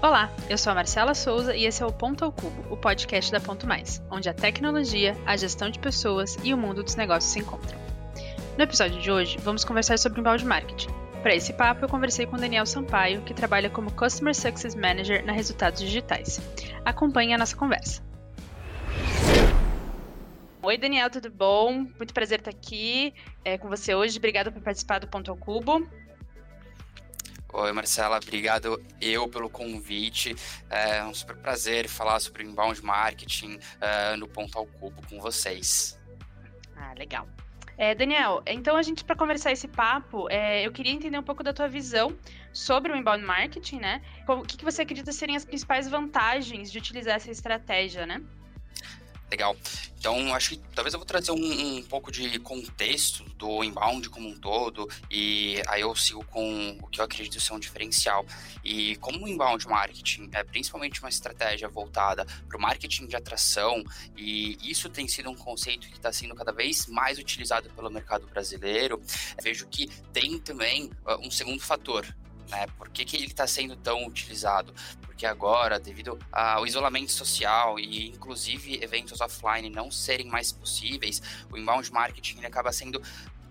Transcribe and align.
Olá, 0.00 0.30
eu 0.48 0.56
sou 0.56 0.70
a 0.70 0.76
Marcela 0.76 1.12
Souza 1.12 1.56
e 1.56 1.64
esse 1.64 1.82
é 1.82 1.86
o 1.86 1.92
Ponto 1.92 2.24
ao 2.24 2.30
Cubo, 2.30 2.72
o 2.72 2.76
podcast 2.76 3.32
da 3.32 3.40
Ponto 3.40 3.66
Mais, 3.66 4.00
onde 4.08 4.28
a 4.28 4.32
tecnologia, 4.32 5.16
a 5.26 5.36
gestão 5.36 5.68
de 5.68 5.80
pessoas 5.80 6.38
e 6.44 6.54
o 6.54 6.56
mundo 6.56 6.84
dos 6.84 6.94
negócios 6.94 7.32
se 7.32 7.40
encontram. 7.40 7.76
No 8.56 8.62
episódio 8.62 9.00
de 9.00 9.10
hoje, 9.10 9.36
vamos 9.38 9.64
conversar 9.64 9.98
sobre 9.98 10.20
inbound 10.20 10.44
marketing. 10.44 10.86
Para 11.20 11.34
esse 11.34 11.52
papo, 11.52 11.84
eu 11.84 11.88
conversei 11.88 12.26
com 12.26 12.36
Daniel 12.36 12.64
Sampaio, 12.64 13.22
que 13.22 13.34
trabalha 13.34 13.68
como 13.68 13.90
Customer 13.90 14.32
Success 14.32 14.76
Manager 14.76 15.26
na 15.26 15.32
Resultados 15.32 15.80
Digitais. 15.80 16.40
Acompanhe 16.84 17.34
a 17.34 17.38
nossa 17.38 17.56
conversa. 17.56 18.00
Oi, 20.62 20.78
Daniel, 20.78 21.10
tudo 21.10 21.28
bom? 21.28 21.72
Muito 21.98 22.14
prazer 22.14 22.38
estar 22.38 22.52
aqui 22.52 23.12
é, 23.44 23.58
com 23.58 23.68
você 23.68 23.96
hoje. 23.96 24.16
Obrigada 24.16 24.52
por 24.52 24.62
participar 24.62 25.00
do 25.00 25.08
Ponto 25.08 25.28
ao 25.28 25.36
Cubo. 25.36 25.84
Oi, 27.50 27.72
Marcela, 27.72 28.18
obrigado 28.18 28.80
eu 29.00 29.26
pelo 29.26 29.48
convite. 29.48 30.36
É 30.68 31.02
um 31.02 31.14
super 31.14 31.34
prazer 31.36 31.88
falar 31.88 32.20
sobre 32.20 32.44
inbound 32.44 32.84
marketing 32.84 33.54
uh, 33.56 34.16
no 34.18 34.28
Ponto 34.28 34.58
ao 34.58 34.66
Cubo 34.66 35.00
com 35.08 35.18
vocês. 35.18 35.98
Ah, 36.76 36.92
legal. 36.96 37.26
É, 37.78 37.94
Daniel, 37.94 38.42
então 38.46 38.76
a 38.76 38.82
gente, 38.82 39.02
para 39.02 39.16
conversar 39.16 39.52
esse 39.52 39.66
papo, 39.66 40.28
é, 40.28 40.66
eu 40.66 40.72
queria 40.72 40.92
entender 40.92 41.16
um 41.16 41.22
pouco 41.22 41.42
da 41.42 41.52
tua 41.52 41.68
visão 41.68 42.14
sobre 42.52 42.92
o 42.92 42.96
inbound 42.96 43.24
marketing, 43.24 43.78
né? 43.78 44.02
O 44.26 44.42
que, 44.42 44.56
que 44.56 44.64
você 44.64 44.82
acredita 44.82 45.12
serem 45.12 45.36
as 45.36 45.44
principais 45.44 45.88
vantagens 45.88 46.70
de 46.70 46.76
utilizar 46.76 47.16
essa 47.16 47.30
estratégia, 47.30 48.04
né? 48.04 48.20
Legal. 49.30 49.54
Então, 49.98 50.32
acho 50.34 50.50
que 50.50 50.58
talvez 50.74 50.94
eu 50.94 51.00
vou 51.00 51.06
trazer 51.06 51.32
um, 51.32 51.76
um, 51.76 51.82
pouco 51.82 52.10
de 52.10 52.38
contexto 52.38 53.24
do 53.36 53.62
inbound 53.62 54.08
como 54.08 54.28
um 54.28 54.38
todo, 54.38 54.88
e 55.10 55.60
aí 55.66 55.82
eu 55.82 55.94
sigo 55.94 56.24
com 56.26 56.78
o 56.80 56.86
que 56.86 57.00
eu 57.00 57.04
acredito 57.04 57.38
ser 57.40 57.52
um 57.52 57.58
diferencial. 57.58 58.24
E 58.64 58.96
como 58.96 59.24
o 59.24 59.28
inbound 59.28 59.66
marketing 59.66 60.30
é 60.32 60.42
principalmente 60.42 61.00
uma 61.00 61.08
estratégia 61.08 61.68
voltada 61.68 62.24
para 62.48 62.56
o 62.56 62.60
marketing 62.60 63.06
de 63.06 63.16
atração, 63.16 63.84
e 64.16 64.56
isso 64.62 64.88
tem 64.88 65.06
sido 65.06 65.28
um 65.30 65.36
conceito 65.36 65.88
que 65.88 65.96
está 65.96 66.12
sendo 66.12 66.34
cada 66.34 66.52
vez 66.52 66.86
mais 66.86 67.18
utilizado 67.18 67.68
pelo 67.70 67.90
mercado 67.90 68.26
brasileiro, 68.28 69.02
vejo 69.42 69.66
que 69.66 69.88
tem 70.12 70.38
também 70.38 70.90
uh, 71.04 71.18
um 71.20 71.30
segundo 71.30 71.60
fator, 71.60 72.06
né? 72.48 72.66
Por 72.76 72.88
que, 72.88 73.04
que 73.04 73.16
ele 73.16 73.26
está 73.26 73.46
sendo 73.46 73.76
tão 73.76 74.06
utilizado? 74.06 74.74
Porque 75.02 75.26
agora, 75.26 75.78
devido 75.78 76.18
ao 76.32 76.66
isolamento 76.66 77.12
social 77.12 77.78
e 77.78 78.08
inclusive 78.08 78.82
eventos 78.82 79.20
offline 79.20 79.68
não 79.70 79.90
serem 79.90 80.26
mais 80.28 80.52
possíveis, 80.52 81.20
o 81.50 81.56
inbound 81.56 81.90
marketing 81.92 82.44
acaba 82.44 82.72
sendo 82.72 83.02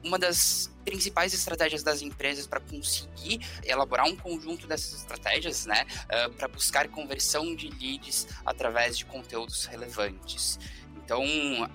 uma 0.04 0.18
das 0.18 0.72
principais 0.86 1.34
estratégias 1.34 1.84
das 1.84 2.02
empresas 2.02 2.48
para 2.48 2.60
conseguir 2.60 3.42
elaborar 3.64 4.06
um 4.06 4.16
conjunto 4.16 4.68
dessas 4.68 4.94
estratégias, 4.94 5.66
né, 5.66 5.86
uh, 6.06 6.32
para 6.34 6.48
buscar 6.48 6.88
conversão 6.88 7.56
de 7.56 7.70
leads 7.70 8.28
através 8.46 8.98
de 8.98 9.06
conteúdos 9.06 9.66
relevantes. 9.66 10.60
Então, 10.96 11.26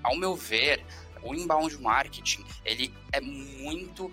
ao 0.02 0.16
meu 0.16 0.34
ver, 0.34 0.84
o 1.22 1.34
inbound 1.34 1.80
marketing, 1.80 2.44
ele 2.64 2.92
é 3.12 3.20
muito 3.20 4.10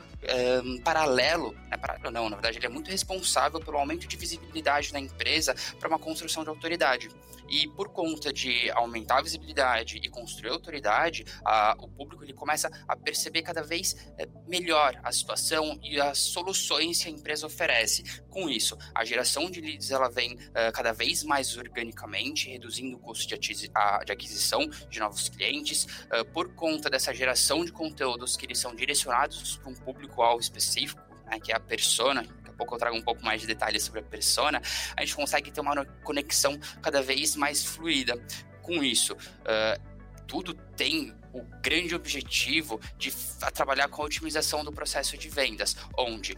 um, 0.64 0.81
paralelo, 0.81 1.53
né, 1.70 1.78
paralelo 1.78 2.12
não, 2.12 2.30
na 2.30 2.36
verdade 2.36 2.58
ele 2.58 2.66
é 2.66 2.70
muito 2.70 2.92
responsável 2.92 3.59
pelo 3.59 3.78
aumento 3.78 4.08
de 4.08 4.17
visibilidade 4.17 4.92
da 4.92 5.00
empresa 5.00 5.56
para 5.80 5.88
uma 5.88 6.00
construção 6.00 6.44
de 6.44 6.50
autoridade. 6.50 7.09
E 7.50 7.67
por 7.67 7.89
conta 7.89 8.31
de 8.31 8.70
aumentar 8.72 9.20
a 9.20 9.22
visibilidade 9.23 9.98
e 9.98 10.08
construir 10.08 10.52
autoridade, 10.52 11.26
a, 11.44 11.76
o 11.80 11.88
público 11.88 12.23
ele 12.23 12.34
começa 12.34 12.70
a 12.88 12.95
perceber 12.95 13.42
cada 13.42 13.64
vez 13.64 13.95
é, 14.20 14.28
melhor 14.48 15.00
a 15.03 15.11
situação 15.11 15.80
e 15.81 16.00
as 16.00 16.20
soluções 16.20 17.02
que 17.02 17.09
a 17.09 17.11
empresa 17.11 17.48
oferece. 17.48 18.22
Com 18.30 18.48
isso, 18.48 18.78
a 18.94 19.04
geração 19.04 19.50
de 19.50 19.59
leads 19.61 19.89
ela 19.89 20.09
vem 20.09 20.36
uh, 20.36 20.72
cada 20.73 20.94
vez 20.94 21.23
mais 21.23 21.58
organicamente, 21.58 22.49
reduzindo 22.49 22.98
o 22.98 22.99
custo 22.99 23.27
de, 23.27 23.54
de 23.54 24.11
aquisição 24.11 24.67
de 24.89 24.99
novos 24.99 25.30
clientes, 25.30 25.86
uh, 25.86 26.26
por 26.32 26.54
conta 26.54 26.89
dessa 26.89 27.14
geração 27.14 27.65
de 27.65 27.71
conteúdos 27.71 28.38
que 28.38 28.45
eles 28.45 28.60
são 28.60 28.76
direcionados 28.76 29.58
para 29.58 29.70
um 29.70 29.76
público-alvo 30.09 30.42
específico, 30.42 31.02
né, 31.25 31.39
que 31.39 31.52
é 31.52 31.55
a 31.55 31.59
persona, 31.59 32.23
daqui 32.23 32.49
a 32.49 32.53
pouco 32.53 32.75
eu 32.75 32.80
trago 32.80 32.97
um 32.97 33.02
pouco 33.02 33.23
mais 33.23 33.42
de 33.42 33.47
detalhes 33.47 33.83
sobre 33.83 34.02
a 34.02 34.03
persona, 34.03 34.61
a 34.95 35.02
gente 35.02 35.15
consegue 35.15 35.52
ter 35.52 35.61
uma 35.61 35.86
conexão 36.03 36.59
cada 36.81 37.02
vez 37.02 37.36
mais 37.36 37.64
fluida. 37.64 38.21
Com 38.61 38.83
isso, 38.83 39.14
uh, 39.14 40.23
tudo 40.27 40.53
tem 40.53 41.15
o 41.33 41.42
grande 41.61 41.95
objetivo 41.95 42.80
de 42.97 43.11
trabalhar 43.53 43.87
com 43.87 44.02
a 44.02 44.05
otimização 44.05 44.64
do 44.64 44.71
processo 44.71 45.17
de 45.17 45.30
vendas, 45.30 45.75
onde 45.97 46.37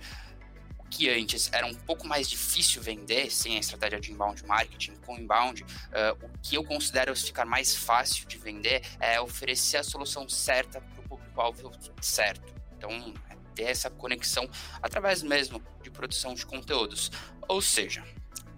o 0.77 0.83
que 0.85 1.09
antes 1.09 1.49
era 1.53 1.65
um 1.65 1.73
pouco 1.73 2.05
mais 2.05 2.29
difícil 2.29 2.81
vender 2.81 3.31
sem 3.31 3.55
a 3.55 3.59
estratégia 3.59 3.99
de 3.99 4.11
inbound 4.11 4.45
marketing, 4.45 4.95
com 5.05 5.17
inbound, 5.17 5.63
uh, 5.63 6.25
o 6.25 6.29
que 6.41 6.55
eu 6.55 6.63
considero 6.63 7.15
ficar 7.15 7.45
mais 7.45 7.75
fácil 7.75 8.25
de 8.27 8.37
vender 8.37 8.81
é 8.99 9.19
oferecer 9.19 9.77
a 9.77 9.83
solução 9.83 10.27
certa 10.27 10.81
para 10.81 10.99
o 11.01 11.09
público-alvo 11.09 11.71
certo. 12.01 12.53
Então, 12.77 13.13
ter 13.51 13.63
essa 13.63 13.89
conexão 13.89 14.49
através 14.81 15.21
mesmo 15.23 15.61
de 15.83 15.89
produção 15.89 16.33
de 16.33 16.45
conteúdos. 16.45 17.11
Ou 17.47 17.61
seja, 17.61 18.03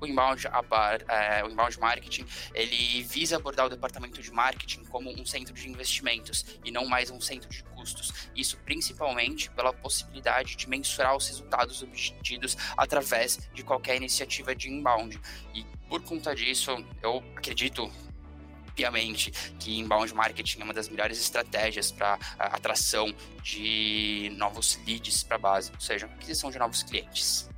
o 0.03 0.07
inbound, 0.07 0.47
é, 1.07 1.43
o 1.43 1.49
inbound 1.49 1.79
marketing, 1.79 2.25
ele 2.53 3.03
visa 3.03 3.37
abordar 3.37 3.65
o 3.65 3.69
departamento 3.69 4.21
de 4.21 4.31
marketing 4.31 4.83
como 4.85 5.09
um 5.09 5.25
centro 5.25 5.53
de 5.53 5.69
investimentos 5.69 6.45
e 6.63 6.71
não 6.71 6.85
mais 6.85 7.09
um 7.09 7.21
centro 7.21 7.49
de 7.49 7.63
custos. 7.63 8.11
Isso 8.35 8.57
principalmente 8.57 9.49
pela 9.51 9.73
possibilidade 9.73 10.55
de 10.55 10.69
mensurar 10.69 11.15
os 11.15 11.27
resultados 11.27 11.81
obtidos 11.81 12.57
através 12.75 13.49
de 13.53 13.63
qualquer 13.63 13.95
iniciativa 13.95 14.53
de 14.53 14.69
inbound. 14.69 15.19
E 15.53 15.65
por 15.87 16.03
conta 16.03 16.35
disso, 16.35 16.71
eu 17.01 17.23
acredito 17.35 17.91
obviamente 18.73 19.31
que 19.59 19.79
inbound 19.79 20.13
marketing 20.13 20.61
é 20.61 20.63
uma 20.63 20.73
das 20.73 20.89
melhores 20.89 21.19
estratégias 21.19 21.91
para 21.91 22.17
atração 22.37 23.13
de 23.41 24.31
novos 24.35 24.79
leads 24.85 25.23
para 25.23 25.35
a 25.35 25.39
base, 25.39 25.71
ou 25.73 25.79
seja, 25.79 26.07
aquisição 26.07 26.49
de 26.49 26.57
novos 26.57 26.83
clientes. 26.83 27.49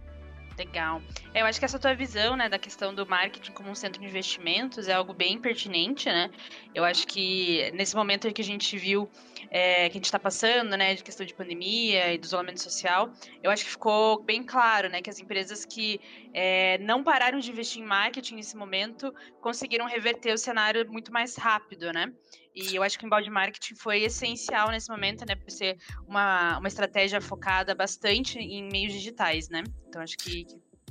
Legal. 0.58 1.02
É, 1.34 1.42
eu 1.42 1.46
acho 1.46 1.60
que 1.60 1.66
essa 1.66 1.78
tua 1.78 1.94
visão, 1.94 2.38
né, 2.38 2.48
da 2.48 2.58
questão 2.58 2.94
do 2.94 3.06
marketing 3.06 3.52
como 3.52 3.70
um 3.70 3.76
centro 3.76 4.00
de 4.00 4.08
investimentos 4.08 4.88
é 4.88 4.94
algo 4.94 5.14
bem 5.14 5.38
pertinente, 5.38 6.08
né? 6.08 6.30
Eu 6.74 6.86
acho 6.86 7.06
que 7.08 7.72
nesse 7.74 7.94
momento 7.94 8.32
que 8.34 8.42
a 8.42 8.46
gente 8.46 8.78
viu 8.78 9.10
é, 9.50 9.90
que 9.90 9.94
a 9.94 10.00
gente 10.00 10.06
está 10.06 10.20
passando, 10.20 10.76
né, 10.78 10.96
de 10.96 11.04
questão 11.04 11.26
de 11.26 11.34
pandemia 11.34 12.14
e 12.14 12.18
do 12.18 12.26
isolamento 12.26 12.62
social, 12.62 13.12
eu 13.44 13.52
acho 13.52 13.64
que 13.64 13.72
ficou 13.72 14.22
bem 14.24 14.44
claro, 14.44 14.90
né, 14.90 15.02
que 15.02 15.10
as 15.10 15.20
empresas 15.20 15.66
que 15.66 16.00
é, 16.34 16.78
não 16.80 17.04
pararam 17.04 17.40
de 17.40 17.50
investir 17.52 17.82
em 17.82 17.86
marketing 17.86 18.36
nesse 18.36 18.56
momento 18.56 19.14
conseguiram 19.42 19.88
reverter 19.88 20.34
o 20.34 20.38
cenário 20.38 20.90
muito 20.92 21.12
mais 21.12 21.36
rápido, 21.36 21.92
né? 21.92 22.12
E 22.54 22.74
eu 22.74 22.84
acho 22.84 22.98
que 22.98 23.04
o 23.04 23.08
embalde 23.08 23.30
marketing 23.30 23.76
foi 23.76 24.04
essencial 24.04 24.72
nesse 24.72 24.90
momento, 24.90 25.26
né? 25.28 25.36
Por 25.36 25.52
ser 25.52 25.78
uma, 26.08 26.58
uma 26.58 26.68
estratégia 26.70 27.20
focada 27.20 27.76
bastante 27.76 28.40
em 28.40 28.64
meios 28.70 28.94
digitais, 28.94 29.50
né? 29.50 29.62
Então 29.88 30.02
acho 30.02 30.18
que, 30.18 30.48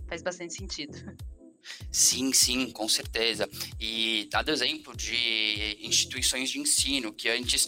faz 0.09 0.23
bastante 0.23 0.55
sentido. 0.55 1.17
Sim, 1.91 2.33
sim, 2.33 2.71
com 2.71 2.89
certeza. 2.89 3.49
E 3.81 4.29
dado 4.31 4.51
exemplo 4.51 4.95
de 4.95 5.79
instituições 5.81 6.51
de 6.51 6.59
ensino 6.59 7.13
que 7.13 7.29
antes 7.29 7.67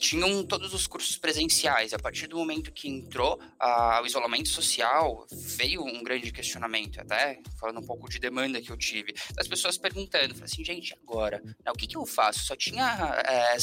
tinham 0.00 0.44
todos 0.44 0.72
os 0.74 0.86
cursos 0.86 1.16
presenciais. 1.16 1.92
A 1.92 1.98
partir 1.98 2.26
do 2.26 2.36
momento 2.36 2.72
que 2.72 2.88
entrou 2.88 3.38
uh, 3.38 4.02
o 4.02 4.06
isolamento 4.06 4.48
social, 4.48 5.26
veio 5.30 5.84
um 5.84 6.02
grande 6.02 6.32
questionamento, 6.32 7.00
até 7.00 7.40
falando 7.58 7.80
um 7.80 7.86
pouco 7.86 8.08
de 8.08 8.18
demanda 8.18 8.60
que 8.60 8.70
eu 8.70 8.76
tive, 8.76 9.14
das 9.34 9.46
pessoas 9.46 9.76
perguntando, 9.76 10.42
assim, 10.42 10.64
gente, 10.64 10.94
agora, 11.02 11.40
né, 11.44 11.70
o 11.70 11.74
que, 11.74 11.86
que 11.86 11.96
eu 11.96 12.06
faço? 12.06 12.40
Só 12.40 12.56
tinha 12.56 12.84
é, 13.26 13.56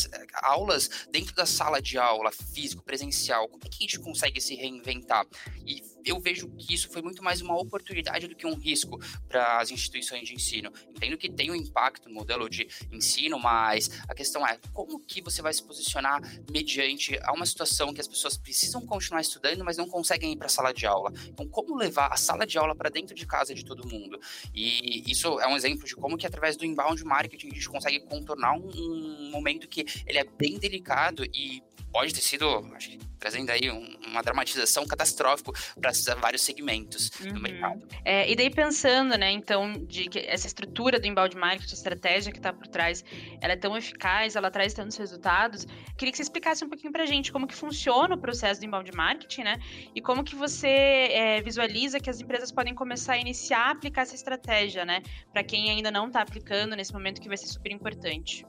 aulas 0.43 1.07
dentro 1.11 1.35
da 1.35 1.45
sala 1.45 1.81
de 1.81 1.97
aula, 1.97 2.31
físico, 2.31 2.83
presencial, 2.83 3.47
como 3.47 3.63
é 3.65 3.69
que 3.69 3.77
a 3.77 3.81
gente 3.81 3.99
consegue 3.99 4.39
se 4.39 4.55
reinventar? 4.55 5.25
E 5.65 5.81
eu 6.05 6.19
vejo 6.19 6.47
que 6.57 6.73
isso 6.73 6.89
foi 6.89 7.01
muito 7.01 7.21
mais 7.21 7.41
uma 7.41 7.59
oportunidade 7.59 8.27
do 8.27 8.35
que 8.35 8.47
um 8.47 8.55
risco 8.55 8.99
para 9.27 9.59
as 9.59 9.71
instituições 9.71 10.27
de 10.27 10.33
ensino. 10.33 10.71
Entendo 10.89 11.17
que 11.17 11.29
tem 11.29 11.51
um 11.51 11.55
impacto 11.55 12.07
no 12.07 12.15
modelo 12.15 12.49
de 12.49 12.67
ensino, 12.91 13.37
mas 13.37 13.89
a 14.07 14.15
questão 14.15 14.47
é 14.47 14.57
como 14.73 14.99
que 14.99 15.21
você 15.21 15.41
vai 15.41 15.53
se 15.53 15.63
posicionar 15.63 16.21
mediante 16.51 17.17
a 17.23 17.33
uma 17.33 17.45
situação 17.45 17.93
que 17.93 18.01
as 18.01 18.07
pessoas 18.07 18.37
precisam 18.37 18.85
continuar 18.85 19.21
estudando, 19.21 19.63
mas 19.63 19.77
não 19.77 19.87
conseguem 19.87 20.33
ir 20.33 20.37
para 20.37 20.47
a 20.47 20.49
sala 20.49 20.73
de 20.73 20.85
aula. 20.85 21.11
Então, 21.27 21.47
como 21.47 21.75
levar 21.75 22.11
a 22.11 22.17
sala 22.17 22.45
de 22.45 22.57
aula 22.57 22.75
para 22.75 22.89
dentro 22.89 23.15
de 23.15 23.25
casa 23.25 23.53
de 23.53 23.63
todo 23.63 23.87
mundo? 23.87 24.19
E 24.53 25.09
isso 25.09 25.39
é 25.39 25.47
um 25.47 25.55
exemplo 25.55 25.85
de 25.85 25.95
como 25.95 26.17
que 26.17 26.25
através 26.25 26.55
do 26.55 26.65
inbound 26.65 27.03
marketing 27.03 27.47
a 27.47 27.53
gente 27.53 27.69
consegue 27.69 27.99
contornar 28.01 28.53
um, 28.53 28.69
um 28.69 29.31
momento 29.31 29.67
que 29.67 29.85
ele 30.05 30.17
é 30.17 30.23
bem 30.23 30.57
delicado 30.57 31.23
e 31.25 31.61
pode 31.91 32.13
ter 32.13 32.21
sido, 32.21 32.47
acho 32.75 32.89
que 32.89 32.99
trazendo 33.19 33.49
aí 33.49 33.69
um, 33.69 33.97
uma 34.07 34.21
dramatização 34.21 34.85
catastrófica 34.85 35.51
para 35.79 35.91
vários 36.15 36.43
segmentos 36.43 37.11
uhum. 37.19 37.33
do 37.33 37.41
mercado. 37.41 37.87
É, 38.05 38.29
e 38.29 38.35
daí 38.35 38.49
pensando, 38.49 39.17
né, 39.17 39.31
então, 39.31 39.73
de 39.85 40.07
que 40.07 40.19
essa 40.19 40.47
estrutura 40.47 40.99
do 40.99 41.07
embalde 41.07 41.35
marketing, 41.35 41.71
a 41.71 41.77
estratégia 41.77 42.31
que 42.31 42.39
está 42.39 42.53
por 42.53 42.67
trás, 42.67 43.03
ela 43.41 43.53
é 43.53 43.55
tão 43.55 43.75
eficaz, 43.75 44.35
ela 44.35 44.49
traz 44.49 44.73
tantos 44.73 44.97
resultados. 44.97 45.65
Queria 45.97 46.11
que 46.11 46.17
você 46.17 46.23
explicasse 46.23 46.63
um 46.63 46.69
pouquinho 46.69 46.91
para 46.91 47.03
a 47.03 47.05
gente 47.05 47.31
como 47.31 47.47
que 47.47 47.55
funciona 47.55 48.15
o 48.15 48.17
processo 48.17 48.61
do 48.61 48.65
embalde 48.65 48.91
marketing, 48.95 49.43
né, 49.43 49.59
e 49.95 50.01
como 50.01 50.23
que 50.23 50.35
você 50.35 50.67
é, 50.67 51.41
visualiza 51.41 51.99
que 51.99 52.09
as 52.09 52.21
empresas 52.21 52.51
podem 52.51 52.73
começar 52.73 53.13
a 53.13 53.17
iniciar 53.17 53.67
a 53.67 53.71
aplicar 53.71 54.03
essa 54.03 54.15
estratégia, 54.15 54.85
né, 54.85 55.01
para 55.31 55.43
quem 55.43 55.69
ainda 55.69 55.91
não 55.91 56.07
está 56.07 56.21
aplicando 56.21 56.75
nesse 56.75 56.93
momento 56.93 57.19
que 57.19 57.27
vai 57.27 57.37
ser 57.37 57.47
super 57.47 57.71
importante 57.71 58.45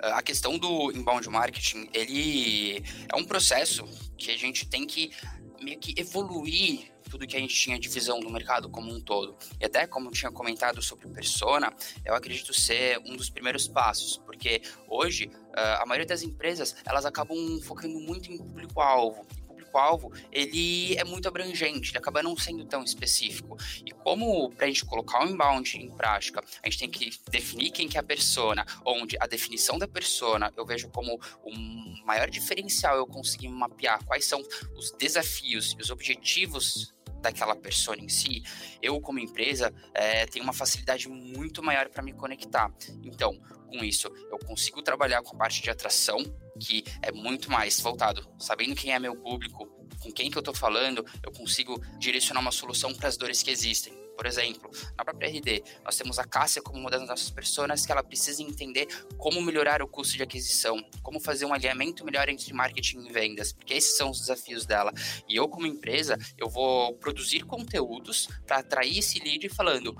a 0.00 0.22
questão 0.22 0.58
do 0.58 0.92
inbound 0.92 1.28
marketing, 1.28 1.88
ele 1.92 2.82
é 3.12 3.16
um 3.16 3.24
processo 3.24 3.84
que 4.16 4.30
a 4.30 4.36
gente 4.36 4.66
tem 4.66 4.86
que 4.86 5.10
meio 5.60 5.78
que 5.78 5.94
evoluir 5.98 6.92
tudo 7.08 7.26
que 7.26 7.36
a 7.36 7.40
gente 7.40 7.54
tinha 7.54 7.78
de 7.78 7.88
visão 7.88 8.18
do 8.20 8.28
mercado 8.28 8.68
como 8.68 8.92
um 8.92 9.00
todo. 9.00 9.36
E 9.60 9.64
até 9.64 9.86
como 9.86 10.08
eu 10.08 10.12
tinha 10.12 10.30
comentado 10.30 10.82
sobre 10.82 11.08
persona, 11.08 11.72
eu 12.04 12.14
acredito 12.14 12.52
ser 12.52 12.98
um 13.06 13.16
dos 13.16 13.30
primeiros 13.30 13.68
passos, 13.68 14.18
porque 14.18 14.60
hoje 14.88 15.30
a 15.54 15.86
maioria 15.86 16.06
das 16.06 16.22
empresas 16.22 16.74
elas 16.84 17.06
acabam 17.06 17.60
focando 17.62 17.98
muito 18.00 18.30
em 18.30 18.36
público-alvo, 18.36 19.24
público-alvo, 19.76 20.12
ele 20.32 20.96
é 20.96 21.04
muito 21.04 21.28
abrangente, 21.28 21.90
ele 21.90 21.98
acaba 21.98 22.22
não 22.22 22.36
sendo 22.36 22.64
tão 22.64 22.82
específico. 22.82 23.56
E 23.84 23.90
como 23.90 24.50
para 24.50 24.64
a 24.64 24.68
gente 24.68 24.84
colocar 24.84 25.24
o 25.24 25.28
inbound 25.28 25.76
em 25.76 25.90
prática, 25.90 26.42
a 26.62 26.68
gente 26.68 26.78
tem 26.78 26.90
que 26.90 27.10
definir 27.30 27.70
quem 27.70 27.88
que 27.88 27.96
é 27.96 28.00
a 28.00 28.02
persona, 28.02 28.64
onde 28.84 29.16
a 29.20 29.26
definição 29.26 29.78
da 29.78 29.86
persona 29.86 30.52
eu 30.56 30.64
vejo 30.64 30.88
como 30.88 31.20
o 31.44 32.06
maior 32.06 32.30
diferencial 32.30 32.96
eu 32.96 33.06
conseguir 33.06 33.48
mapear 33.48 34.02
quais 34.04 34.24
são 34.24 34.42
os 34.74 34.90
desafios 34.92 35.76
e 35.78 35.82
os 35.82 35.90
objetivos 35.90 36.94
daquela 37.20 37.56
persona 37.56 38.02
em 38.02 38.08
si, 38.08 38.42
eu 38.80 39.00
como 39.00 39.18
empresa 39.18 39.72
é, 39.94 40.26
tenho 40.26 40.44
uma 40.44 40.52
facilidade 40.52 41.08
muito 41.08 41.62
maior 41.62 41.88
para 41.88 42.02
me 42.02 42.12
conectar. 42.12 42.72
Então, 43.02 43.40
com 43.66 43.82
isso, 43.82 44.08
eu 44.30 44.38
consigo 44.38 44.80
trabalhar 44.80 45.22
com 45.22 45.34
a 45.34 45.38
parte 45.38 45.60
de 45.60 45.68
atração, 45.68 46.18
que 46.56 46.84
é 47.02 47.12
muito 47.12 47.50
mais 47.50 47.80
voltado, 47.80 48.26
sabendo 48.38 48.74
quem 48.74 48.92
é 48.92 48.98
meu 48.98 49.16
público, 49.16 49.66
com 50.00 50.12
quem 50.12 50.30
que 50.30 50.36
eu 50.36 50.40
estou 50.40 50.54
falando, 50.54 51.04
eu 51.22 51.32
consigo 51.32 51.80
direcionar 51.98 52.40
uma 52.40 52.52
solução 52.52 52.94
para 52.94 53.08
as 53.08 53.16
dores 53.16 53.42
que 53.42 53.50
existem. 53.50 54.06
Por 54.16 54.24
exemplo, 54.24 54.70
na 54.96 55.04
própria 55.04 55.28
RD, 55.28 55.62
nós 55.84 55.96
temos 55.96 56.18
a 56.18 56.24
Cássia 56.24 56.62
como 56.62 56.78
uma 56.80 56.90
das 56.90 57.06
nossas 57.06 57.30
pessoas 57.30 57.84
que 57.84 57.92
ela 57.92 58.02
precisa 58.02 58.42
entender 58.42 58.86
como 59.18 59.42
melhorar 59.42 59.82
o 59.82 59.88
custo 59.88 60.16
de 60.16 60.22
aquisição, 60.22 60.82
como 61.02 61.20
fazer 61.20 61.44
um 61.44 61.52
alinhamento 61.52 62.04
melhor 62.04 62.26
entre 62.28 62.52
marketing 62.54 63.06
e 63.06 63.12
vendas, 63.12 63.52
porque 63.52 63.74
esses 63.74 63.94
são 63.96 64.10
os 64.10 64.20
desafios 64.20 64.64
dela. 64.64 64.90
E 65.28 65.36
eu, 65.36 65.46
como 65.48 65.66
empresa, 65.66 66.16
eu 66.38 66.48
vou 66.48 66.94
produzir 66.94 67.44
conteúdos 67.44 68.28
para 68.46 68.58
atrair 68.58 68.98
esse 68.98 69.18
lead 69.18 69.50
falando: 69.50 69.94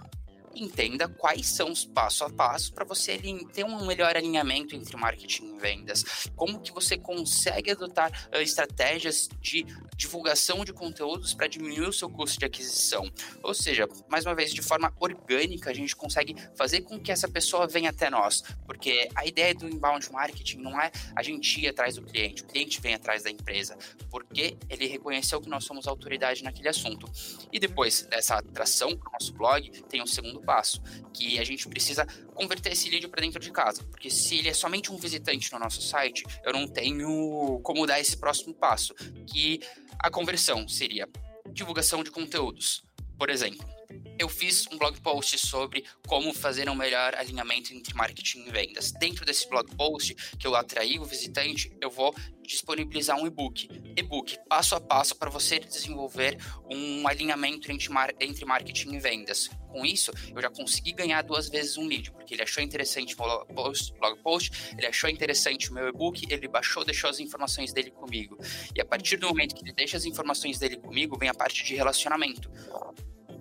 entenda 0.63 1.09
quais 1.09 1.47
são 1.47 1.71
os 1.71 1.85
passo 1.85 2.25
a 2.25 2.31
passo 2.31 2.73
para 2.73 2.85
você 2.85 3.19
ter 3.53 3.65
um 3.65 3.87
melhor 3.87 4.17
alinhamento 4.17 4.75
entre 4.75 4.97
marketing 4.97 5.55
e 5.55 5.59
vendas. 5.59 6.29
Como 6.35 6.61
que 6.61 6.73
você 6.73 6.97
consegue 6.97 7.71
adotar 7.71 8.11
uh, 8.33 8.41
estratégias 8.41 9.29
de 9.41 9.67
divulgação 9.97 10.65
de 10.65 10.73
conteúdos 10.73 11.33
para 11.33 11.47
diminuir 11.47 11.89
o 11.89 11.93
seu 11.93 12.09
custo 12.09 12.39
de 12.39 12.45
aquisição. 12.45 13.11
Ou 13.43 13.55
seja, 13.55 13.89
mais 14.09 14.27
uma 14.27 14.35
vez, 14.35 14.53
de 14.53 14.61
forma 14.61 14.93
orgânica, 15.01 15.71
a 15.71 15.75
gente 15.75 15.97
consegue 15.97 16.37
fazer 16.55 16.83
com 16.83 17.01
que 17.01 17.11
essa 17.11 17.27
pessoa 17.27 17.67
venha 17.67 17.91
até 17.91 18.11
nós. 18.11 18.43
Porque 18.67 19.09
a 19.15 19.25
ideia 19.27 19.55
do 19.55 19.67
inbound 19.67 20.13
marketing 20.13 20.59
não 20.59 20.81
é 20.81 20.91
a 21.15 21.23
gente 21.23 21.61
ir 21.61 21.69
atrás 21.69 21.97
do 21.97 22.03
cliente, 22.03 22.43
o 22.43 22.47
cliente 22.47 22.81
vem 22.81 22.95
atrás 22.95 23.23
da 23.23 23.31
empresa, 23.31 23.77
porque 24.11 24.57
ele 24.69 24.87
reconheceu 24.87 25.41
que 25.41 25.49
nós 25.49 25.65
somos 25.65 25.87
autoridade 25.87 26.45
naquele 26.45 26.69
assunto. 26.69 27.11
E 27.53 27.59
depois 27.59 28.03
dessa 28.03 28.37
atração 28.37 28.97
para 28.97 29.09
o 29.09 29.13
nosso 29.13 29.33
blog, 29.33 29.71
tem 29.89 30.03
um 30.03 30.07
segundo 30.07 30.41
passo, 30.47 30.81
que 31.13 31.39
a 31.39 31.45
gente 31.45 31.69
precisa 31.69 32.07
converter 32.35 32.73
esse 32.73 32.89
lead 32.89 33.09
para 33.09 33.21
dentro 33.21 33.41
de 33.41 33.51
casa, 33.51 33.83
porque 33.85 34.09
se 34.09 34.39
ele 34.39 34.49
é 34.49 34.55
somente 34.55 34.91
um 34.93 34.97
visitante 34.97 35.53
no 35.53 35.59
nosso 35.59 35.83
site, 35.83 36.25
eu 36.45 36.53
não 36.53 36.67
tenho 36.67 37.61
como 37.63 37.87
dar 37.87 38.01
esse 38.01 38.17
próximo 38.17 38.55
passo, 38.55 38.95
que 39.27 39.61
a 39.99 40.09
conversão 40.09 40.67
seria 40.69 41.09
divulgação 41.53 42.05
de 42.05 42.11
conteúdos. 42.11 42.85
Por 43.19 43.29
exemplo, 43.29 43.76
eu 44.19 44.29
fiz 44.29 44.67
um 44.73 44.79
blog 44.79 44.99
post 45.01 45.39
sobre 45.39 45.85
como 46.07 46.33
fazer 46.33 46.69
um 46.69 46.75
melhor 46.75 47.15
alinhamento 47.15 47.73
entre 47.75 47.95
marketing 47.95 48.47
e 48.47 48.51
vendas. 48.51 48.93
Dentro 48.93 49.25
desse 49.25 49.49
blog 49.49 49.75
post, 49.77 50.15
que 50.39 50.47
eu 50.47 50.55
atraí 50.55 50.99
o 50.99 51.05
visitante, 51.05 51.71
eu 51.81 51.91
vou 51.91 52.15
disponibilizar 52.43 53.19
um 53.19 53.27
e-book. 53.27 53.69
E-book 53.97 54.39
passo 54.49 54.75
a 54.75 54.81
passo 54.81 55.17
para 55.17 55.29
você 55.29 55.59
desenvolver 55.59 56.39
um 56.71 57.07
alinhamento 57.07 57.71
entre, 57.71 57.89
mar 57.91 58.13
entre 58.21 58.45
marketing 58.45 58.95
e 58.95 58.99
vendas. 58.99 59.51
Com 59.69 59.85
isso, 59.85 60.11
eu 60.35 60.41
já 60.41 60.49
consegui 60.49 60.93
ganhar 60.93 61.23
duas 61.23 61.49
vezes 61.49 61.77
um 61.77 61.87
lead, 61.87 62.11
porque 62.13 62.35
ele 62.35 62.43
achou 62.43 62.63
interessante 62.63 63.15
o 63.15 63.17
blog 63.19 63.53
post, 63.53 63.93
blog 63.99 64.23
post 64.23 64.51
ele 64.79 64.87
achou 64.87 65.11
interessante 65.11 65.71
o 65.71 65.75
meu 65.75 65.89
e-book, 65.89 66.25
ele 66.31 66.49
baixou, 66.49 66.85
deixou 66.85 67.11
as 67.11 67.21
informações 67.21 67.73
dele 67.73 67.91
comigo. 67.91 68.39
E 68.75 68.81
a 68.81 68.85
partir 68.85 69.17
do 69.17 69.27
momento 69.27 69.55
que 69.55 69.63
ele 69.63 69.73
deixa 69.73 69.97
as 69.97 70.05
informações 70.05 70.59
dele 70.59 70.77
comigo, 70.77 71.19
vem 71.19 71.29
a 71.29 71.35
parte 71.35 71.65
de 71.65 71.75
relacionamento. 71.75 72.51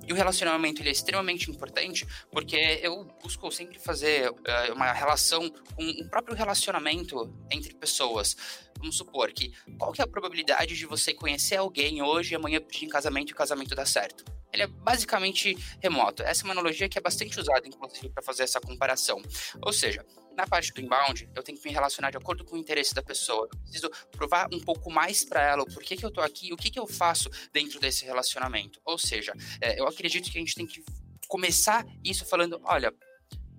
E 0.07 0.13
o 0.13 0.15
relacionamento 0.15 0.81
ele 0.81 0.89
é 0.89 0.91
extremamente 0.91 1.49
importante 1.49 2.05
porque 2.31 2.79
eu 2.81 3.05
busco 3.21 3.51
sempre 3.51 3.79
fazer 3.79 4.29
uh, 4.29 4.73
uma 4.73 4.91
relação 4.91 5.49
com 5.49 5.83
o 5.83 6.09
próprio 6.09 6.35
relacionamento 6.35 7.33
entre 7.51 7.73
pessoas. 7.73 8.35
Vamos 8.77 8.97
supor 8.97 9.31
que 9.31 9.51
qual 9.77 9.91
que 9.91 10.01
é 10.01 10.03
a 10.03 10.07
probabilidade 10.07 10.75
de 10.75 10.85
você 10.85 11.13
conhecer 11.13 11.55
alguém 11.55 12.01
hoje 12.01 12.33
e 12.33 12.35
amanhã 12.35 12.61
pedir 12.61 12.85
em 12.85 12.89
casamento 12.89 13.29
e 13.29 13.33
o 13.33 13.35
casamento 13.35 13.73
dar 13.73 13.87
certo? 13.87 14.34
Ele 14.55 14.63
é 14.63 14.67
basicamente 14.67 15.55
remoto. 15.81 16.23
Essa 16.23 16.43
é 16.43 16.45
uma 16.45 16.53
analogia 16.53 16.87
que 16.87 16.97
é 16.97 17.01
bastante 17.01 17.39
usada, 17.39 17.67
inclusive, 17.67 18.09
para 18.09 18.23
fazer 18.23 18.43
essa 18.43 18.59
comparação. 18.61 19.21
Ou 19.61 19.73
seja, 19.73 20.05
na 20.35 20.47
parte 20.47 20.73
do 20.73 20.81
inbound, 20.81 21.29
eu 21.35 21.43
tenho 21.43 21.57
que 21.57 21.67
me 21.67 21.73
relacionar 21.73 22.09
de 22.09 22.17
acordo 22.17 22.45
com 22.45 22.55
o 22.55 22.59
interesse 22.59 22.93
da 22.93 23.03
pessoa. 23.03 23.49
Eu 23.51 23.59
preciso 23.59 23.89
provar 24.11 24.47
um 24.53 24.59
pouco 24.59 24.89
mais 24.89 25.23
para 25.25 25.41
ela 25.41 25.63
o 25.63 25.65
porquê 25.65 25.95
que 25.95 26.05
eu 26.05 26.11
tô 26.11 26.21
aqui, 26.21 26.53
o 26.53 26.57
que, 26.57 26.69
que 26.69 26.79
eu 26.79 26.87
faço 26.87 27.29
dentro 27.51 27.79
desse 27.79 28.05
relacionamento. 28.05 28.79
Ou 28.85 28.97
seja, 28.97 29.33
é, 29.61 29.79
eu 29.79 29.87
acredito 29.87 30.31
que 30.31 30.37
a 30.37 30.41
gente 30.41 30.55
tem 30.55 30.65
que 30.65 30.83
começar 31.27 31.85
isso 32.03 32.25
falando: 32.25 32.59
olha, 32.63 32.93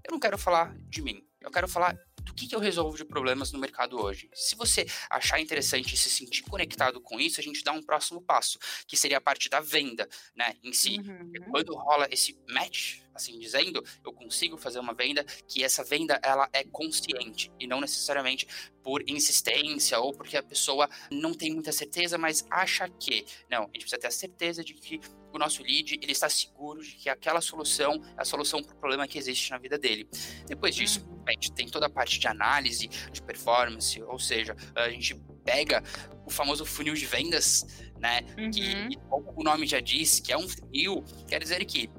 eu 0.05 0.13
não 0.13 0.21
quero 0.21 0.39
falar 0.39 0.75
de 0.89 1.03
mim, 1.03 1.23
eu 1.41 1.51
quero 1.51 1.69
falar 1.69 1.97
do 2.27 2.35
que, 2.35 2.47
que 2.47 2.55
eu 2.55 2.61
resolvo 2.61 2.97
de 2.97 3.05
problemas 3.05 3.53
no 3.53 3.59
mercado 3.59 4.03
hoje. 4.03 4.29
Se 4.35 4.57
você 4.57 4.85
achar 5.09 5.41
interessante 5.41 5.95
e 5.95 5.97
se 5.97 6.11
sentir 6.11 6.43
conectado 6.43 7.01
com 7.01 7.19
isso, 7.21 7.41
a 7.41 7.43
gente 7.43 7.63
dá 7.63 7.73
um 7.73 7.83
próximo 7.83 8.21
passo, 8.21 8.59
que 8.87 8.97
seria 8.97 9.19
a 9.19 9.21
parte 9.21 9.49
da 9.49 9.61
venda, 9.61 10.09
né, 10.35 10.57
em 10.63 10.73
si. 10.73 10.99
Uhum. 10.99 11.51
Quando 11.51 11.75
rola 11.75 12.09
esse 12.11 12.37
match, 12.49 12.99
assim 13.17 13.39
dizendo, 13.39 13.83
eu 14.05 14.13
consigo 14.13 14.57
fazer 14.57 14.79
uma 14.79 14.95
venda 14.95 15.25
que 15.47 15.65
essa 15.65 15.83
venda 15.83 16.21
ela 16.23 16.49
é 16.53 16.65
consciente 16.65 17.51
e 17.59 17.67
não 17.67 17.81
necessariamente 17.81 18.47
por 18.83 19.03
insistência 19.09 19.99
ou 19.99 20.13
porque 20.13 20.37
a 20.37 20.43
pessoa 20.43 20.89
não 21.11 21.35
tem 21.35 21.53
muita 21.53 21.73
certeza, 21.73 22.17
mas 22.17 22.47
acha 22.51 22.89
que. 22.89 23.27
Não, 23.51 23.63
a 23.63 23.67
gente 23.67 23.81
precisa 23.81 23.99
ter 23.99 24.07
a 24.07 24.13
certeza 24.13 24.63
de 24.63 24.75
que 24.75 25.01
o 25.33 25.39
nosso 25.39 25.63
lead 25.63 25.99
ele 26.01 26.13
está 26.13 26.29
seguro 26.29 26.83
de 26.83 26.93
que 26.93 27.09
aquela 27.09 27.41
solução 27.41 28.01
é 28.17 28.23
a 28.23 28.25
solução 28.25 28.63
para 28.63 28.75
o 28.75 28.79
problema 28.79 29.07
que 29.07 29.19
existe 29.19 29.51
na 29.51 29.59
vida 29.59 29.79
dele. 29.79 30.09
Depois 30.47 30.75
disso, 30.75 31.07
uhum. 31.07 31.23
a 31.27 31.33
gente 31.33 31.53
tem 31.53 31.69
toda 31.69 31.87
a 31.87 31.91
parte 31.91 32.19
de 32.19 32.27
análise, 32.27 32.89
de 32.89 33.23
performance, 33.23 34.01
ou 34.03 34.19
seja, 34.19 34.57
a 34.75 34.89
gente 34.89 35.15
pega 35.45 35.83
o 36.25 36.31
famoso 36.31 36.65
funil 36.65 36.95
de 36.95 37.07
vendas, 37.07 37.65
né? 37.99 38.21
Uhum. 38.39 38.51
Que 38.51 38.99
o 39.11 39.43
nome 39.43 39.67
já 39.67 39.81
diz 39.81 40.21
que 40.21 40.33
é 40.33 40.39
um 40.39 40.49
funil, 40.49 41.05
quer 41.29 41.41
dizer 41.41 41.65
que 41.65 41.91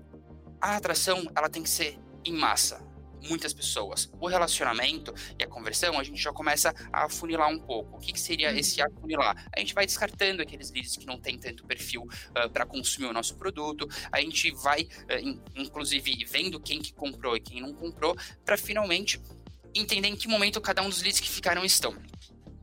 a 0.62 0.76
atração 0.76 1.30
ela 1.36 1.50
tem 1.50 1.64
que 1.64 1.70
ser 1.70 2.00
em 2.26 2.34
massa, 2.34 2.86
muitas 3.28 3.54
pessoas. 3.54 4.10
O 4.20 4.28
relacionamento 4.28 5.14
e 5.40 5.44
a 5.44 5.48
conversão, 5.48 6.00
a 6.00 6.04
gente 6.04 6.22
já 6.22 6.32
começa 6.32 6.74
a 6.92 7.06
afunilar 7.06 7.50
um 7.50 7.60
pouco. 7.60 7.98
O 7.98 8.00
que, 8.00 8.14
que 8.14 8.20
seria 8.20 8.52
uhum. 8.52 8.58
esse 8.58 8.82
afunilar? 8.82 9.48
A 9.56 9.60
gente 9.60 9.74
vai 9.74 9.86
descartando 9.86 10.42
aqueles 10.42 10.72
leads 10.72 10.98
que 10.98 11.06
não 11.06 11.20
tem 11.20 11.38
tanto 11.38 11.66
perfil 11.66 12.04
uh, 12.04 12.50
para 12.50 12.66
consumir 12.66 13.08
o 13.08 13.14
nosso 13.14 13.36
produto. 13.36 13.88
A 14.12 14.22
gente 14.22 14.52
vai, 14.52 14.84
uh, 14.84 15.20
in, 15.20 15.42
inclusive, 15.56 16.26
vendo 16.26 16.60
quem 16.60 16.82
que 16.82 16.94
comprou 16.94 17.36
e 17.36 17.40
quem 17.40 17.62
não 17.62 17.74
comprou, 17.74 18.16
para 18.46 18.58
finalmente 18.58 19.22
entender 19.76 20.08
em 20.08 20.16
que 20.16 20.28
momento 20.28 20.60
cada 20.62 20.82
um 20.82 20.90
dos 20.90 21.02
leads 21.02 21.20
que 21.20 21.30
ficaram 21.30 21.64
estão. 21.64 21.96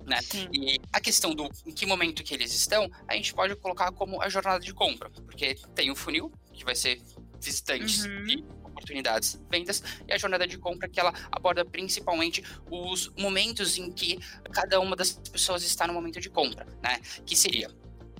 Né? 0.05 0.19
E 0.53 0.79
a 0.93 1.01
questão 1.01 1.35
do 1.35 1.49
em 1.65 1.73
que 1.73 1.87
momento 1.87 2.23
que 2.23 2.35
eles 2.35 2.55
estão, 2.55 2.91
a 3.09 3.15
gente 3.15 3.33
pode 3.33 3.57
colocar 3.57 3.91
como 3.93 4.21
a 4.21 4.29
jornada 4.29 4.61
de 4.61 4.75
compra, 4.75 5.09
porque 5.09 5.55
tem 5.75 5.91
o 5.91 5.97
funil, 5.97 6.31
que 6.53 6.63
vai 6.63 6.75
ser 6.75 7.01
visitantes 7.45 8.05
uhum. 8.05 8.27
e 8.27 8.45
oportunidades, 8.65 9.41
vendas, 9.51 9.83
e 10.07 10.13
a 10.13 10.19
jornada 10.19 10.47
de 10.47 10.59
compra 10.59 10.89
que 10.89 10.99
ela 10.99 11.13
aborda 11.31 11.65
principalmente 11.65 12.43
os 12.71 13.13
momentos 13.17 13.79
em 13.79 13.91
que 13.91 14.19
cada 14.53 14.81
uma 14.81 14.97
das 14.97 15.13
pessoas 15.13 15.63
está 15.63 15.87
no 15.87 15.93
momento 15.93 16.21
de 16.21 16.29
compra, 16.29 16.67
né? 16.83 17.01
Que 17.25 17.37
seria 17.37 17.71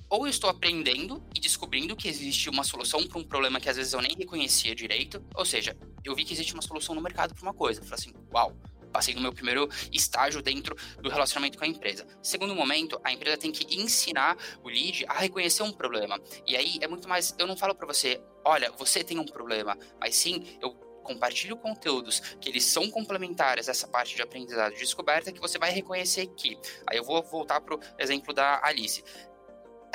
ou 0.09 0.25
eu 0.25 0.29
estou 0.29 0.49
aprendendo 0.49 1.21
e 1.35 1.39
descobrindo 1.39 1.95
que 1.95 2.07
existe 2.07 2.49
uma 2.49 2.63
solução 2.63 3.05
para 3.07 3.19
um 3.19 3.23
problema 3.23 3.59
que 3.59 3.69
às 3.69 3.75
vezes 3.75 3.91
eu 3.91 4.01
nem 4.01 4.15
reconhecia 4.15 4.75
direito, 4.75 5.23
ou 5.33 5.43
seja, 5.43 5.75
eu 6.03 6.15
vi 6.15 6.23
que 6.23 6.33
existe 6.33 6.53
uma 6.53 6.61
solução 6.61 6.93
no 6.93 7.01
mercado 7.01 7.33
para 7.33 7.43
uma 7.43 7.53
coisa, 7.53 7.81
eu 7.81 7.83
falei 7.83 7.99
assim, 7.99 8.13
uau, 8.33 8.55
passei 8.95 9.13
no 9.13 9.19
meu 9.19 9.33
primeiro 9.33 9.69
estágio 9.91 10.41
dentro 10.41 10.73
do 11.01 11.09
relacionamento 11.09 11.57
com 11.57 11.65
a 11.65 11.67
empresa. 11.67 12.07
Segundo 12.23 12.55
momento, 12.55 12.97
a 13.03 13.11
empresa 13.11 13.37
tem 13.37 13.51
que 13.51 13.75
ensinar 13.75 14.37
o 14.63 14.69
lead 14.69 15.05
a 15.09 15.19
reconhecer 15.19 15.63
um 15.63 15.73
problema. 15.73 16.17
E 16.47 16.55
aí 16.55 16.77
é 16.79 16.87
muito 16.87 17.09
mais, 17.09 17.35
eu 17.37 17.45
não 17.45 17.57
falo 17.57 17.75
para 17.75 17.85
você, 17.85 18.21
olha, 18.45 18.71
você 18.71 19.03
tem 19.03 19.19
um 19.19 19.25
problema, 19.25 19.77
mas 19.99 20.15
sim, 20.15 20.57
eu 20.61 20.73
compartilho 21.03 21.57
conteúdos 21.57 22.19
que 22.39 22.49
eles 22.49 22.63
são 22.63 22.89
complementares 22.89 23.67
a 23.67 23.71
essa 23.71 23.87
parte 23.87 24.15
de 24.15 24.21
aprendizado 24.21 24.73
e 24.73 24.77
descoberta 24.77 25.31
que 25.31 25.41
você 25.41 25.59
vai 25.59 25.71
reconhecer 25.71 26.27
que. 26.27 26.57
Aí 26.87 26.97
eu 26.97 27.03
vou 27.03 27.21
voltar 27.21 27.59
para 27.59 27.75
o 27.75 27.79
exemplo 27.99 28.33
da 28.33 28.61
Alice 28.63 29.03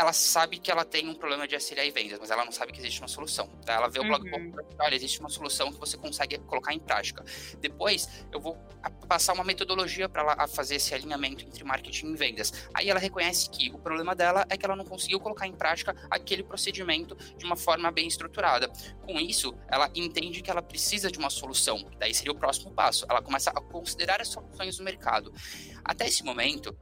ela 0.01 0.15
sabe 0.15 0.59
que 0.59 0.71
ela 0.71 0.83
tem 0.83 1.07
um 1.07 1.15
problema 1.15 1.47
de 1.47 1.55
SLA 1.57 1.85
e 1.85 1.91
vendas, 1.91 2.19
mas 2.19 2.31
ela 2.31 2.43
não 2.43 2.51
sabe 2.51 2.73
que 2.73 2.81
existe 2.81 3.03
uma 3.03 3.09
solução. 3.09 3.47
Tá? 3.67 3.75
Ela 3.75 3.87
vê 3.87 4.01
o 4.01 4.03
blog 4.03 4.25
uhum. 4.25 4.51
post, 4.51 4.75
olha, 4.81 4.95
existe 4.95 5.21
uma 5.21 5.29
solução 5.29 5.71
que 5.71 5.79
você 5.79 5.99
consegue 5.99 6.39
colocar 6.39 6.73
em 6.73 6.79
prática. 6.79 7.23
Depois, 7.61 8.09
eu 8.33 8.41
vou 8.41 8.57
passar 9.07 9.35
uma 9.35 9.45
metodologia 9.45 10.09
para 10.09 10.23
ela 10.23 10.49
fazer 10.49 10.77
esse 10.77 10.95
alinhamento 10.95 11.45
entre 11.45 11.63
marketing 11.65 12.13
e 12.13 12.17
vendas. 12.17 12.51
Aí 12.73 12.89
ela 12.89 12.99
reconhece 12.99 13.51
que 13.51 13.71
o 13.75 13.79
problema 13.79 14.15
dela 14.15 14.47
é 14.49 14.57
que 14.57 14.65
ela 14.65 14.75
não 14.75 14.87
conseguiu 14.87 15.21
colocar 15.21 15.47
em 15.47 15.53
prática 15.53 15.95
aquele 16.11 16.43
procedimento 16.43 17.15
de 17.37 17.45
uma 17.45 17.57
forma 17.57 17.93
bem 17.93 18.09
estruturada. 18.09 18.73
Com 19.03 19.21
isso, 19.21 19.55
ela 19.69 19.91
entende 19.95 20.41
que 20.41 20.51
ela 20.51 20.63
precisa 20.63 21.11
de 21.11 21.19
uma 21.19 21.29
solução. 21.29 21.91
Daí 21.99 22.15
seria 22.15 22.33
o 22.33 22.39
próximo 22.39 22.73
passo. 22.73 23.05
Ela 23.07 23.21
começa 23.21 23.51
a 23.51 23.61
considerar 23.61 24.23
as 24.23 24.29
soluções 24.29 24.79
do 24.79 24.83
mercado. 24.83 25.31
Até 25.85 26.07
esse 26.07 26.25
momento, 26.25 26.75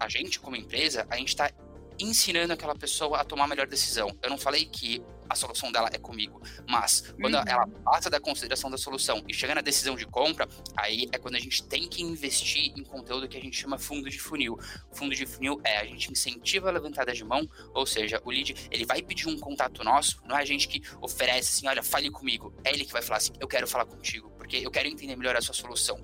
a 0.00 0.08
gente, 0.08 0.40
como 0.40 0.56
empresa, 0.56 1.06
a 1.10 1.18
gente 1.18 1.28
está 1.28 1.50
ensinando 1.98 2.52
aquela 2.52 2.74
pessoa 2.74 3.18
a 3.18 3.24
tomar 3.24 3.44
a 3.44 3.48
melhor 3.48 3.66
decisão. 3.66 4.16
Eu 4.22 4.30
não 4.30 4.38
falei 4.38 4.66
que 4.66 5.02
a 5.28 5.34
solução 5.34 5.72
dela 5.72 5.88
é 5.92 5.98
comigo, 5.98 6.42
mas 6.68 7.14
quando 7.18 7.34
uhum. 7.34 7.44
ela 7.46 7.66
passa 7.84 8.10
da 8.10 8.20
consideração 8.20 8.70
da 8.70 8.76
solução 8.76 9.24
e 9.26 9.32
chega 9.32 9.54
na 9.54 9.62
decisão 9.62 9.96
de 9.96 10.04
compra, 10.06 10.46
aí 10.76 11.08
é 11.10 11.18
quando 11.18 11.36
a 11.36 11.40
gente 11.40 11.62
tem 11.64 11.88
que 11.88 12.02
investir 12.02 12.72
em 12.76 12.84
conteúdo 12.84 13.26
que 13.26 13.38
a 13.38 13.40
gente 13.40 13.56
chama 13.56 13.78
fundo 13.78 14.10
de 14.10 14.18
funil. 14.18 14.58
Fundo 14.92 15.14
de 15.14 15.24
funil 15.24 15.58
é 15.64 15.78
a 15.78 15.84
gente 15.86 16.12
incentiva 16.12 16.68
a 16.68 16.72
levantada 16.72 17.12
de 17.14 17.24
mão, 17.24 17.48
ou 17.72 17.86
seja, 17.86 18.20
o 18.24 18.30
lead 18.30 18.54
ele 18.70 18.84
vai 18.84 19.00
pedir 19.00 19.28
um 19.28 19.38
contato 19.38 19.82
nosso, 19.82 20.20
não 20.26 20.36
é 20.36 20.42
a 20.42 20.44
gente 20.44 20.68
que 20.68 20.82
oferece 21.00 21.56
assim, 21.56 21.66
olha, 21.66 21.82
fale 21.82 22.10
comigo, 22.10 22.54
é 22.64 22.72
ele 22.72 22.84
que 22.84 22.92
vai 22.92 23.02
falar 23.02 23.16
assim, 23.16 23.32
eu 23.40 23.48
quero 23.48 23.66
falar 23.66 23.86
contigo, 23.86 24.30
porque 24.36 24.56
eu 24.56 24.70
quero 24.70 24.88
entender 24.88 25.16
melhor 25.16 25.34
a 25.36 25.40
sua 25.40 25.54
solução 25.54 25.98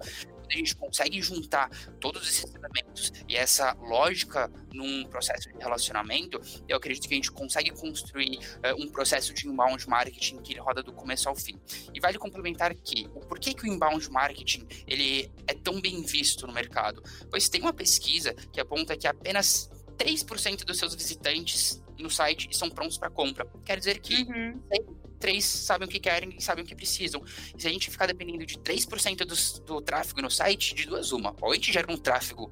a 0.53 0.57
gente 0.57 0.75
consegue 0.77 1.21
juntar 1.23 1.71
todos 2.01 2.27
esses 2.29 2.55
elementos 2.55 3.13
e 3.29 3.37
essa 3.37 3.73
lógica 3.75 4.51
num 4.73 5.05
processo 5.05 5.51
de 5.51 5.59
relacionamento, 5.59 6.41
eu 6.69 6.77
acredito 6.77 7.09
que 7.09 7.15
a 7.15 7.17
gente 7.17 7.33
consegue 7.33 7.71
construir 7.71 8.39
uh, 8.39 8.83
um 8.83 8.89
processo 8.89 9.33
de 9.35 9.49
inbound 9.49 9.89
marketing 9.89 10.39
que 10.39 10.53
ele 10.53 10.61
roda 10.61 10.83
do 10.83 10.93
começo 10.93 11.29
ao 11.29 11.35
fim. 11.35 11.59
E 11.95 12.01
vale 12.01 12.19
complementar 12.19 12.75
que 12.75 13.07
o 13.15 13.21
porquê 13.21 13.55
que 13.55 13.65
o 13.65 13.67
inbound 13.67 14.11
marketing 14.11 14.67
ele 14.87 15.31
é 15.47 15.55
tão 15.55 15.81
bem 15.81 16.03
visto 16.03 16.47
no 16.47 16.53
mercado? 16.53 17.03
Pois 17.31 17.49
tem 17.49 17.61
uma 17.61 17.73
pesquisa 17.73 18.35
que 18.53 18.61
aponta 18.61 18.97
que 18.97 19.07
apenas 19.07 19.71
3% 19.97 20.65
dos 20.65 20.79
seus 20.79 20.95
visitantes 20.95 21.83
no 21.99 22.09
site 22.09 22.49
estão 22.51 22.71
prontos 22.71 22.97
para 22.97 23.11
compra. 23.11 23.45
Quer 23.65 23.79
dizer 23.79 23.99
que 23.99 24.23
uhum 24.23 25.08
três 25.19 25.45
sabem 25.45 25.87
o 25.87 25.91
que 25.91 26.01
querem 26.01 26.35
e 26.37 26.43
sabem 26.43 26.65
o 26.65 26.67
que 26.67 26.75
precisam. 26.75 27.23
E 27.57 27.61
se 27.61 27.67
a 27.69 27.71
gente 27.71 27.91
ficar 27.91 28.07
dependendo 28.07 28.47
de 28.47 28.59
3% 28.59 29.25
do, 29.25 29.65
do 29.65 29.81
tráfego 29.81 30.23
no 30.23 30.31
site, 30.31 30.75
de 30.75 30.87
duas 30.87 31.13
uma, 31.13 31.35
ou 31.41 31.53
a 31.53 31.55
gente 31.55 31.73
gera 31.73 31.91
um 31.91 31.97
tráfego 31.97 32.51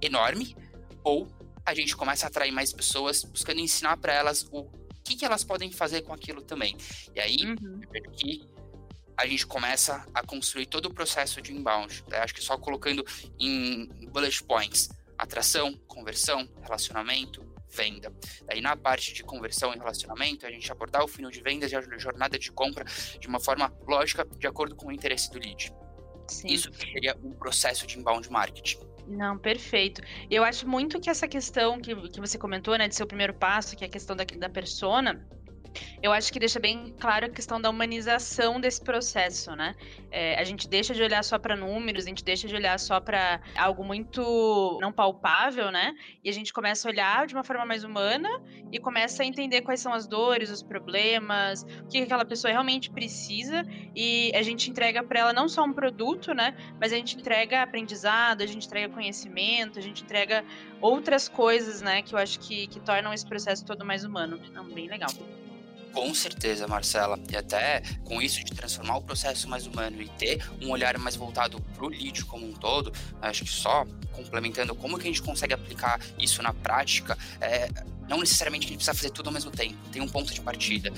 enorme, 0.00 0.56
ou 1.02 1.28
a 1.64 1.74
gente 1.74 1.96
começa 1.96 2.26
a 2.26 2.28
atrair 2.28 2.52
mais 2.52 2.72
pessoas 2.72 3.24
buscando 3.24 3.60
ensinar 3.60 3.96
para 3.96 4.12
elas 4.12 4.46
o 4.50 4.68
que, 5.02 5.16
que 5.16 5.24
elas 5.24 5.44
podem 5.44 5.70
fazer 5.70 6.02
com 6.02 6.12
aquilo 6.12 6.42
também. 6.42 6.76
E 7.14 7.20
aí, 7.20 7.36
uhum. 7.44 7.80
que 8.16 8.46
a 9.16 9.26
gente 9.26 9.46
começa 9.46 10.06
a 10.12 10.26
construir 10.26 10.66
todo 10.66 10.86
o 10.86 10.94
processo 10.94 11.40
de 11.40 11.52
inbound. 11.52 12.04
Né? 12.08 12.18
Acho 12.18 12.34
que 12.34 12.42
só 12.42 12.58
colocando 12.58 13.04
em 13.38 13.86
bullet 14.10 14.42
points, 14.42 14.88
atração, 15.16 15.74
conversão, 15.86 16.48
relacionamento, 16.62 17.44
venda. 17.74 18.12
Daí 18.46 18.60
na 18.60 18.76
parte 18.76 19.12
de 19.12 19.22
conversão 19.22 19.72
e 19.74 19.78
relacionamento, 19.78 20.46
a 20.46 20.50
gente 20.50 20.70
abordar 20.70 21.04
o 21.04 21.08
funil 21.08 21.30
de 21.30 21.42
vendas 21.42 21.72
e 21.72 21.76
a 21.76 21.80
jornada 21.98 22.38
de 22.38 22.50
compra 22.52 22.84
de 23.18 23.26
uma 23.26 23.40
forma 23.40 23.72
lógica, 23.86 24.24
de 24.24 24.46
acordo 24.46 24.76
com 24.76 24.88
o 24.88 24.92
interesse 24.92 25.30
do 25.30 25.38
lead. 25.38 25.72
Sim. 26.28 26.48
Isso 26.48 26.72
seria 26.72 27.16
um 27.22 27.32
processo 27.32 27.86
de 27.86 27.98
inbound 27.98 28.30
marketing. 28.30 28.78
Não, 29.06 29.38
perfeito. 29.38 30.00
Eu 30.30 30.42
acho 30.42 30.66
muito 30.66 30.98
que 31.00 31.10
essa 31.10 31.28
questão 31.28 31.80
que, 31.80 31.94
que 32.08 32.20
você 32.20 32.38
comentou, 32.38 32.76
né, 32.78 32.88
de 32.88 32.94
ser 32.94 33.02
o 33.02 33.06
primeiro 33.06 33.34
passo, 33.34 33.76
que 33.76 33.84
é 33.84 33.86
a 33.86 33.90
questão 33.90 34.16
da, 34.16 34.24
da 34.24 34.48
persona, 34.48 35.26
eu 36.02 36.12
acho 36.12 36.32
que 36.32 36.38
deixa 36.38 36.60
bem 36.60 36.94
claro 36.98 37.26
a 37.26 37.28
questão 37.28 37.60
da 37.60 37.70
humanização 37.70 38.60
desse 38.60 38.82
processo, 38.82 39.54
né? 39.56 39.74
É, 40.10 40.38
a 40.40 40.44
gente 40.44 40.68
deixa 40.68 40.94
de 40.94 41.02
olhar 41.02 41.22
só 41.24 41.38
para 41.38 41.56
números, 41.56 42.04
a 42.04 42.08
gente 42.08 42.24
deixa 42.24 42.46
de 42.46 42.54
olhar 42.54 42.78
só 42.78 43.00
para 43.00 43.40
algo 43.56 43.84
muito 43.84 44.78
não 44.80 44.92
palpável, 44.92 45.70
né? 45.70 45.94
E 46.22 46.28
a 46.28 46.32
gente 46.32 46.52
começa 46.52 46.88
a 46.88 46.90
olhar 46.90 47.26
de 47.26 47.34
uma 47.34 47.44
forma 47.44 47.64
mais 47.64 47.84
humana 47.84 48.28
e 48.72 48.78
começa 48.78 49.22
a 49.22 49.26
entender 49.26 49.62
quais 49.62 49.80
são 49.80 49.92
as 49.92 50.06
dores, 50.06 50.50
os 50.50 50.62
problemas, 50.62 51.62
o 51.62 51.88
que 51.88 51.98
aquela 51.98 52.24
pessoa 52.24 52.50
realmente 52.50 52.90
precisa 52.90 53.64
e 53.94 54.32
a 54.34 54.42
gente 54.42 54.70
entrega 54.70 55.02
para 55.02 55.20
ela 55.20 55.32
não 55.32 55.48
só 55.48 55.64
um 55.64 55.72
produto, 55.72 56.34
né? 56.34 56.56
Mas 56.80 56.92
a 56.92 56.96
gente 56.96 57.16
entrega 57.16 57.62
aprendizado, 57.62 58.42
a 58.42 58.46
gente 58.46 58.66
entrega 58.66 58.92
conhecimento, 58.92 59.78
a 59.78 59.82
gente 59.82 60.02
entrega 60.02 60.44
outras 60.80 61.28
coisas, 61.28 61.80
né? 61.80 62.02
Que 62.02 62.14
eu 62.14 62.18
acho 62.18 62.38
que, 62.40 62.66
que 62.66 62.80
tornam 62.80 63.12
esse 63.12 63.26
processo 63.26 63.64
todo 63.64 63.84
mais 63.84 64.04
humano. 64.04 64.40
Então, 64.44 64.64
bem 64.64 64.88
legal. 64.88 65.10
Com 65.94 66.12
certeza, 66.12 66.66
Marcela. 66.66 67.18
E 67.30 67.36
até 67.36 67.80
com 68.04 68.20
isso 68.20 68.44
de 68.44 68.52
transformar 68.52 68.96
o 68.96 69.02
processo 69.02 69.48
mais 69.48 69.64
humano 69.66 70.02
e 70.02 70.08
ter 70.08 70.44
um 70.60 70.70
olhar 70.70 70.98
mais 70.98 71.14
voltado 71.14 71.60
para 71.60 71.84
o 71.84 71.88
lead 71.88 72.24
como 72.24 72.44
um 72.44 72.52
todo, 72.52 72.92
acho 73.22 73.44
que 73.44 73.50
só 73.50 73.86
complementando 74.12 74.74
como 74.74 74.98
que 74.98 75.04
a 75.04 75.06
gente 75.06 75.22
consegue 75.22 75.54
aplicar 75.54 76.00
isso 76.18 76.42
na 76.42 76.52
prática, 76.52 77.16
é, 77.40 77.68
não 78.08 78.18
necessariamente 78.18 78.66
a 78.66 78.68
gente 78.68 78.78
precisa 78.78 78.94
fazer 78.94 79.10
tudo 79.10 79.28
ao 79.28 79.32
mesmo 79.32 79.52
tempo. 79.52 79.76
Tem 79.92 80.02
um 80.02 80.08
ponto 80.08 80.34
de 80.34 80.40
partida 80.40 80.92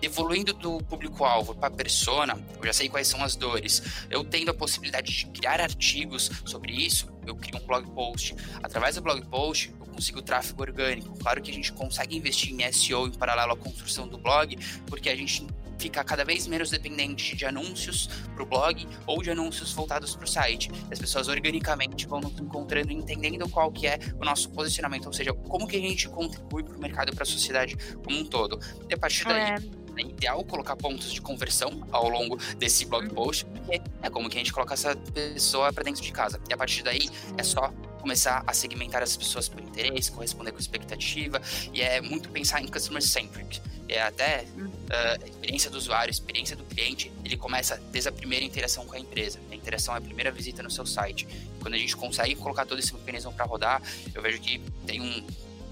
evoluindo 0.00 0.52
do 0.52 0.78
público-alvo 0.84 1.54
para 1.54 1.68
a 1.68 1.70
persona, 1.70 2.38
eu 2.58 2.66
já 2.66 2.72
sei 2.72 2.88
quais 2.88 3.08
são 3.08 3.22
as 3.24 3.34
dores. 3.34 3.82
Eu 4.10 4.22
tendo 4.22 4.50
a 4.50 4.54
possibilidade 4.54 5.12
de 5.12 5.26
criar 5.26 5.60
artigos 5.60 6.30
sobre 6.44 6.72
isso, 6.72 7.08
eu 7.26 7.34
crio 7.34 7.58
um 7.58 7.66
blog 7.66 7.90
post. 7.90 8.36
Através 8.62 8.96
do 8.96 9.02
blog 9.02 9.24
post, 9.26 9.72
consigo 9.94 10.20
tráfego 10.20 10.62
orgânico. 10.62 11.16
Claro 11.18 11.40
que 11.40 11.50
a 11.50 11.54
gente 11.54 11.72
consegue 11.72 12.16
investir 12.16 12.52
em 12.52 12.72
SEO 12.72 13.06
em 13.06 13.12
paralelo 13.12 13.52
à 13.52 13.56
construção 13.56 14.08
do 14.08 14.18
blog, 14.18 14.56
porque 14.86 15.08
a 15.08 15.16
gente 15.16 15.46
fica 15.78 16.02
cada 16.04 16.24
vez 16.24 16.46
menos 16.46 16.70
dependente 16.70 17.36
de 17.36 17.44
anúncios 17.44 18.08
para 18.34 18.42
o 18.42 18.46
blog 18.46 18.86
ou 19.06 19.22
de 19.22 19.30
anúncios 19.30 19.72
voltados 19.72 20.14
para 20.14 20.24
o 20.24 20.28
site. 20.28 20.70
As 20.90 20.98
pessoas 20.98 21.28
organicamente 21.28 22.06
vão 22.06 22.20
nos 22.20 22.38
encontrando, 22.38 22.92
entendendo 22.92 23.48
qual 23.48 23.70
que 23.70 23.86
é 23.86 23.98
o 24.20 24.24
nosso 24.24 24.50
posicionamento, 24.50 25.06
ou 25.06 25.12
seja, 25.12 25.32
como 25.32 25.66
que 25.66 25.76
a 25.76 25.80
gente 25.80 26.08
contribui 26.08 26.62
para 26.62 26.76
o 26.76 26.80
mercado 26.80 27.12
e 27.12 27.14
para 27.14 27.24
a 27.24 27.26
sociedade 27.26 27.76
como 28.02 28.18
um 28.18 28.24
todo. 28.24 28.58
E 28.88 28.94
a 28.94 28.98
partir 28.98 29.24
daí, 29.24 29.40
é 29.40 29.84
é 29.96 30.02
ideal 30.02 30.44
colocar 30.44 30.74
pontos 30.76 31.12
de 31.12 31.20
conversão 31.20 31.86
ao 31.92 32.08
longo 32.08 32.36
desse 32.56 32.84
blog 32.84 33.06
uhum. 33.06 33.14
post, 33.14 33.44
porque 33.44 33.80
é 34.02 34.10
como 34.10 34.28
que 34.28 34.36
a 34.36 34.40
gente 34.40 34.52
coloca 34.52 34.74
essa 34.74 34.96
pessoa 34.96 35.72
para 35.72 35.84
dentro 35.84 36.02
de 36.02 36.10
casa. 36.10 36.40
E 36.48 36.52
a 36.52 36.56
partir 36.56 36.82
daí 36.82 37.08
é 37.38 37.42
só 37.42 37.72
começar 38.04 38.44
a 38.46 38.52
segmentar 38.52 39.02
as 39.02 39.16
pessoas 39.16 39.48
por 39.48 39.62
interesse, 39.62 40.12
corresponder 40.12 40.52
com 40.52 40.58
expectativa, 40.58 41.40
e 41.72 41.80
é 41.80 42.02
muito 42.02 42.28
pensar 42.28 42.60
em 42.60 42.68
customer 42.68 43.02
centric. 43.02 43.62
É 43.88 44.02
até 44.02 44.44
uh, 44.58 45.26
experiência 45.26 45.70
do 45.70 45.78
usuário, 45.78 46.10
experiência 46.10 46.54
do 46.54 46.64
cliente, 46.64 47.10
ele 47.24 47.38
começa 47.38 47.80
desde 47.90 48.10
a 48.10 48.12
primeira 48.12 48.44
interação 48.44 48.84
com 48.84 48.94
a 48.94 48.98
empresa. 48.98 49.40
A 49.50 49.54
interação 49.54 49.94
é 49.94 49.98
a 49.98 50.00
primeira 50.02 50.30
visita 50.30 50.62
no 50.62 50.70
seu 50.70 50.84
site. 50.84 51.26
Quando 51.60 51.74
a 51.74 51.78
gente 51.78 51.96
consegue 51.96 52.34
colocar 52.34 52.66
todo 52.66 52.78
esse 52.78 52.92
mecanismo 52.92 53.32
para 53.32 53.46
rodar, 53.46 53.82
eu 54.14 54.20
vejo 54.20 54.38
que 54.38 54.60
tem 54.86 55.00
um 55.00 55.26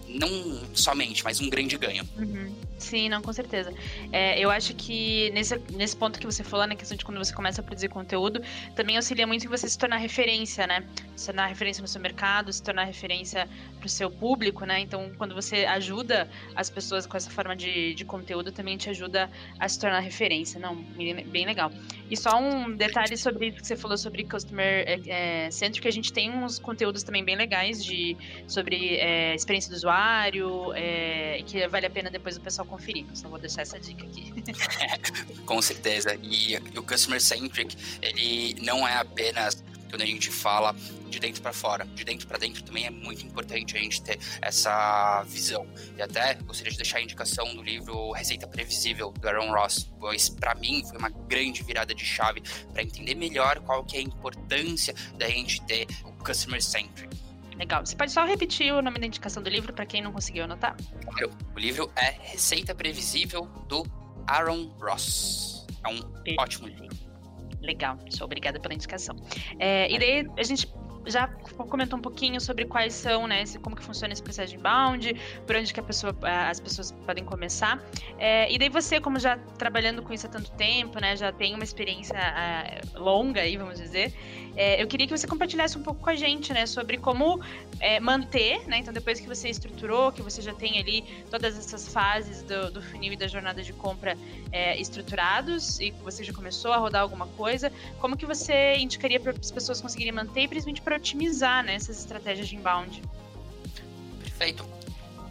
não 0.08 0.74
somente, 0.74 1.22
mas 1.24 1.38
um 1.38 1.50
grande 1.50 1.76
ganho. 1.76 2.08
Uhum. 2.16 2.54
Sim, 2.82 3.08
não, 3.08 3.22
com 3.22 3.32
certeza. 3.32 3.72
É, 4.10 4.38
eu 4.38 4.50
acho 4.50 4.74
que 4.74 5.30
nesse, 5.30 5.56
nesse 5.70 5.96
ponto 5.96 6.18
que 6.18 6.26
você 6.26 6.42
falou, 6.42 6.66
na 6.66 6.74
questão 6.74 6.96
de 6.96 7.04
quando 7.04 7.16
você 7.16 7.32
começa 7.32 7.60
a 7.60 7.64
produzir 7.64 7.88
conteúdo, 7.88 8.42
também 8.74 8.96
auxilia 8.96 9.26
muito 9.26 9.46
em 9.46 9.48
você 9.48 9.68
se 9.68 9.78
tornar 9.78 9.98
referência, 9.98 10.66
né? 10.66 10.84
Se 11.14 11.26
tornar 11.26 11.46
referência 11.46 11.80
no 11.80 11.86
seu 11.86 12.00
mercado, 12.00 12.52
se 12.52 12.60
tornar 12.60 12.84
referência 12.84 13.48
para 13.78 13.86
o 13.86 13.88
seu 13.88 14.10
público, 14.10 14.64
né? 14.64 14.80
Então, 14.80 15.12
quando 15.16 15.32
você 15.32 15.64
ajuda 15.64 16.28
as 16.56 16.68
pessoas 16.68 17.06
com 17.06 17.16
essa 17.16 17.30
forma 17.30 17.54
de, 17.54 17.94
de 17.94 18.04
conteúdo, 18.04 18.50
também 18.50 18.76
te 18.76 18.90
ajuda 18.90 19.30
a 19.60 19.68
se 19.68 19.78
tornar 19.78 20.00
referência. 20.00 20.58
Não, 20.58 20.74
bem 20.74 21.46
legal. 21.46 21.70
E 22.10 22.16
só 22.16 22.38
um 22.38 22.76
detalhe 22.76 23.16
sobre 23.16 23.46
isso 23.46 23.58
que 23.58 23.66
você 23.66 23.76
falou 23.76 23.96
sobre 23.96 24.24
Customer 24.24 24.84
é, 24.86 25.46
é 25.46 25.50
Centric, 25.50 25.86
a 25.86 25.90
gente 25.90 26.12
tem 26.12 26.30
uns 26.30 26.58
conteúdos 26.58 27.02
também 27.04 27.24
bem 27.24 27.36
legais 27.36 27.82
de, 27.84 28.16
sobre 28.46 28.96
é, 28.96 29.34
experiência 29.34 29.70
do 29.70 29.76
usuário, 29.76 30.72
é, 30.74 31.42
que 31.46 31.66
vale 31.68 31.86
a 31.86 31.90
pena 31.90 32.10
depois 32.10 32.36
o 32.36 32.40
pessoal 32.40 32.66
conferir. 32.72 33.04
Só 33.14 33.28
vou 33.28 33.38
deixar 33.38 33.62
essa 33.62 33.78
dica 33.78 34.04
aqui. 34.04 34.32
Com 35.44 35.60
certeza. 35.60 36.14
E, 36.22 36.56
o 36.76 36.82
Customer 36.82 37.20
Centric, 37.20 37.76
ele 38.00 38.56
não 38.62 38.88
é 38.88 38.96
apenas 38.96 39.62
quando 39.90 40.00
a 40.00 40.06
gente 40.06 40.30
fala 40.30 40.74
de 41.10 41.20
dentro 41.20 41.42
para 41.42 41.52
fora. 41.52 41.84
De 41.84 42.02
dentro 42.02 42.26
para 42.26 42.38
dentro 42.38 42.62
também 42.62 42.86
é 42.86 42.90
muito 42.90 43.26
importante 43.26 43.76
a 43.76 43.80
gente 43.80 44.00
ter 44.00 44.18
essa 44.40 45.22
visão. 45.24 45.66
E 45.98 46.00
até 46.00 46.34
gostaria 46.34 46.72
de 46.72 46.78
deixar 46.78 46.98
a 46.98 47.02
indicação 47.02 47.54
do 47.54 47.62
livro 47.62 48.10
Receita 48.12 48.46
Previsível 48.46 49.12
do 49.12 49.28
Aaron 49.28 49.52
Ross, 49.52 49.90
pois 50.00 50.30
para 50.30 50.54
mim 50.54 50.82
foi 50.88 50.96
uma 50.96 51.10
grande 51.10 51.62
virada 51.62 51.94
de 51.94 52.06
chave 52.06 52.42
para 52.72 52.82
entender 52.82 53.14
melhor 53.14 53.60
qual 53.60 53.84
que 53.84 53.98
é 53.98 54.00
a 54.00 54.02
importância 54.02 54.94
da 55.18 55.28
gente 55.28 55.60
ter 55.66 55.86
o 56.04 56.12
customer 56.24 56.62
centric. 56.62 57.21
Legal. 57.56 57.84
Você 57.84 57.96
pode 57.96 58.12
só 58.12 58.24
repetir 58.24 58.72
o 58.72 58.82
nome 58.82 58.98
da 58.98 59.06
indicação 59.06 59.42
do 59.42 59.50
livro 59.50 59.72
para 59.72 59.86
quem 59.86 60.02
não 60.02 60.12
conseguiu 60.12 60.44
anotar? 60.44 60.76
Claro. 61.04 61.30
O 61.54 61.58
livro 61.58 61.90
é 61.96 62.16
Receita 62.20 62.74
Previsível 62.74 63.44
do 63.68 63.84
Aaron 64.26 64.74
Ross. 64.80 65.66
É 65.84 65.88
um 65.88 66.00
Perfeito. 66.00 66.40
ótimo 66.40 66.68
livro. 66.68 66.88
Legal, 67.60 67.96
sou 68.10 68.24
obrigada 68.24 68.58
pela 68.58 68.74
indicação. 68.74 69.14
É, 69.58 69.90
e 69.90 69.98
daí 69.98 70.26
a 70.36 70.42
gente 70.42 70.66
já 71.06 71.28
comentou 71.68 71.98
um 71.98 72.02
pouquinho 72.02 72.40
sobre 72.40 72.64
quais 72.64 72.94
são, 72.94 73.26
né, 73.26 73.44
como 73.60 73.74
que 73.74 73.82
funciona 73.82 74.12
esse 74.12 74.22
processo 74.22 74.50
de 74.50 74.58
inbound, 74.58 75.14
por 75.46 75.56
onde 75.56 75.72
que 75.72 75.80
a 75.80 75.82
pessoa, 75.82 76.16
as 76.48 76.60
pessoas 76.60 76.92
podem 77.06 77.24
começar. 77.24 77.82
É, 78.18 78.52
e 78.52 78.58
daí 78.58 78.68
você, 78.68 79.00
como 79.00 79.18
já 79.18 79.36
trabalhando 79.58 80.02
com 80.02 80.12
isso 80.12 80.26
há 80.26 80.30
tanto 80.30 80.50
tempo, 80.52 81.00
né, 81.00 81.16
já 81.16 81.32
tem 81.32 81.54
uma 81.54 81.64
experiência 81.64 82.16
uh, 82.16 83.00
longa 83.00 83.40
aí, 83.40 83.56
vamos 83.56 83.78
dizer, 83.78 84.12
é, 84.54 84.82
eu 84.82 84.86
queria 84.86 85.06
que 85.06 85.16
você 85.16 85.26
compartilhasse 85.26 85.78
um 85.78 85.82
pouco 85.82 86.00
com 86.00 86.10
a 86.10 86.14
gente, 86.14 86.52
né, 86.52 86.66
sobre 86.66 86.98
como 86.98 87.40
é, 87.80 87.98
manter, 87.98 88.66
né, 88.68 88.78
então 88.78 88.92
depois 88.92 89.18
que 89.18 89.26
você 89.26 89.48
estruturou, 89.48 90.12
que 90.12 90.22
você 90.22 90.42
já 90.42 90.52
tem 90.52 90.78
ali 90.78 91.04
todas 91.30 91.58
essas 91.58 91.88
fases 91.88 92.42
do, 92.42 92.70
do 92.70 92.82
funil 92.82 93.12
e 93.12 93.16
da 93.16 93.26
jornada 93.26 93.62
de 93.62 93.72
compra 93.72 94.16
é, 94.52 94.78
estruturados 94.80 95.80
e 95.80 95.90
você 96.02 96.22
já 96.22 96.32
começou 96.32 96.72
a 96.72 96.76
rodar 96.76 97.02
alguma 97.02 97.26
coisa, 97.28 97.72
como 97.98 98.16
que 98.16 98.26
você 98.26 98.76
indicaria 98.76 99.18
para 99.18 99.32
as 99.32 99.50
pessoas 99.50 99.80
conseguirem 99.80 100.12
manter 100.12 100.48
principalmente 100.48 100.82
para 100.82 100.91
otimizar 100.96 101.64
né, 101.64 101.74
essas 101.74 101.98
estratégias 101.98 102.48
de 102.48 102.56
inbound? 102.56 103.02
Perfeito. 104.20 104.66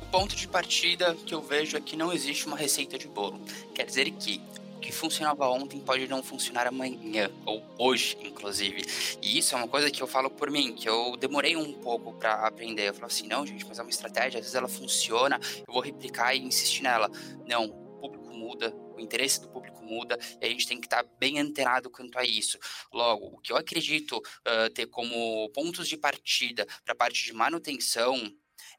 O 0.01 0.05
ponto 0.11 0.35
de 0.35 0.47
partida 0.47 1.15
que 1.15 1.33
eu 1.33 1.41
vejo 1.41 1.77
é 1.77 1.81
que 1.81 1.95
não 1.95 2.11
existe 2.11 2.45
uma 2.47 2.57
receita 2.57 2.97
de 2.97 3.07
bolo. 3.07 3.39
Quer 3.73 3.85
dizer 3.85 4.09
que 4.11 4.41
o 4.75 4.79
que 4.79 4.91
funcionava 4.91 5.47
ontem 5.47 5.79
pode 5.79 6.07
não 6.07 6.23
funcionar 6.23 6.67
amanhã, 6.67 7.29
ou 7.45 7.63
hoje, 7.77 8.17
inclusive. 8.23 8.83
E 9.21 9.37
isso 9.37 9.53
é 9.53 9.57
uma 9.57 9.67
coisa 9.67 9.91
que 9.91 10.01
eu 10.01 10.07
falo 10.07 10.29
por 10.29 10.49
mim, 10.49 10.73
que 10.73 10.89
eu 10.89 11.15
demorei 11.17 11.55
um 11.55 11.71
pouco 11.73 12.13
para 12.13 12.45
aprender. 12.45 12.89
Eu 12.89 12.93
falo 12.93 13.07
assim, 13.07 13.27
não, 13.27 13.45
gente, 13.45 13.65
mas 13.65 13.79
é 13.79 13.81
uma 13.81 13.89
estratégia, 13.89 14.39
às 14.39 14.45
vezes 14.45 14.55
ela 14.55 14.67
funciona, 14.67 15.39
eu 15.67 15.73
vou 15.73 15.81
replicar 15.81 16.35
e 16.35 16.39
insistir 16.39 16.83
nela. 16.83 17.09
Não, 17.47 17.65
o 17.65 17.99
público 18.01 18.33
muda, 18.33 18.73
o 19.01 19.03
interesse 19.03 19.41
do 19.41 19.49
público 19.49 19.83
muda 19.83 20.17
e 20.39 20.45
a 20.45 20.49
gente 20.49 20.67
tem 20.67 20.79
que 20.79 20.87
estar 20.87 21.03
bem 21.19 21.39
antenado 21.39 21.89
quanto 21.89 22.17
a 22.17 22.23
isso. 22.23 22.57
Logo, 22.93 23.27
o 23.27 23.37
que 23.39 23.51
eu 23.51 23.57
acredito 23.57 24.17
uh, 24.17 24.69
ter 24.73 24.87
como 24.87 25.49
pontos 25.49 25.87
de 25.87 25.97
partida 25.97 26.65
para 26.85 26.93
a 26.93 26.95
parte 26.95 27.25
de 27.25 27.33
manutenção 27.33 28.15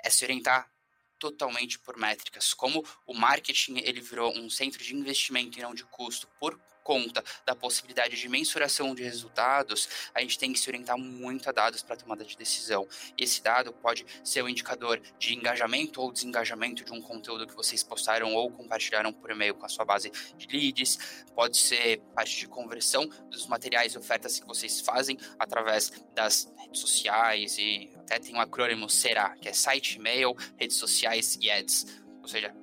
é 0.03 0.09
se 0.09 0.25
orientar 0.25 0.71
totalmente 1.19 1.79
por 1.79 1.97
métricas. 1.97 2.53
Como 2.55 2.85
o 3.07 3.15
marketing 3.15 3.79
ele 3.79 4.01
virou 4.01 4.37
um 4.37 4.49
centro 4.51 4.83
de 4.83 4.95
investimento 4.95 5.59
e 5.59 5.63
não 5.63 5.75
de 5.75 5.85
custo 5.85 6.29
por 6.41 6.59
conta 6.83 7.23
da 7.45 7.55
possibilidade 7.55 8.17
de 8.17 8.29
mensuração 8.29 8.95
de 8.95 9.03
resultados, 9.03 9.89
a 10.15 10.21
gente 10.21 10.39
tem 10.39 10.53
que 10.53 10.59
se 10.59 10.69
orientar 10.69 10.99
muito 10.99 11.49
a 11.49 11.53
dados 11.53 11.83
para 11.83 11.97
tomada 11.97 12.25
de 12.25 12.37
decisão. 12.37 12.87
E 13.17 13.25
esse 13.25 13.43
dado 13.43 13.73
pode 13.73 14.05
ser 14.23 14.43
um 14.43 14.49
indicador 14.49 15.01
de 15.19 15.35
engajamento 15.35 16.01
ou 16.01 16.13
desengajamento 16.13 16.85
de 16.85 16.93
um 16.93 17.01
conteúdo 17.01 17.47
que 17.47 17.55
vocês 17.55 17.83
postaram 17.83 18.35
ou 18.35 18.51
compartilharam 18.51 19.13
por 19.13 19.31
e-mail 19.31 19.55
com 19.55 19.67
a 19.67 19.69
sua 19.69 19.85
base 19.85 20.11
de 20.37 20.47
leads, 20.47 21.25
pode 21.35 21.57
ser 21.57 22.01
parte 22.15 22.39
de 22.39 22.47
conversão 22.47 23.09
dos 23.31 23.47
materiais 23.47 23.95
e 23.95 23.99
ofertas 23.99 24.39
que 24.39 24.47
vocês 24.47 24.81
fazem 24.81 25.19
através 25.39 25.91
das 26.15 26.53
redes 26.59 26.81
sociais 26.81 27.57
e 27.59 27.91
até 27.97 28.19
tem 28.19 28.35
um 28.35 28.41
acrônimo 28.41 28.89
SERA, 28.89 29.37
que 29.41 29.49
é 29.49 29.53
site, 29.53 29.97
e-mail, 29.97 30.35
redes 30.59 30.77
sociais 30.77 31.39
e 31.41 31.51
ads. 31.51 31.87
Ou 32.21 32.29
seja, 32.29 32.55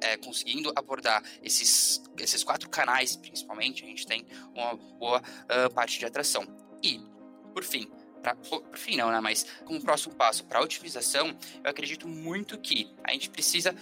é, 0.00 0.16
conseguindo 0.16 0.72
abordar 0.76 1.22
esses, 1.42 2.02
esses 2.18 2.42
quatro 2.44 2.68
canais, 2.68 3.16
principalmente, 3.16 3.84
a 3.84 3.86
gente 3.86 4.06
tem 4.06 4.26
uma 4.54 4.74
boa 4.74 5.20
uh, 5.20 5.72
parte 5.72 5.98
de 5.98 6.06
atração. 6.06 6.46
E, 6.82 7.00
por 7.52 7.64
fim, 7.64 7.90
pra, 8.22 8.34
por, 8.34 8.64
fim 8.74 8.96
não, 8.96 9.10
né? 9.10 9.20
Mas 9.20 9.46
como 9.64 9.80
próximo 9.80 10.14
passo 10.14 10.44
para 10.44 10.60
otimização, 10.60 11.36
eu 11.62 11.70
acredito 11.70 12.06
muito 12.06 12.58
que 12.58 12.90
a 13.04 13.12
gente 13.12 13.30
precisa 13.30 13.74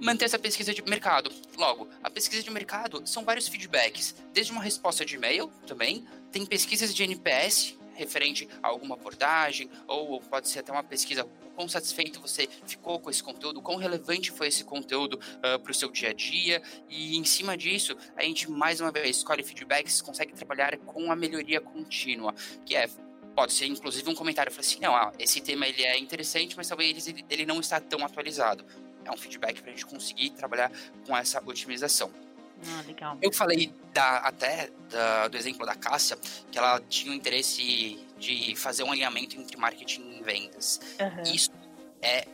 manter 0.00 0.24
essa 0.24 0.38
pesquisa 0.38 0.72
de 0.72 0.82
mercado. 0.82 1.30
Logo, 1.56 1.88
a 2.02 2.10
pesquisa 2.10 2.42
de 2.42 2.50
mercado 2.50 3.02
são 3.06 3.24
vários 3.24 3.48
feedbacks, 3.48 4.14
desde 4.32 4.52
uma 4.52 4.62
resposta 4.62 5.04
de 5.04 5.16
e-mail 5.16 5.52
também, 5.66 6.06
tem 6.32 6.46
pesquisas 6.46 6.94
de 6.94 7.02
NPS 7.02 7.76
referente 7.94 8.48
a 8.62 8.68
alguma 8.68 8.94
abordagem, 8.94 9.70
ou 9.86 10.20
pode 10.22 10.48
ser 10.48 10.60
até 10.60 10.72
uma 10.72 10.82
pesquisa 10.82 11.28
quão 11.60 11.68
satisfeito 11.68 12.22
você 12.22 12.48
ficou 12.66 12.98
com 12.98 13.10
esse 13.10 13.22
conteúdo, 13.22 13.60
quão 13.60 13.76
relevante 13.76 14.30
foi 14.30 14.48
esse 14.48 14.64
conteúdo 14.64 15.16
uh, 15.16 15.20
ah, 15.42 15.58
para 15.58 15.70
o 15.70 15.74
seu 15.74 15.90
dia 15.90 16.08
a 16.08 16.12
dia, 16.14 16.62
e 16.88 17.18
em 17.18 17.24
cima 17.24 17.54
disso, 17.54 17.94
a 18.16 18.22
gente 18.22 18.50
mais 18.50 18.80
uma 18.80 18.90
vez 18.90 19.18
escolhe 19.18 19.42
feedbacks, 19.42 20.00
consegue 20.00 20.32
trabalhar 20.32 20.78
com 20.78 21.12
a 21.12 21.16
melhoria 21.16 21.60
contínua, 21.60 22.34
que 22.64 22.74
é 22.74 22.88
pode 23.34 23.52
ser 23.52 23.66
inclusive 23.66 24.08
um 24.08 24.14
comentário, 24.14 24.50
fala 24.50 24.62
assim, 24.62 24.80
não, 24.80 24.96
ah, 24.96 25.12
esse 25.18 25.42
tema 25.42 25.66
ele 25.66 25.82
é 25.82 25.98
interessante, 25.98 26.56
mas 26.56 26.66
talvez 26.66 27.06
ele, 27.06 27.24
ele 27.28 27.44
não 27.44 27.60
está 27.60 27.78
tão 27.78 28.04
atualizado. 28.06 28.64
É 29.04 29.10
um 29.10 29.16
feedback 29.18 29.60
para 29.60 29.70
a 29.70 29.74
gente 29.74 29.84
conseguir 29.84 30.30
trabalhar 30.30 30.72
com 31.06 31.14
essa 31.14 31.42
otimização. 31.44 32.10
Ah, 32.66 32.82
legal. 32.86 33.18
Eu 33.22 33.32
falei 33.32 33.72
da, 33.92 34.18
até 34.18 34.70
da, 34.90 35.28
do 35.28 35.36
exemplo 35.36 35.64
da 35.64 35.74
Cássia, 35.74 36.18
que 36.50 36.58
ela 36.58 36.80
tinha 36.88 37.12
o 37.12 37.14
interesse 37.14 37.98
de 38.18 38.54
fazer 38.56 38.82
um 38.82 38.92
alinhamento 38.92 39.36
entre 39.40 39.56
marketing 39.56 40.02
vendas. 40.22 40.80
Uhum. 41.00 41.34
Isso 41.34 41.50
é 42.02 42.26